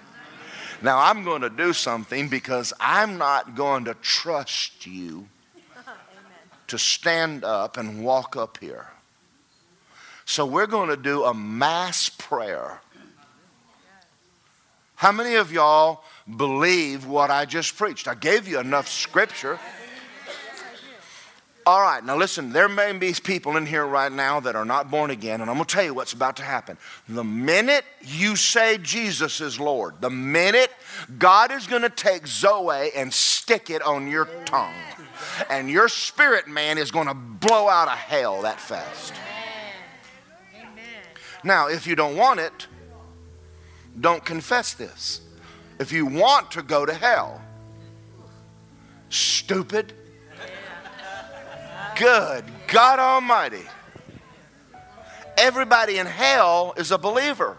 Now, 0.82 1.00
I'm 1.00 1.24
going 1.24 1.42
to 1.42 1.50
do 1.50 1.74
something 1.74 2.30
because 2.30 2.74
I'm 2.80 3.18
not 3.18 3.56
going 3.56 3.86
to 3.86 3.94
trust 3.96 4.86
you 4.88 5.28
to 6.68 6.78
stand 6.78 7.44
up 7.44 7.78
and 7.78 8.04
walk 8.04 8.38
up 8.38 8.58
here. 8.60 8.88
So, 10.26 10.46
we're 10.46 10.68
going 10.68 10.90
to 10.90 10.98
do 10.98 11.24
a 11.24 11.34
mass 11.34 12.10
prayer. 12.10 12.82
How 14.96 15.12
many 15.12 15.36
of 15.36 15.52
y'all 15.52 16.04
believe 16.38 17.06
what 17.06 17.32
I 17.32 17.46
just 17.46 17.78
preached? 17.78 18.08
I 18.08 18.16
gave 18.16 18.48
you 18.48 18.60
enough 18.60 18.88
scripture. 18.88 19.60
All 21.70 21.82
right, 21.82 22.03
now 22.03 22.17
listen, 22.17 22.51
there 22.51 22.67
may 22.67 22.91
be 22.93 23.13
people 23.13 23.55
in 23.55 23.67
here 23.67 23.86
right 23.86 24.11
now 24.11 24.39
that 24.39 24.55
are 24.55 24.65
not 24.65 24.89
born 24.89 25.11
again, 25.11 25.39
and 25.39 25.51
I'm 25.51 25.57
going 25.57 25.67
to 25.67 25.76
tell 25.76 25.84
you 25.84 25.93
what's 25.93 26.13
about 26.13 26.38
to 26.38 26.43
happen. 26.43 26.80
The 27.07 27.24
minute 27.24 27.86
you 28.01 28.36
say 28.36 28.80
Jesus 28.80 29.39
is 29.39 29.59
Lord, 29.59 30.01
the 30.01 30.09
minute 30.09 30.72
God 31.20 31.51
is 31.51 31.67
going 31.67 31.84
to 31.84 31.91
take 31.91 32.26
Zoe 32.26 32.89
and 32.95 33.13
stick 33.13 33.70
it 33.70 33.84
on 33.84 34.09
your 34.09 34.26
tongue, 34.45 34.74
and 35.47 35.70
your 35.70 35.89
spirit 35.89 36.47
man 36.47 36.80
is 36.80 36.89
going 36.89 37.05
to 37.05 37.13
blow 37.13 37.70
out 37.70 37.88
of 37.88 37.99
hell 37.99 38.41
that 38.41 38.59
fast. 38.59 39.13
Now, 41.43 41.67
if 41.67 41.86
you 41.86 41.95
don't 41.95 42.17
want 42.17 42.39
it, 42.39 42.65
don't 44.01 44.26
confess 44.26 44.74
this. 44.74 45.22
If 45.80 45.91
you 45.91 46.07
want 46.07 46.49
to 46.53 46.63
go 46.63 46.88
to 46.88 46.95
hell, 46.95 47.39
stupid, 49.09 49.93
Good 52.00 52.45
God 52.68 52.97
Almighty. 53.00 53.66
Everybody 55.38 55.97
in 55.97 56.06
hell 56.08 56.74
is 56.78 56.91
a 56.91 56.97
believer. 56.97 57.58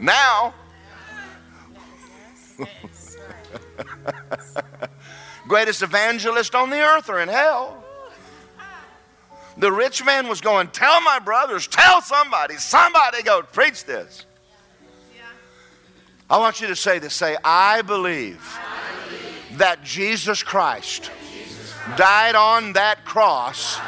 Now, 0.00 0.54
greatest 5.46 5.82
evangelist 5.82 6.56
on 6.56 6.68
the 6.68 6.80
earth 6.80 7.08
are 7.08 7.20
in 7.20 7.28
hell. 7.28 7.84
The 9.56 9.70
rich 9.70 10.04
man 10.04 10.26
was 10.26 10.40
going, 10.40 10.66
Tell 10.68 11.00
my 11.00 11.20
brothers, 11.20 11.68
tell 11.68 12.02
somebody, 12.02 12.56
somebody 12.56 13.22
go 13.22 13.42
preach 13.42 13.84
this. 13.84 14.26
I 16.28 16.38
want 16.38 16.60
you 16.60 16.66
to 16.66 16.76
say 16.76 16.98
this 16.98 17.14
say, 17.14 17.36
I 17.44 17.82
believe, 17.82 18.58
I 18.58 19.08
believe. 19.08 19.58
that 19.58 19.84
Jesus 19.84 20.42
Christ 20.42 21.08
died 21.96 22.34
on 22.34 22.72
that 22.74 23.04
cross 23.04 23.80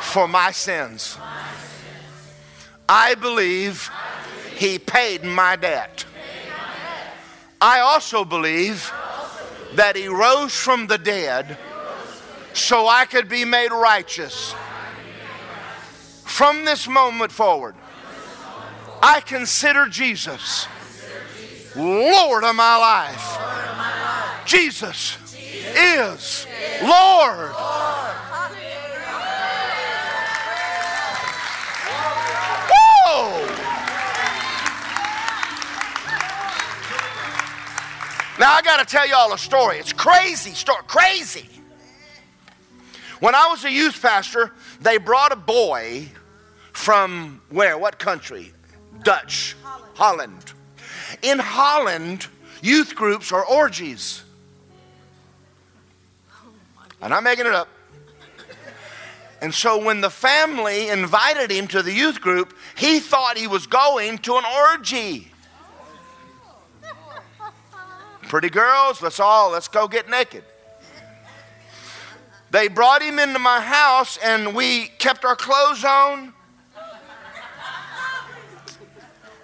for 0.00 0.28
my 0.28 0.50
sins. 0.50 1.18
I 2.88 3.14
believe 3.14 3.90
he 4.56 4.78
paid 4.78 5.24
my 5.24 5.56
debt. 5.56 6.04
I 7.60 7.80
also 7.80 8.24
believe 8.24 8.92
that 9.74 9.96
he 9.96 10.08
rose 10.08 10.54
from 10.54 10.86
the 10.86 10.98
dead 10.98 11.58
so 12.52 12.86
I 12.86 13.06
could 13.06 13.28
be 13.28 13.44
made 13.44 13.72
righteous. 13.72 14.54
From 16.24 16.64
this 16.64 16.86
moment 16.86 17.32
forward, 17.32 17.74
I 19.02 19.20
consider 19.20 19.86
Jesus 19.86 20.66
Lord 21.76 22.44
of 22.44 22.54
my 22.54 22.76
life. 22.76 24.46
Jesus 24.46 25.18
is 25.76 26.46
Lord. 26.84 27.50
Now 38.36 38.52
I 38.52 38.62
got 38.62 38.80
to 38.80 38.84
tell 38.84 39.08
y'all 39.08 39.32
a 39.32 39.38
story. 39.38 39.78
It's 39.78 39.92
crazy 39.92 40.50
story, 40.50 40.82
crazy. 40.86 41.48
When 43.20 43.34
I 43.34 43.46
was 43.46 43.64
a 43.64 43.70
youth 43.70 44.02
pastor, 44.02 44.52
they 44.80 44.98
brought 44.98 45.32
a 45.32 45.36
boy 45.36 46.08
from 46.72 47.40
where? 47.48 47.78
What 47.78 47.98
country? 47.98 48.52
Dutch, 49.02 49.56
Holland. 49.62 49.92
Holland. 49.94 50.52
In 51.22 51.38
Holland, 51.38 52.26
youth 52.60 52.94
groups 52.96 53.30
are 53.32 53.46
orgies. 53.46 54.23
I'm 57.04 57.10
not 57.10 57.22
making 57.22 57.44
it 57.44 57.52
up. 57.52 57.68
And 59.42 59.52
so 59.52 59.84
when 59.84 60.00
the 60.00 60.08
family 60.08 60.88
invited 60.88 61.50
him 61.50 61.66
to 61.68 61.82
the 61.82 61.92
youth 61.92 62.22
group, 62.22 62.56
he 62.78 62.98
thought 62.98 63.36
he 63.36 63.46
was 63.46 63.66
going 63.66 64.16
to 64.18 64.36
an 64.38 64.44
orgy. 64.46 65.30
Pretty 68.22 68.48
girls, 68.48 69.02
let's 69.02 69.20
all 69.20 69.50
let's 69.50 69.68
go 69.68 69.86
get 69.86 70.08
naked. 70.08 70.44
They 72.50 72.68
brought 72.68 73.02
him 73.02 73.18
into 73.18 73.38
my 73.38 73.60
house 73.60 74.16
and 74.16 74.56
we 74.56 74.86
kept 74.86 75.26
our 75.26 75.36
clothes 75.36 75.84
on. 75.84 76.32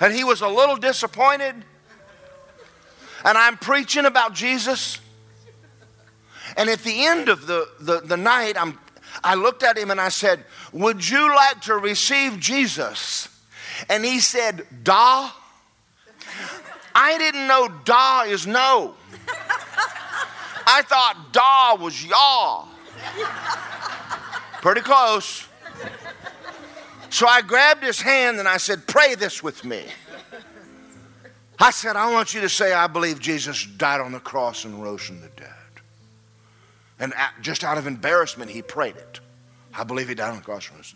And 0.01 0.15
he 0.15 0.25
was 0.25 0.41
a 0.41 0.49
little 0.49 0.77
disappointed. 0.77 1.57
And 3.23 3.37
I'm 3.37 3.59
preaching 3.59 4.07
about 4.07 4.33
Jesus. 4.33 4.99
And 6.61 6.69
at 6.69 6.81
the 6.81 7.07
end 7.07 7.31
of 7.31 7.47
the, 7.47 7.67
the, 7.81 8.01
the 8.01 8.19
night, 8.19 8.61
I'm, 8.61 8.79
I 9.25 9.35
looked 9.35 9.63
at 9.63 9.79
him 9.79 9.91
and 9.91 9.99
I 9.99 10.11
said, 10.11 10.45
Would 10.75 11.09
you 11.09 11.35
like 11.35 11.63
to 11.63 11.77
receive 11.77 12.39
Jesus? 12.39 13.31
And 13.89 14.05
he 14.05 14.21
said, 14.21 14.67
Da. 14.83 15.31
I 16.95 17.17
didn't 17.17 17.47
know 17.47 17.67
da 17.87 18.25
is 18.25 18.47
no. 18.47 18.95
I 20.67 20.83
thought 20.83 21.33
da 21.33 21.83
was 21.83 22.05
yaw. 22.05 22.69
Pretty 24.61 24.83
close. 24.83 25.49
So 27.09 27.27
I 27.27 27.41
grabbed 27.41 27.83
his 27.83 28.03
hand 28.03 28.39
and 28.39 28.47
I 28.47 28.59
said, 28.59 28.87
Pray 28.87 29.15
this 29.15 29.43
with 29.43 29.65
me. 29.65 29.87
I 31.59 31.71
said, 31.71 31.97
I 31.97 32.13
want 32.13 32.35
you 32.35 32.43
to 32.43 32.51
say, 32.51 32.75
I 32.75 32.87
believe 32.87 33.19
Jesus 33.19 33.65
died 33.65 34.03
on 34.03 34.13
the 34.13 34.21
cross 34.21 34.67
and 34.67 34.83
rose 34.83 35.01
from 35.01 35.23
the 35.23 35.29
dead. 35.29 35.55
And 37.01 37.14
just 37.40 37.64
out 37.64 37.78
of 37.78 37.86
embarrassment, 37.86 38.51
he 38.51 38.61
prayed 38.61 38.96
it. 38.96 39.20
I 39.74 39.84
believe 39.84 40.09
he 40.09 40.14
died 40.14 40.30
on 40.30 40.36
the 40.36 40.42
cross 40.42 40.64
for 40.64 40.78
us. 40.78 40.94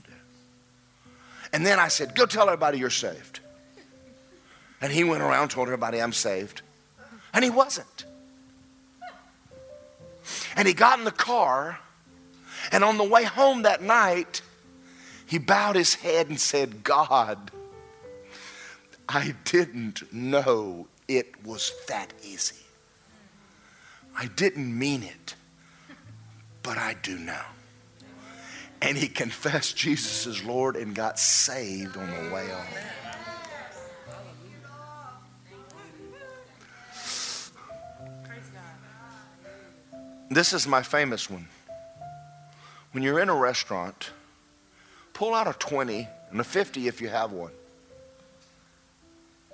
And 1.52 1.64
then 1.64 1.80
I 1.80 1.88
said, 1.88 2.14
Go 2.14 2.26
tell 2.26 2.46
everybody 2.46 2.78
you're 2.78 2.90
saved. 2.90 3.40
And 4.82 4.92
he 4.92 5.02
went 5.02 5.22
around, 5.22 5.48
told 5.48 5.68
everybody 5.68 6.02
I'm 6.02 6.12
saved. 6.12 6.60
And 7.32 7.42
he 7.42 7.50
wasn't. 7.50 8.04
And 10.56 10.68
he 10.68 10.74
got 10.74 10.98
in 10.98 11.04
the 11.04 11.10
car, 11.10 11.78
and 12.70 12.84
on 12.84 12.98
the 12.98 13.04
way 13.04 13.24
home 13.24 13.62
that 13.62 13.82
night, 13.82 14.42
he 15.26 15.38
bowed 15.38 15.76
his 15.76 15.94
head 15.94 16.28
and 16.28 16.38
said, 16.38 16.84
God, 16.84 17.50
I 19.08 19.34
didn't 19.44 20.12
know 20.12 20.86
it 21.08 21.44
was 21.44 21.72
that 21.88 22.12
easy. 22.22 22.62
I 24.16 24.26
didn't 24.26 24.78
mean 24.78 25.02
it 25.02 25.34
but 26.64 26.78
I 26.78 26.96
do 27.02 27.16
now. 27.16 27.44
And 28.82 28.98
he 28.98 29.06
confessed 29.06 29.76
Jesus 29.76 30.26
as 30.26 30.42
Lord 30.42 30.74
and 30.74 30.94
got 30.94 31.18
saved 31.20 31.96
on 31.96 32.10
the 32.10 32.34
way 32.34 32.48
home. 32.48 32.66
This 40.30 40.52
is 40.52 40.66
my 40.66 40.82
famous 40.82 41.30
one. 41.30 41.46
When 42.90 43.04
you're 43.04 43.20
in 43.20 43.28
a 43.28 43.36
restaurant, 43.36 44.10
pull 45.12 45.34
out 45.34 45.46
a 45.46 45.52
20 45.52 46.08
and 46.30 46.40
a 46.40 46.44
50 46.44 46.88
if 46.88 47.00
you 47.00 47.08
have 47.08 47.30
one 47.30 47.52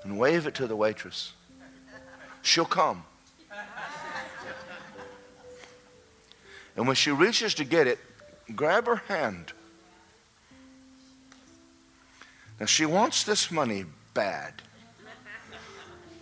and 0.03 0.19
wave 0.19 0.47
it 0.47 0.55
to 0.55 0.67
the 0.67 0.77
waitress. 0.77 1.33
She'll 2.43 2.65
come. 2.65 3.05
And 6.77 6.87
when 6.87 6.97
she 6.97 7.11
reaches 7.11 7.55
to 7.55 7.65
get 7.65 7.87
it, 7.87 7.99
grab 8.55 8.87
her 8.87 8.97
hand. 8.97 9.53
Now, 12.59 12.67
she 12.67 12.85
wants 12.85 13.25
this 13.25 13.51
money 13.51 13.85
bad. 14.13 14.63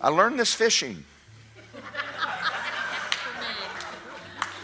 I 0.01 0.09
learned 0.09 0.39
this 0.39 0.53
fishing. 0.53 1.03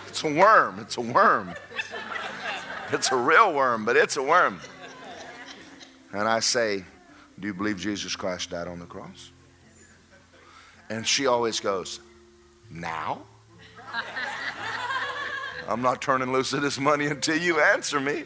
It's 0.08 0.24
a 0.24 0.34
worm. 0.34 0.80
It's 0.80 0.96
a 0.96 1.02
worm. 1.02 1.54
It's 2.94 3.12
a 3.12 3.18
real 3.18 3.54
worm, 3.54 3.84
but 3.84 3.98
it's 3.98 4.16
a 4.16 4.24
worm. 4.24 4.62
And 6.14 6.28
I 6.28 6.40
say, 6.40 6.86
Do 7.38 7.48
you 7.48 7.54
believe 7.54 7.78
Jesus 7.78 8.16
Christ 8.16 8.52
died 8.52 8.70
on 8.70 8.80
the 8.80 8.86
cross? 8.86 9.32
And 10.90 11.06
she 11.06 11.28
always 11.28 11.60
goes, 11.60 12.00
Now? 12.72 13.24
I'm 15.68 15.82
not 15.82 16.02
turning 16.02 16.32
loose 16.32 16.54
of 16.54 16.62
this 16.62 16.80
money 16.80 17.08
until 17.08 17.38
you 17.38 17.60
answer 17.60 18.00
me. 18.00 18.24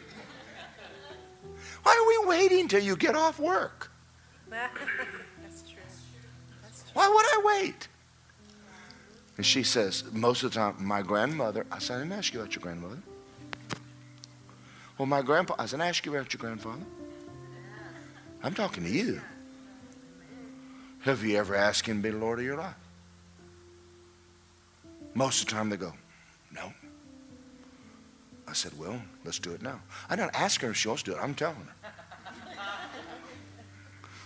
Why 1.82 1.96
are 1.96 2.24
we 2.24 2.28
waiting 2.28 2.68
till 2.68 2.82
you 2.82 2.96
get 2.96 3.14
off 3.14 3.38
work? 3.38 3.90
That's 4.50 5.62
true. 5.62 5.80
That's 6.62 6.82
true. 6.82 6.90
Why 6.92 7.08
would 7.08 7.24
I 7.24 7.62
wait? 7.62 7.88
And 9.36 9.46
she 9.46 9.62
says, 9.62 10.04
most 10.12 10.42
of 10.42 10.52
the 10.52 10.56
time, 10.58 10.74
my 10.78 11.00
grandmother, 11.00 11.64
I 11.72 11.78
said, 11.78 11.96
I 11.96 11.98
didn't 12.00 12.12
ask 12.12 12.34
you 12.34 12.40
about 12.40 12.54
your 12.54 12.62
grandmother. 12.62 12.98
Well, 14.98 15.06
my 15.06 15.22
grandpa, 15.22 15.54
I 15.58 15.64
said, 15.64 15.80
I 15.80 15.88
ask 15.88 16.04
you 16.04 16.14
about 16.14 16.34
your 16.34 16.40
grandfather. 16.40 16.82
I'm 18.42 18.52
talking 18.52 18.84
to 18.84 18.90
you. 18.90 19.22
Have 21.00 21.24
you 21.24 21.38
ever 21.38 21.54
asked 21.54 21.86
him 21.86 21.98
to 21.98 22.02
be 22.02 22.10
the 22.10 22.18
Lord 22.18 22.38
of 22.38 22.44
your 22.44 22.58
life? 22.58 22.74
Most 25.14 25.40
of 25.40 25.48
the 25.48 25.52
time 25.54 25.70
they 25.70 25.78
go, 25.78 25.94
no. 26.52 26.72
I 28.50 28.52
said, 28.52 28.76
well, 28.76 29.00
let's 29.24 29.38
do 29.38 29.52
it 29.52 29.62
now. 29.62 29.80
I 30.08 30.16
don't 30.16 30.34
ask 30.34 30.60
her 30.62 30.70
if 30.70 30.76
she 30.76 30.88
wants 30.88 31.04
to 31.04 31.12
do 31.12 31.16
it. 31.16 31.22
I'm 31.22 31.34
telling 31.34 31.54
her. 31.54 31.90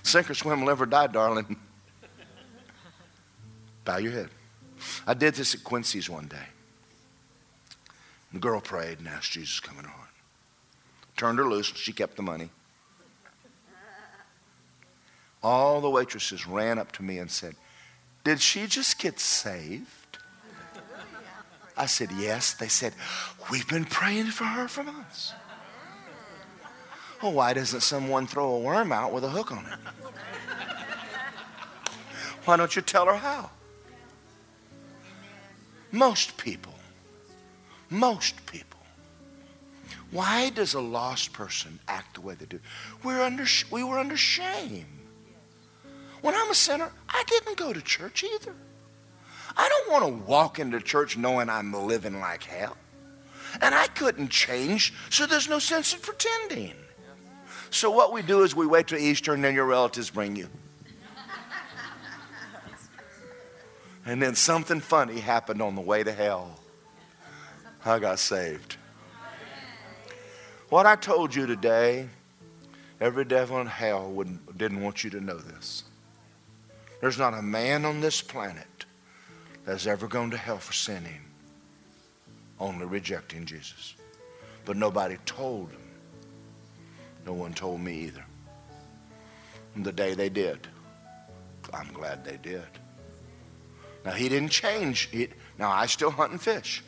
Sink 0.02 0.30
or 0.30 0.34
swim, 0.34 0.64
live 0.64 0.80
or 0.80 0.86
die, 0.86 1.08
darling. 1.08 1.56
Bow 3.84 3.98
your 3.98 4.12
head. 4.12 4.30
I 5.06 5.12
did 5.12 5.34
this 5.34 5.54
at 5.54 5.62
Quincy's 5.62 6.08
one 6.08 6.26
day. 6.26 6.46
The 8.32 8.38
girl 8.38 8.60
prayed 8.60 8.98
and 8.98 9.08
asked 9.08 9.32
Jesus 9.32 9.60
to 9.60 9.68
come 9.68 9.78
in 9.78 9.84
her 9.84 9.90
heart. 9.90 10.08
Turned 11.18 11.38
her 11.38 11.44
loose. 11.44 11.66
She 11.74 11.92
kept 11.92 12.16
the 12.16 12.22
money. 12.22 12.48
All 15.42 15.82
the 15.82 15.90
waitresses 15.90 16.46
ran 16.46 16.78
up 16.78 16.92
to 16.92 17.02
me 17.02 17.18
and 17.18 17.30
said, 17.30 17.56
Did 18.24 18.40
she 18.40 18.66
just 18.66 18.98
get 18.98 19.20
saved? 19.20 19.90
I 21.76 21.86
said, 21.86 22.10
Yes. 22.12 22.54
They 22.54 22.68
said, 22.68 22.94
We've 23.50 23.68
been 23.68 23.84
praying 23.84 24.26
for 24.26 24.44
her 24.44 24.68
for 24.68 24.82
months. 24.84 25.32
Well, 27.22 27.32
why 27.32 27.54
doesn't 27.54 27.80
someone 27.80 28.26
throw 28.26 28.54
a 28.54 28.58
worm 28.58 28.92
out 28.92 29.12
with 29.12 29.24
a 29.24 29.30
hook 29.30 29.50
on 29.50 29.64
it? 29.66 29.78
Why 32.44 32.56
don't 32.56 32.76
you 32.76 32.82
tell 32.82 33.06
her 33.06 33.16
how? 33.16 33.50
Most 35.90 36.36
people, 36.36 36.74
most 37.88 38.44
people. 38.46 38.80
Why 40.10 40.50
does 40.50 40.74
a 40.74 40.80
lost 40.80 41.32
person 41.32 41.78
act 41.88 42.14
the 42.14 42.20
way 42.20 42.34
they 42.34 42.44
do? 42.46 42.60
We're 43.02 43.22
under, 43.22 43.46
we 43.70 43.82
were 43.82 43.98
under 43.98 44.16
shame. 44.16 44.86
When 46.20 46.34
I'm 46.34 46.50
a 46.50 46.54
sinner, 46.54 46.90
I 47.08 47.24
didn't 47.26 47.56
go 47.56 47.72
to 47.72 47.80
church 47.80 48.24
either. 48.24 48.54
I 49.56 49.68
don't 49.68 49.90
want 49.90 50.04
to 50.04 50.24
walk 50.24 50.58
into 50.58 50.80
church 50.80 51.16
knowing 51.16 51.48
I'm 51.48 51.72
living 51.72 52.20
like 52.20 52.42
hell. 52.42 52.76
And 53.62 53.74
I 53.74 53.86
couldn't 53.86 54.28
change, 54.28 54.92
so 55.10 55.26
there's 55.26 55.48
no 55.48 55.60
sense 55.60 55.94
in 55.94 56.00
pretending. 56.00 56.74
So 57.70 57.90
what 57.90 58.12
we 58.12 58.22
do 58.22 58.42
is 58.42 58.54
we 58.54 58.66
wait 58.66 58.88
till 58.88 58.98
Easter 58.98 59.32
and 59.34 59.44
then 59.44 59.54
your 59.54 59.66
relatives 59.66 60.10
bring 60.10 60.36
you. 60.36 60.48
And 64.06 64.20
then 64.20 64.34
something 64.34 64.80
funny 64.80 65.18
happened 65.18 65.62
on 65.62 65.74
the 65.74 65.80
way 65.80 66.02
to 66.02 66.12
hell. 66.12 66.58
I 67.84 67.98
got 67.98 68.18
saved. 68.18 68.76
What 70.68 70.86
I 70.86 70.96
told 70.96 71.34
you 71.34 71.46
today, 71.46 72.08
every 73.00 73.24
devil 73.24 73.60
in 73.60 73.66
hell 73.66 74.24
didn't 74.56 74.82
want 74.82 75.04
you 75.04 75.10
to 75.10 75.20
know 75.20 75.38
this. 75.38 75.84
There's 77.00 77.18
not 77.18 77.34
a 77.34 77.42
man 77.42 77.84
on 77.84 78.00
this 78.00 78.20
planet 78.20 78.66
that's 79.64 79.86
ever 79.86 80.06
gone 80.06 80.30
to 80.30 80.36
hell 80.36 80.58
for 80.58 80.72
sinning, 80.72 81.20
only 82.60 82.86
rejecting 82.86 83.46
Jesus. 83.46 83.94
But 84.64 84.76
nobody 84.76 85.16
told 85.26 85.70
him. 85.70 85.80
No 87.26 87.32
one 87.32 87.54
told 87.54 87.80
me 87.80 88.00
either. 88.00 88.24
And 89.74 89.84
the 89.84 89.92
day 89.92 90.14
they 90.14 90.28
did, 90.28 90.68
I'm 91.72 91.92
glad 91.92 92.24
they 92.24 92.36
did. 92.36 92.62
Now, 94.04 94.12
he 94.12 94.28
didn't 94.28 94.50
change. 94.50 95.08
He, 95.10 95.28
now, 95.58 95.70
I 95.70 95.86
still 95.86 96.10
hunt 96.10 96.32
and 96.32 96.40
fish. 96.40 96.82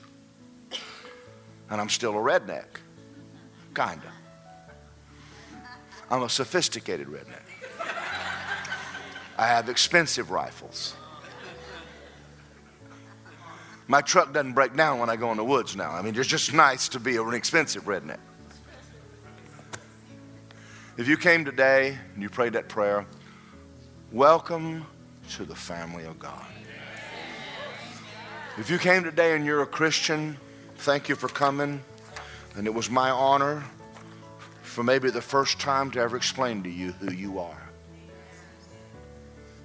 And 1.70 1.80
I'm 1.80 1.88
still 1.88 2.12
a 2.12 2.20
redneck. 2.20 2.66
Kind 3.72 4.02
of. 4.02 4.10
I'm 6.10 6.22
a 6.22 6.28
sophisticated 6.28 7.08
redneck. 7.08 7.42
I 9.38 9.46
have 9.46 9.68
expensive 9.68 10.30
rifles. 10.30 10.94
My 13.88 14.00
truck 14.00 14.32
doesn't 14.32 14.54
break 14.54 14.76
down 14.76 14.98
when 14.98 15.08
I 15.08 15.16
go 15.16 15.30
in 15.30 15.36
the 15.36 15.44
woods 15.44 15.76
now. 15.76 15.92
I 15.92 16.02
mean, 16.02 16.16
it's 16.16 16.28
just 16.28 16.52
nice 16.52 16.88
to 16.88 17.00
be 17.00 17.16
an 17.16 17.34
expensive 17.34 17.84
redneck. 17.84 18.18
If 20.96 21.08
you 21.08 21.16
came 21.16 21.44
today 21.44 21.96
and 22.14 22.22
you 22.22 22.28
prayed 22.28 22.54
that 22.54 22.68
prayer, 22.68 23.06
welcome 24.10 24.86
to 25.30 25.44
the 25.44 25.54
family 25.54 26.04
of 26.04 26.18
God. 26.18 26.44
If 28.58 28.70
you 28.70 28.78
came 28.78 29.04
today 29.04 29.36
and 29.36 29.44
you're 29.44 29.62
a 29.62 29.66
Christian, 29.66 30.36
thank 30.78 31.08
you 31.08 31.14
for 31.14 31.28
coming. 31.28 31.82
And 32.56 32.66
it 32.66 32.74
was 32.74 32.90
my 32.90 33.10
honor 33.10 33.62
for 34.62 34.82
maybe 34.82 35.10
the 35.10 35.22
first 35.22 35.60
time 35.60 35.90
to 35.92 36.00
ever 36.00 36.16
explain 36.16 36.62
to 36.62 36.70
you 36.70 36.92
who 36.92 37.12
you 37.12 37.38
are. 37.38 37.62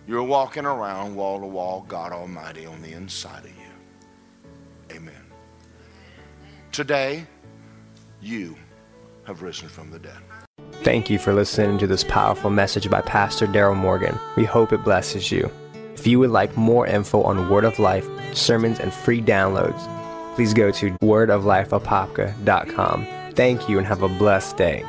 You're 0.08 0.24
walking 0.24 0.66
around 0.66 1.16
wall 1.16 1.40
to 1.40 1.46
wall, 1.46 1.86
God 1.88 2.12
Almighty 2.12 2.66
on 2.66 2.82
the 2.82 2.92
inside 2.92 3.46
of 3.46 3.52
you. 3.52 3.61
Amen. 4.96 5.14
Today, 6.72 7.26
you 8.22 8.56
have 9.26 9.42
risen 9.42 9.68
from 9.68 9.92
the 9.92 10.00
dead. 10.00 10.18
Thank 10.84 11.10
you 11.10 11.20
for 11.20 11.34
listening 11.34 11.78
to 11.80 11.88
this 11.88 12.04
powerful 12.04 12.50
message 12.50 12.90
by 12.90 13.02
Pastor 13.02 13.48
Daryl 13.48 13.76
Morgan. 13.76 14.18
We 14.36 14.46
hope 14.46 14.74
it 14.74 14.84
blesses 14.84 15.32
you. 15.32 15.52
If 15.94 16.08
you 16.08 16.20
would 16.20 16.32
like 16.32 16.58
more 16.58 16.88
info 16.88 17.22
on 17.22 17.50
Word 17.50 17.66
of 17.66 17.78
Life, 17.78 18.08
sermons, 18.34 18.80
and 18.80 18.94
free 18.94 19.22
downloads, 19.22 19.80
please 20.36 20.54
go 20.54 20.72
to 20.72 20.92
wordoflifeapopka.com. 21.04 23.08
Thank 23.34 23.70
you 23.70 23.78
and 23.78 23.88
have 23.88 24.02
a 24.02 24.10
blessed 24.10 24.58
day. 24.58 24.84